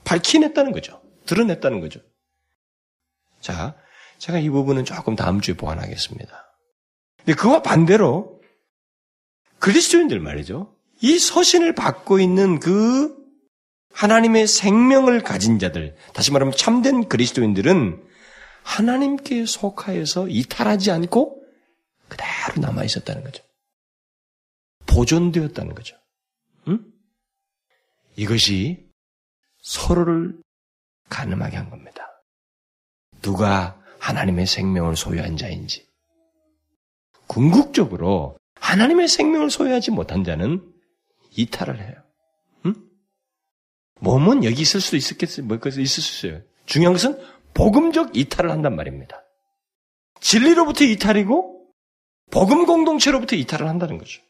밝히냈다는 0.03 0.73
거죠. 0.73 1.01
드러냈다는 1.25 1.79
거죠. 1.79 2.01
자, 3.41 3.77
제가 4.19 4.41
이 4.41 4.51
부분은 4.51 4.85
조금 4.85 5.15
다음 5.15 5.41
주에 5.41 5.55
보완하겠습니다. 5.55 6.59
근데 7.19 7.35
그와 7.35 7.63
반대로 7.63 8.41
그리스도인들 9.61 10.19
말이죠. 10.19 10.75
이 11.01 11.17
서신을 11.17 11.77
받고 11.77 12.19
있는 12.19 12.59
그 12.59 13.17
하나님의 13.93 14.49
생명을 14.49 15.23
가진 15.23 15.61
자들, 15.61 15.95
다시 16.13 16.33
말하면 16.33 16.57
참된 16.57 17.09
그리스도인들은 17.09 18.03
하나님께 18.67 19.47
속하여서 19.47 20.29
이탈하지 20.29 20.91
않고 20.91 21.41
그대로 22.09 22.61
남아 22.61 22.83
있었다는 22.83 23.23
거죠. 23.23 23.45
보존되었다는 24.87 25.75
거죠. 25.75 25.97
응? 26.67 26.85
이것이 28.17 28.85
서로를 29.63 30.37
가늠하게 31.09 31.57
한 31.57 31.71
겁니다. 31.71 32.09
누가 33.23 33.81
하나님의 34.01 34.47
생명을 34.47 34.97
소유한 34.97 35.37
자인지. 35.37 35.87
궁극적으로 37.29 38.37
하나님의 38.57 39.07
생명을 39.07 39.51
소유하지 39.51 39.93
못한 39.93 40.25
자는 40.25 40.61
이탈을 41.31 41.81
해요. 41.81 41.95
응? 42.67 42.75
몸은 44.01 44.45
여기 44.45 44.63
있을 44.63 44.81
수도 44.81 44.97
있었겠어요. 44.97 45.47
뭐, 45.47 45.57
있을 45.57 45.87
수 45.87 46.27
있어요. 46.27 46.43
중요한 46.67 46.95
것은 46.95 47.17
복음적 47.57 48.17
이탈을 48.17 48.51
한단 48.51 48.77
말입니다. 48.77 49.23
진리로부터 50.21 50.85
이탈이고, 50.85 51.67
복음 52.31 52.67
공동체로부터 52.67 53.35
이탈을 53.35 53.67
한다는 53.67 53.97
거죠. 53.99 54.21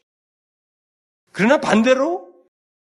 그러나 1.33 1.59
반대로 1.59 2.27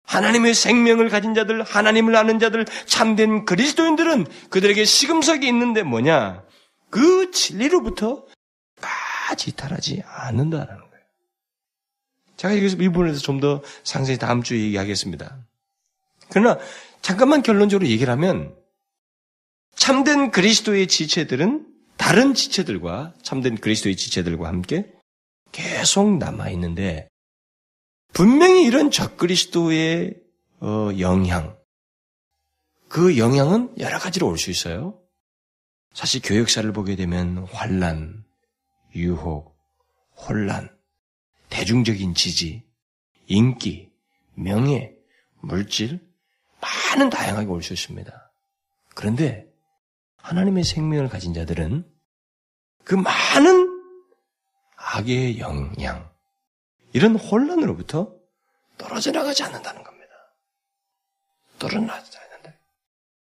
하나님의 0.03 0.53
생명을 0.53 1.09
가진 1.09 1.33
자들, 1.33 1.63
하나님을 1.63 2.15
아는 2.15 2.37
자들, 2.37 2.65
참된 2.85 3.45
그리스도인들은 3.45 4.25
그들에게 4.51 4.85
시금석이 4.85 5.47
있는데 5.47 5.81
뭐냐? 5.81 6.43
그 6.91 7.31
진리로부터 7.31 8.25
까지 8.79 9.49
이탈하지 9.49 10.03
않는다라는 10.05 10.77
거예요. 10.79 11.05
제가 12.37 12.55
여기서 12.55 12.77
이 12.77 12.89
부분에서 12.89 13.19
좀 13.19 13.39
더 13.39 13.63
상세히 13.83 14.19
다음 14.19 14.43
주에 14.43 14.59
얘기하겠습니다. 14.59 15.39
그러나 16.29 16.59
잠깐만 17.01 17.41
결론적으로 17.41 17.87
얘기를 17.89 18.11
하면 18.13 18.55
참된 19.75 20.31
그리스도의 20.31 20.87
지체들은 20.87 21.67
다른 21.97 22.33
지체들과 22.33 23.13
참된 23.21 23.55
그리스도의 23.57 23.95
지체들과 23.95 24.47
함께 24.47 24.91
계속 25.51 26.17
남아 26.17 26.49
있는데 26.51 27.07
분명히 28.13 28.63
이런 28.65 28.91
적그리스도의 28.91 30.15
어, 30.61 30.89
영향, 30.99 31.57
그 32.87 33.17
영향은 33.17 33.75
여러 33.79 33.99
가지로 33.99 34.27
올 34.27 34.37
수 34.37 34.49
있어요. 34.49 34.99
사실 35.93 36.21
교역사를 36.23 36.69
보게 36.73 36.95
되면 36.95 37.45
환란, 37.51 38.23
유혹, 38.95 39.57
혼란, 40.15 40.69
대중적인 41.49 42.15
지지, 42.15 42.63
인기, 43.27 43.91
명예, 44.33 44.93
물질, 45.41 45.99
많은 46.61 47.09
다양하게 47.09 47.47
올 47.47 47.61
수 47.61 47.73
있습니다. 47.73 48.31
그런데 48.93 49.45
하나님의 50.25 50.63
생명을 50.63 51.07
가진 51.07 51.35
자들은 51.35 51.85
그 52.83 52.95
많은 52.95 53.79
악의 54.75 55.39
영향, 55.39 56.09
이런 56.93 57.15
혼란으로부터 57.15 58.11
떨어져 58.77 59.11
나가지 59.11 59.43
않는다는 59.43 59.83
겁니다. 59.83 60.11
떨어져 61.59 61.79
나가지 61.81 62.17
않는다. 62.17 62.53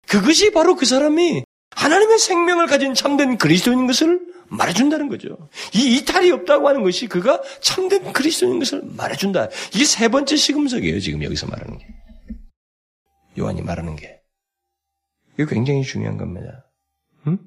그것이 0.07 0.51
바로 0.51 0.75
그 0.75 0.85
사람이 0.85 1.43
하나님의 1.71 2.19
생명을 2.19 2.67
가진 2.67 2.93
참된 2.93 3.37
그리스도인 3.37 3.87
것을 3.87 4.19
말해준다는 4.47 5.07
거죠. 5.07 5.49
이 5.73 5.97
이탈이 5.97 6.31
없다고 6.31 6.67
하는 6.67 6.83
것이 6.83 7.07
그가 7.07 7.41
참된 7.61 8.11
그리스도인 8.11 8.59
것을 8.59 8.81
말해준다. 8.83 9.47
이게 9.73 9.85
세 9.85 10.09
번째 10.09 10.35
시금석이에요. 10.35 10.99
지금 10.99 11.23
여기서 11.23 11.47
말하는 11.47 11.77
게. 11.77 11.87
요한이 13.37 13.61
말하는 13.61 13.95
게. 13.95 14.21
이거 15.37 15.49
굉장히 15.49 15.83
중요한 15.83 16.17
겁니다. 16.17 16.68
응? 17.27 17.39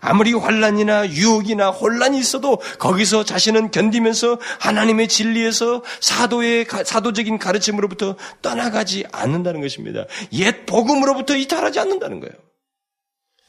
아무리 0.00 0.34
환란이나 0.34 1.08
유혹이나 1.10 1.70
혼란이 1.70 2.18
있어도 2.18 2.56
거기서 2.78 3.24
자신은 3.24 3.70
견디면서 3.70 4.38
하나님의 4.60 5.08
진리에서 5.08 5.82
사도의 6.00 6.66
사도적인 6.84 7.38
가르침으로부터 7.38 8.16
떠나가지 8.42 9.04
않는다는 9.10 9.62
것입니다. 9.62 10.04
옛 10.32 10.66
복음으로부터 10.66 11.34
이탈하지 11.34 11.80
않는다는 11.80 12.20
거예요. 12.20 12.34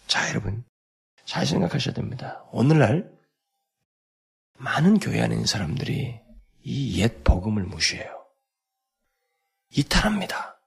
자, 0.07 0.29
여러분. 0.29 0.63
잘 1.25 1.45
생각하셔야 1.45 1.93
됩니다. 1.93 2.45
오늘날 2.53 3.11
많은 4.57 4.99
교회 4.99 5.21
안에 5.21 5.35
있는 5.35 5.45
사람들이 5.45 6.19
이 6.63 6.99
옛 7.01 7.23
복음을 7.25 7.63
무시해요. 7.63 8.25
이탈합니다. 9.71 10.57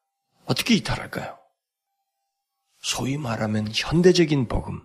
어떻게 0.44 0.74
이탈할까요? 0.74 1.39
소위 2.80 3.16
말하면 3.16 3.68
현대적인 3.72 4.48
복음, 4.48 4.82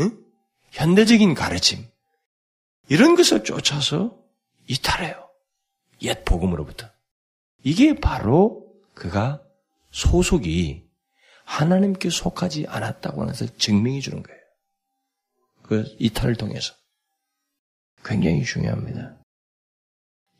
응? 0.00 0.24
현대적인 0.70 1.34
가르침, 1.34 1.86
이런 2.88 3.14
것을 3.14 3.44
쫓아서 3.44 4.16
이탈해요. 4.68 5.28
옛 6.02 6.24
복음으로부터. 6.24 6.88
이게 7.62 7.94
바로 7.94 8.72
그가 8.94 9.42
소속이 9.90 10.86
하나님께 11.44 12.10
속하지 12.10 12.66
않았다고 12.68 13.22
하는 13.22 13.32
것을 13.32 13.48
증명해 13.56 14.00
주는 14.00 14.22
거예요. 14.22 14.40
그 15.62 15.96
이탈을 15.98 16.36
통해서. 16.36 16.74
굉장히 18.04 18.44
중요합니다. 18.44 19.16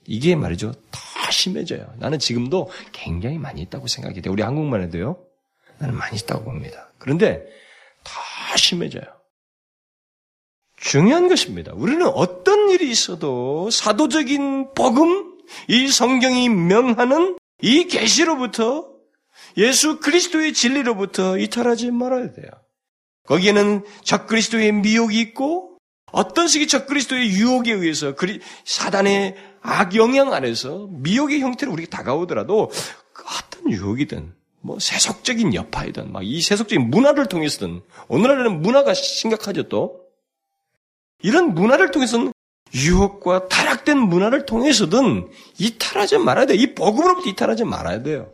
이게 0.07 0.37
말이죠. 0.37 0.73
더 0.73 1.31
심해져요. 1.31 1.95
나는 1.99 2.19
지금도 2.19 2.71
굉장히 2.93 3.39
많이 3.39 3.61
있다고 3.63 3.89
생각이 3.89 4.21
돼. 4.23 4.31
우리 4.31 4.43
한국만 4.43 4.83
해도요. 4.83 5.26
나는 5.79 5.95
많이 5.97 6.17
있다고 6.17 6.45
봅니다. 6.45 6.91
그런데 6.99 7.45
더 8.05 8.57
심해져요. 8.57 9.05
중요한 10.77 11.29
것입니다. 11.29 11.73
우리는 11.75 12.07
어떤 12.07 12.71
일이 12.71 12.91
있어도 12.91 13.71
사도적인 13.71 14.75
복음, 14.75 15.39
이 15.69 15.89
성경이 15.89 16.49
명하는 16.49 17.39
이 17.63 17.85
계시로부터 17.85 18.97
예수 19.57 20.01
그리스도의 20.01 20.53
진리로부터 20.53 21.39
이탈하지 21.39 21.91
말아야 21.91 22.33
돼요. 22.33 22.49
거기에는 23.25 23.85
적그리스도의 24.05 24.73
미혹이 24.73 25.19
있고 25.21 25.79
어떤 26.13 26.47
식의 26.47 26.69
적그리스도의 26.69 27.31
유혹에 27.31 27.73
의해서 27.73 28.15
사단의 28.65 29.37
악 29.63 29.97
영향 29.97 30.33
안에서 30.33 30.89
미혹의 30.91 31.41
형태로 31.41 31.73
우리가 31.73 31.97
다가오더라도 31.97 32.71
그 33.13 33.25
어떤 33.25 33.73
유혹이든 33.73 34.35
뭐 34.61 34.79
세속적인 34.81 35.55
여파이든 35.55 36.13
막 36.13 36.23
이 36.23 36.41
세속적인 36.43 36.91
문화를 36.91 37.27
통해서든 37.27 37.83
오늘날에는 38.09 38.63
문화가 38.63 38.95
심각하죠 38.95 39.65
또 39.65 40.01
이런 41.23 41.55
문화를 41.55 41.91
통해서는 41.91 42.33
유혹과 42.75 43.49
타락된 43.49 43.99
문화를 43.99 44.45
통해서든 44.45 45.31
이탈하지 45.59 46.19
말아야 46.19 46.47
돼요. 46.47 46.59
이 46.59 46.75
복음으로부터 46.75 47.31
이탈하지 47.31 47.65
말아야 47.65 48.03
돼요. 48.03 48.33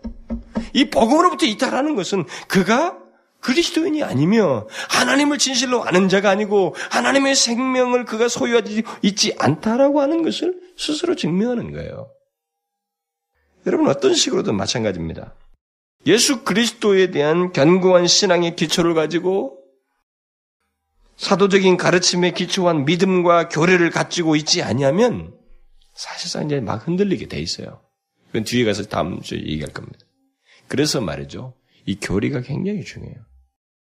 이 0.73 0.91
복음으로부터 0.91 1.47
이탈하는 1.47 1.95
것은 1.95 2.25
그가 2.49 2.99
그리스도인이 3.41 4.03
아니며 4.03 4.69
하나님을 4.89 5.39
진실로 5.39 5.85
아는 5.85 6.09
자가 6.09 6.31
아니고 6.31 6.75
하나님의 6.91 7.35
생명을 7.35 8.05
그가 8.05 8.29
소유하지 8.29 8.85
있지 9.03 9.35
않다라고 9.39 10.01
하는 10.01 10.23
것을 10.23 10.59
스스로 10.77 11.15
증명하는 11.15 11.73
거예요. 11.73 12.11
여러분 13.67 13.89
어떤 13.89 14.15
식으로든 14.15 14.57
마찬가지입니다. 14.57 15.35
예수 16.07 16.43
그리스도에 16.43 17.11
대한 17.11 17.53
견고한 17.53 18.07
신앙의 18.07 18.57
기초를 18.57 18.95
가지고 18.95 19.59
사도적인 21.17 21.77
가르침에 21.77 22.33
기초한 22.33 22.85
믿음과 22.85 23.49
교례를 23.49 23.91
가지고 23.91 24.35
있지 24.35 24.63
아니하면 24.63 25.35
사실상 25.95 26.47
이제 26.47 26.61
막 26.61 26.87
흔들리게 26.87 27.29
돼 27.29 27.39
있어요. 27.41 27.81
그건 28.27 28.45
뒤에 28.45 28.65
가서 28.65 28.85
다음 28.85 29.21
주에 29.21 29.39
얘기할 29.39 29.73
겁니다. 29.73 30.01
그래서 30.67 31.01
말이죠. 31.01 31.55
이 31.87 31.97
교리가 32.01 32.41
굉장히 32.41 32.83
중요해요. 32.83 33.19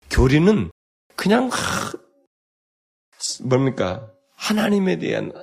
교리는 0.10 0.70
그냥 1.16 1.50
하, 1.52 1.92
뭡니까 3.44 4.12
하나님에 4.36 5.00
대한 5.00 5.34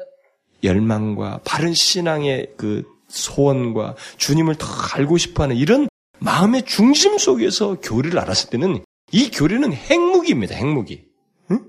열망과 0.63 1.41
바른 1.45 1.75
신앙의 1.75 2.55
그 2.57 2.85
소원과 3.09 3.97
주님을 4.17 4.55
더 4.55 4.67
알고 4.95 5.19
싶어하는 5.19 5.57
이런 5.57 5.89
마음의 6.19 6.65
중심 6.65 7.19
속에서 7.19 7.81
교리를 7.81 8.19
알았을 8.19 8.51
때는 8.51 8.85
이 9.13 9.31
교리는 9.31 9.73
핵무기입니다. 9.73 10.55
핵무기. 10.55 11.07
응? 11.51 11.65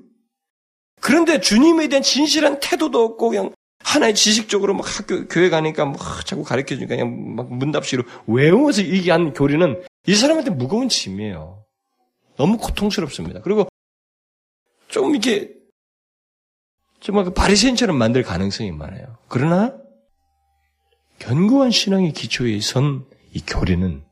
그런데 1.01 1.39
주님에 1.39 1.87
대한 1.87 2.01
진실한 2.03 2.59
태도도 2.59 3.03
없고 3.03 3.29
그냥 3.29 3.53
하나의 3.79 4.15
지식적으로 4.15 4.73
막 4.73 4.85
학교 4.87 5.27
교회 5.27 5.49
가니까 5.49 5.85
뭐 5.85 5.97
자꾸 6.25 6.43
가르쳐 6.43 6.75
주니까 6.75 6.95
그냥 6.95 7.35
막 7.35 7.53
문답시로 7.53 8.03
외워서 8.27 8.83
얘기한 8.83 9.33
교리는 9.33 9.83
이 10.07 10.15
사람한테 10.15 10.51
무거운 10.51 10.89
짐이에요. 10.89 11.63
너무 12.37 12.57
고통스럽습니다. 12.57 13.41
그리고 13.41 13.67
좀 14.87 15.11
이렇게 15.11 15.53
정말 16.99 17.25
그 17.25 17.33
바리새인처럼 17.33 17.95
만들 17.97 18.23
가능성이 18.23 18.71
많아요. 18.71 19.17
그러나 19.27 19.75
견고한 21.19 21.71
신앙의 21.71 22.13
기초에 22.13 22.59
선 22.61 23.05
이 23.35 23.41
교리는 23.45 24.04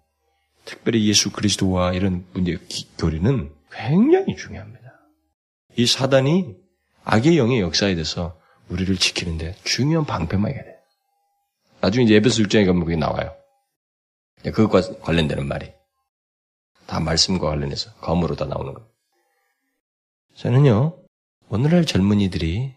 특별히 0.66 1.07
예수 1.07 1.32
그리스도와 1.32 1.93
이런 1.93 2.26
문제 2.34 2.57
교리는 2.97 3.53
굉장히 3.72 4.36
중요합니다. 4.36 4.82
이 5.76 5.86
사단이 5.86 6.55
악의 7.03 7.38
영의 7.38 7.59
역사에 7.59 7.95
대해서 7.95 8.39
우리를 8.70 8.95
지키는데 8.97 9.55
중요한 9.64 10.05
방패만 10.05 10.51
해야 10.51 10.64
돼. 10.64 10.76
나중에 11.82 12.05
이제 12.05 12.16
에베소 12.16 12.43
6장에 12.43 12.66
가면 12.66 12.86
그게 12.86 12.95
나와요. 12.95 13.36
그것과 14.43 14.99
관련되는 14.99 15.45
말이. 15.45 15.72
다 16.86 16.99
말씀과 16.99 17.49
관련해서 17.49 17.93
검으로 17.95 18.36
다 18.36 18.45
나오는 18.45 18.74
거. 18.74 18.88
저는요, 20.36 20.97
오늘날 21.49 21.86
젊은이들이 21.86 22.74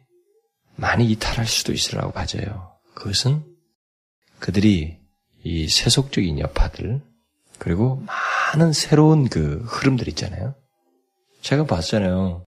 많이 0.77 1.11
이탈할 1.11 1.47
수도 1.47 1.73
있으라고 1.73 2.13
봐져요. 2.13 2.77
그것은 2.95 3.45
그들이 4.39 4.99
이 5.43 5.69
세속적인 5.69 6.39
여파들, 6.39 7.01
그리고 7.59 8.03
많은 8.55 8.73
새로운 8.73 9.29
그 9.29 9.63
흐름들 9.67 10.09
있잖아요. 10.09 10.55
제가 11.41 11.65
봤잖아요. 11.65 12.45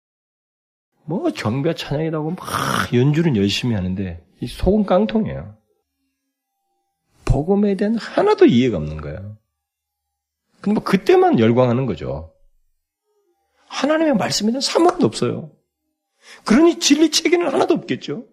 뭐 1.05 1.30
경배 1.32 1.74
찬양이라고 1.74 2.30
막 2.30 2.94
연주는 2.94 3.36
열심히 3.36 3.74
하는데 3.74 4.24
이 4.40 4.46
속은 4.46 4.86
깡통이에요. 4.86 5.57
복음에 7.24 7.74
대한 7.76 7.96
하나도 7.96 8.46
이해가 8.46 8.76
없는 8.76 9.00
거예요. 9.00 9.38
근데 10.61 10.74
뭐 10.74 10.84
그때만 10.84 11.38
열광하는 11.38 11.86
거죠. 11.86 12.32
하나님의 13.66 14.14
말씀에 14.14 14.53
대한 14.53 14.61
사모함도 14.61 15.07
없어요. 15.07 15.50
그러니 16.44 16.78
진리 16.78 17.11
체계는 17.11 17.48
하나도 17.48 17.74
없겠죠. 17.74 18.26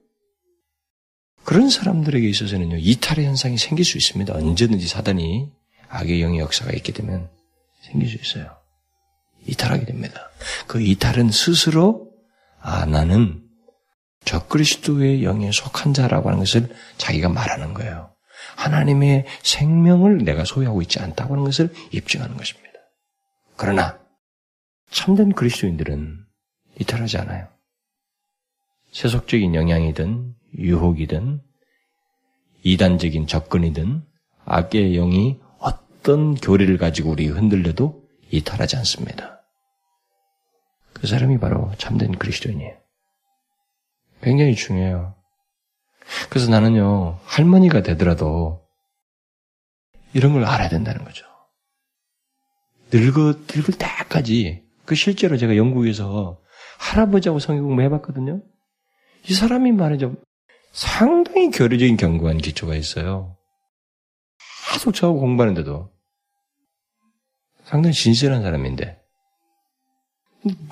그런 1.43 1.69
사람들에게 1.69 2.27
있어서는요, 2.27 2.77
이탈의 2.77 3.25
현상이 3.25 3.57
생길 3.57 3.85
수 3.85 3.97
있습니다. 3.97 4.35
언제든지 4.35 4.87
사단이 4.87 5.51
악의 5.89 6.21
영의 6.21 6.39
역사가 6.39 6.71
있게 6.73 6.93
되면 6.93 7.29
생길 7.81 8.09
수 8.09 8.15
있어요. 8.17 8.55
이탈하게 9.45 9.85
됩니다. 9.85 10.29
그 10.67 10.81
이탈은 10.81 11.31
스스로 11.31 12.11
아, 12.61 12.85
나는 12.85 13.43
적그리스도의 14.25 15.23
영에 15.23 15.51
속한 15.51 15.93
자라고 15.93 16.29
하는 16.29 16.39
것을 16.39 16.69
자기가 16.97 17.29
말하는 17.29 17.73
거예요. 17.73 18.13
하나님의 18.55 19.25
생명을 19.41 20.19
내가 20.19 20.45
소유하고 20.45 20.81
있지 20.81 20.99
않다고 20.99 21.33
하는 21.33 21.45
것을 21.45 21.73
입증하는 21.91 22.37
것입니다. 22.37 22.69
그러나 23.55 23.99
참된 24.91 25.33
그리스도인들은 25.33 26.25
이탈하지 26.79 27.17
않아요. 27.19 27.47
세속적인 28.91 29.55
영향이든 29.55 30.35
유혹이든 30.57 31.41
이단적인 32.63 33.27
접근이든 33.27 34.03
악의 34.45 34.93
영이 34.93 35.39
어떤 35.99 36.35
교리를 36.35 36.77
가지고 36.77 37.11
우리 37.11 37.27
흔들려도 37.27 38.03
이탈하지 38.31 38.77
않습니다. 38.77 39.41
그 40.93 41.07
사람이 41.07 41.39
바로 41.39 41.71
참된 41.77 42.17
그리스도인이에요. 42.17 42.77
굉장히 44.21 44.55
중요해요. 44.55 45.15
그래서 46.29 46.49
나는요, 46.49 47.19
할머니가 47.23 47.83
되더라도 47.83 48.65
이런 50.13 50.33
걸 50.33 50.45
알아야 50.45 50.69
된다는 50.69 51.03
거죠. 51.05 51.25
늙어, 52.91 53.39
늙을 53.53 53.77
때까지, 53.77 54.63
그 54.85 54.95
실제로 54.95 55.37
제가 55.37 55.55
영국에서 55.55 56.41
할아버지하고 56.79 57.39
성경 57.39 57.65
공부 57.65 57.81
해봤거든요. 57.83 58.41
이 59.27 59.33
사람이 59.33 59.71
말이죠. 59.73 60.15
상당히 60.71 61.51
교류적인 61.51 61.97
견고한 61.97 62.39
기초가 62.39 62.75
있어요. 62.75 63.37
계속 64.71 64.93
저하고 64.93 65.19
공부하는데도 65.19 65.91
상당히 67.65 67.93
진실한 67.93 68.41
사람인데 68.41 68.99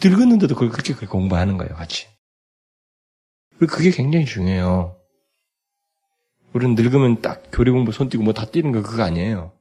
늙었는데도 0.04 0.56
그걸 0.56 0.70
그렇게 0.70 0.94
공부하는 1.06 1.58
거예요, 1.58 1.76
같이. 1.76 2.08
그게 3.60 3.92
굉장히 3.92 4.26
중요해요. 4.26 4.98
우리는 6.54 6.76
늙으면 6.76 7.22
딱 7.22 7.44
교리 7.52 7.72
공부 7.72 7.92
손 7.92 8.10
띄고 8.10 8.24
뭐다 8.24 8.46
뛰는 8.46 8.72
거 8.72 8.82
그거 8.82 9.04
아니에요. 9.04 9.54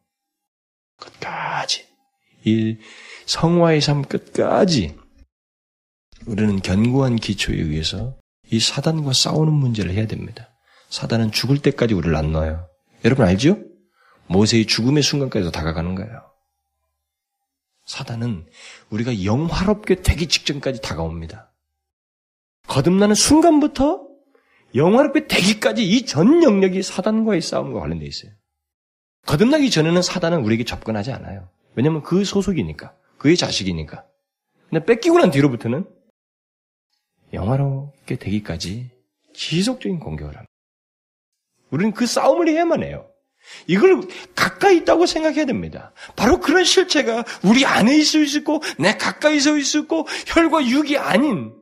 끝까지. 0.99 1.87
이 2.45 2.79
성화의 3.27 3.81
삶 3.81 4.03
끝까지 4.03 4.97
우리는 6.27 6.61
견고한 6.61 7.17
기초에 7.17 7.57
의해서 7.57 8.17
이 8.51 8.61
사단과 8.61 9.13
싸우는 9.13 9.53
문제를 9.53 9.93
해야 9.93 10.07
됩니다. 10.07 10.49
사단은 10.89 11.33
죽을 11.33 11.59
때까지 11.59 11.95
우리를 11.95 12.15
안 12.15 12.33
놔요. 12.33 12.69
여러분 13.05 13.27
알죠? 13.27 13.59
모세의 14.29 14.67
죽음의 14.67 15.03
순간까지도 15.03 15.51
다가가는 15.53 15.95
거예요. 15.95 16.31
사단은 17.85 18.47
우리가 18.91 19.25
영화롭게 19.25 20.03
되기 20.03 20.27
직전까지 20.27 20.81
다가옵니다. 20.83 21.53
거듭나는 22.67 23.15
순간부터 23.15 24.07
영화롭게 24.75 25.29
되기까지 25.29 25.85
이 25.89 26.05
전 26.05 26.43
영역이 26.43 26.83
사단과의 26.83 27.41
싸움과 27.41 27.81
관련되어 27.81 28.09
있어요. 28.09 28.33
거듭나기 29.25 29.71
전에는 29.71 30.03
사단은 30.03 30.45
우리에게 30.45 30.65
접근하지 30.65 31.13
않아요. 31.13 31.49
왜냐하면 31.75 32.03
그 32.03 32.25
소속이니까, 32.25 32.95
그의 33.19 33.37
자식이니까. 33.37 34.05
근데 34.71 34.85
뺏기고 34.85 35.19
난 35.19 35.31
뒤로부터는 35.31 35.89
영화롭게 37.33 38.17
되기까지 38.17 38.91
지속적인 39.35 40.01
공격을 40.01 40.35
합니다. 40.35 40.53
우리는 41.71 41.93
그 41.93 42.07
싸움을 42.07 42.49
해야만 42.49 42.83
해요. 42.83 43.09
이걸 43.67 44.01
가까이 44.35 44.77
있다고 44.79 45.07
생각해야 45.07 45.45
됩니다. 45.45 45.93
바로 46.17 46.41
그런 46.41 46.65
실체가 46.65 47.25
우리 47.43 47.65
안에 47.65 47.97
있을 47.97 48.27
수 48.27 48.39
있고, 48.39 48.63
내 48.79 48.97
가까이 48.97 49.41
서 49.41 49.57
있고, 49.57 50.07
혈과 50.27 50.67
육이 50.67 50.99
아닌, 50.99 51.55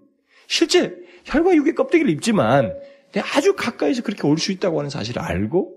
실제 0.46 0.94
혈과 1.24 1.54
육의 1.54 1.74
껍데기를 1.74 2.10
입지만, 2.12 2.74
아주 3.34 3.54
가까이서 3.54 4.02
그렇게 4.02 4.26
올 4.26 4.38
수 4.38 4.52
있다고 4.52 4.78
하는 4.78 4.90
사실을 4.90 5.22
알고, 5.22 5.74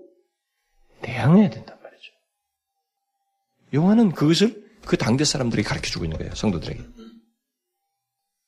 대항해야 1.02 1.50
된단 1.50 1.78
말이죠. 1.82 2.12
요한은 3.74 4.12
그것을 4.12 4.66
그 4.84 4.96
당대 4.96 5.24
사람들이 5.24 5.62
가르쳐 5.62 5.90
주고 5.90 6.04
있는 6.04 6.18
거예요, 6.18 6.34
성도들에게. 6.34 6.82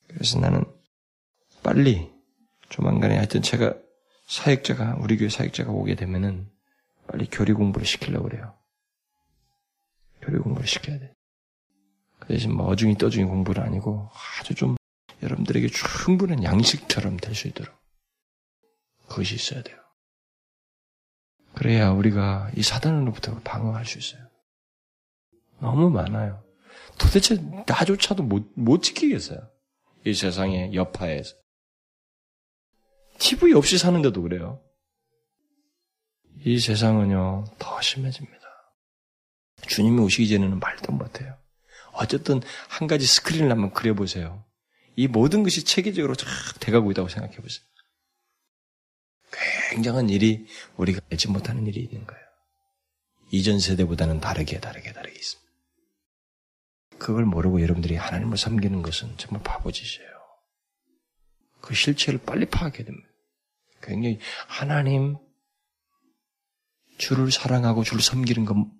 그래서 0.08 0.40
나는 0.40 0.64
빨리, 1.62 2.10
조만간에 2.70 3.16
하여튼 3.16 3.42
제가 3.42 3.74
사역자가, 4.26 4.98
우리 5.00 5.16
교회 5.16 5.28
사역자가 5.28 5.70
오게 5.70 5.94
되면은 5.94 6.48
빨리 7.10 7.26
교리 7.26 7.52
공부를 7.52 7.86
시키려고 7.86 8.28
그래요. 8.28 8.56
교리 10.22 10.38
공부를 10.38 10.68
시켜야 10.68 10.98
돼. 10.98 11.12
그 12.20 12.28
대신 12.28 12.54
뭐 12.54 12.66
어중이 12.66 12.98
떠중이 12.98 13.24
공부는 13.24 13.62
아니고 13.62 14.10
아주 14.40 14.54
좀 14.54 14.76
여러분들에게 15.22 15.66
충분한 15.68 16.44
양식처럼 16.44 17.16
될 17.16 17.34
수 17.34 17.48
있도록 17.48 17.74
그것이 19.08 19.34
있어야 19.34 19.62
돼요. 19.62 19.76
그래야 21.54 21.90
우리가 21.90 22.52
이 22.56 22.62
사단으로부터 22.62 23.40
방어할 23.40 23.84
수 23.84 23.98
있어요. 23.98 24.28
너무 25.58 25.90
많아요. 25.90 26.44
도대체 26.96 27.36
나조차도 27.66 28.22
못, 28.22 28.52
못 28.54 28.82
지키겠어요. 28.82 29.50
이 30.06 30.14
세상의 30.14 30.74
여파에서. 30.74 31.34
TV 33.18 33.52
없이 33.52 33.78
사는데도 33.78 34.22
그래요. 34.22 34.62
이 36.44 36.58
세상은요, 36.58 37.44
더 37.58 37.80
심해집니다. 37.80 38.40
주님이 39.68 40.00
오시기 40.00 40.28
전에는 40.28 40.58
말도 40.58 40.92
못해요. 40.92 41.36
어쨌든 41.92 42.40
한 42.68 42.88
가지 42.88 43.06
스크린을 43.06 43.50
한번 43.50 43.72
그려보세요. 43.72 44.44
이 44.96 45.06
모든 45.06 45.42
것이 45.42 45.64
체계적으로 45.64 46.14
쫙 46.14 46.26
돼가고 46.60 46.90
있다고 46.90 47.08
생각해 47.08 47.36
보세요. 47.36 47.64
굉장한 49.70 50.08
일이 50.08 50.46
우리가 50.76 51.00
알지 51.10 51.28
못하는 51.28 51.66
일이 51.66 51.80
있는 51.80 52.06
거예요. 52.06 52.22
이전 53.30 53.60
세대보다는 53.60 54.20
다르게 54.20 54.60
다르게 54.60 54.92
다르게 54.92 55.16
있습니다. 55.16 55.50
그걸 56.98 57.24
모르고 57.24 57.62
여러분들이 57.62 57.96
하나님을 57.96 58.36
섬기는 58.36 58.82
것은 58.82 59.16
정말 59.16 59.42
바보짓이에요. 59.42 60.10
그 61.60 61.74
실체를 61.74 62.20
빨리 62.24 62.46
파악해야 62.46 62.84
됩니다. 62.84 63.08
굉장히 63.82 64.18
하나님 64.48 65.16
주를 67.00 67.32
사랑하고 67.32 67.82
주를 67.82 68.02
섬기는 68.02 68.44
건 68.44 68.70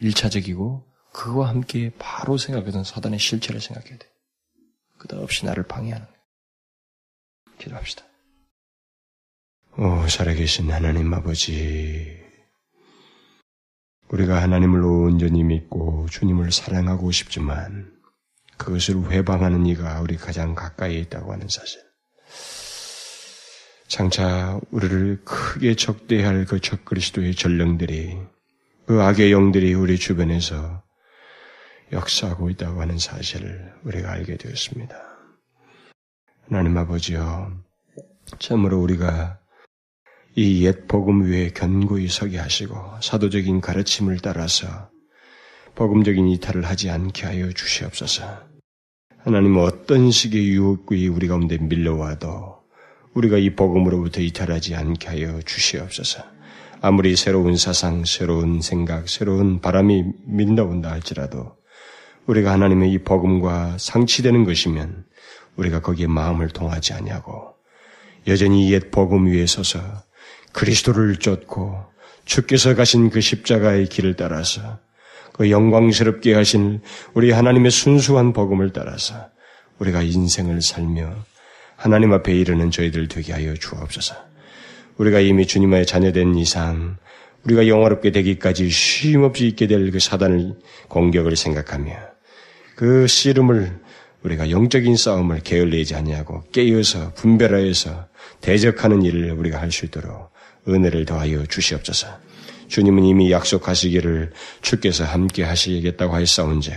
일차적이고 0.00 0.84
그와 1.12 1.48
함께 1.48 1.92
바로 1.96 2.36
생각하던 2.36 2.82
사단의 2.82 3.20
실체를 3.20 3.60
생각해야 3.60 3.98
돼. 3.98 4.12
끝없이 4.98 5.46
나를 5.46 5.62
방해하는 5.68 6.04
거예요. 6.04 6.20
기도합시다. 7.58 8.04
오, 9.78 10.08
살아계신 10.08 10.72
하나님 10.72 11.14
아버지. 11.14 12.20
우리가 14.08 14.42
하나님을 14.42 14.82
온전히 14.82 15.44
믿고 15.44 16.08
주님을 16.10 16.50
사랑하고 16.50 17.12
싶지만 17.12 17.96
그것을 18.58 19.10
회방하는 19.10 19.66
이가 19.66 20.00
우리 20.00 20.16
가장 20.16 20.56
가까이 20.56 20.98
있다고 21.00 21.32
하는 21.32 21.48
사실. 21.48 21.80
장차 23.92 24.58
우리를 24.70 25.20
크게 25.22 25.76
적대할 25.76 26.46
그 26.46 26.60
적그리스도의 26.60 27.34
전령들이 27.34 28.16
그 28.86 29.02
악의 29.02 29.32
영들이 29.32 29.74
우리 29.74 29.98
주변에서 29.98 30.82
역사하고 31.92 32.48
있다고 32.48 32.80
하는 32.80 32.96
사실을 32.96 33.74
우리가 33.84 34.12
알게 34.12 34.38
되었습니다. 34.38 34.96
하나님 36.48 36.78
아버지여, 36.78 37.52
참으로 38.38 38.80
우리가 38.80 39.38
이 40.36 40.64
옛 40.64 40.88
복음 40.88 41.24
위에 41.24 41.50
견고히 41.50 42.08
서게 42.08 42.38
하시고 42.38 42.74
사도적인 43.02 43.60
가르침을 43.60 44.20
따라서 44.22 44.88
복음적인 45.74 46.28
이탈을 46.28 46.64
하지 46.64 46.88
않게 46.88 47.26
하여 47.26 47.52
주시옵소서. 47.52 48.24
하나님 49.18 49.58
어떤 49.58 50.10
식의 50.10 50.48
유혹이 50.48 51.08
우리 51.08 51.28
가운데 51.28 51.58
밀려와도 51.58 52.61
우리가 53.14 53.38
이 53.38 53.54
복음으로부터 53.54 54.20
이탈하지 54.20 54.74
않게 54.74 55.08
하여 55.08 55.40
주시옵소서. 55.42 56.22
아무리 56.80 57.14
새로운 57.14 57.56
사상, 57.56 58.04
새로운 58.04 58.60
생각, 58.60 59.08
새로운 59.08 59.60
바람이 59.60 60.04
밀려온다 60.26 60.90
할지라도 60.90 61.52
우리가 62.26 62.52
하나님의 62.52 62.90
이 62.92 62.98
복음과 62.98 63.76
상치되는 63.78 64.44
것이면 64.44 65.04
우리가 65.56 65.80
거기에 65.80 66.06
마음을 66.06 66.48
통하지 66.48 66.94
아니하고 66.94 67.54
여전히 68.26 68.72
옛 68.72 68.90
복음 68.90 69.26
위에 69.26 69.46
서서 69.46 69.80
그리스도를 70.52 71.16
쫓고 71.16 71.84
주께서 72.24 72.74
가신 72.74 73.10
그 73.10 73.20
십자가의 73.20 73.86
길을 73.86 74.16
따라서 74.16 74.78
그 75.32 75.50
영광스럽게 75.50 76.34
하신 76.34 76.80
우리 77.14 77.30
하나님의 77.30 77.70
순수한 77.70 78.32
복음을 78.32 78.72
따라서 78.72 79.28
우리가 79.78 80.02
인생을 80.02 80.62
살며 80.62 81.14
하나님 81.82 82.12
앞에 82.12 82.32
이르는 82.32 82.70
저희들 82.70 83.08
되게 83.08 83.32
하여 83.32 83.54
주옵소서. 83.54 84.14
우리가 84.98 85.18
이미 85.18 85.48
주님의 85.48 85.84
자녀된 85.84 86.36
이상 86.36 86.96
우리가 87.42 87.66
영화롭게 87.66 88.12
되기까지 88.12 88.70
쉼없이 88.70 89.48
있게 89.48 89.66
될 89.66 89.90
그 89.90 89.98
사단을 89.98 90.54
공격을 90.86 91.34
생각하며 91.34 91.92
그 92.76 93.08
씨름을 93.08 93.80
우리가 94.22 94.50
영적인 94.50 94.96
싸움을 94.96 95.40
게을리지 95.40 95.96
아니하고 95.96 96.44
깨어서 96.52 97.14
분별하여서 97.14 98.06
대적하는 98.40 99.02
일을 99.02 99.32
우리가 99.32 99.60
할 99.60 99.72
수 99.72 99.84
있도록 99.86 100.30
은혜를 100.68 101.04
더하여 101.04 101.44
주시옵소서. 101.46 102.06
주님은 102.68 103.02
이미 103.02 103.32
약속하시기를 103.32 104.30
주께서 104.60 105.02
함께 105.02 105.42
하시겠다고 105.42 106.14
하였사온즉 106.14 106.74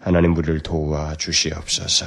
하나님 0.00 0.36
우리를 0.36 0.58
도와 0.64 1.14
주시옵소서. 1.14 2.06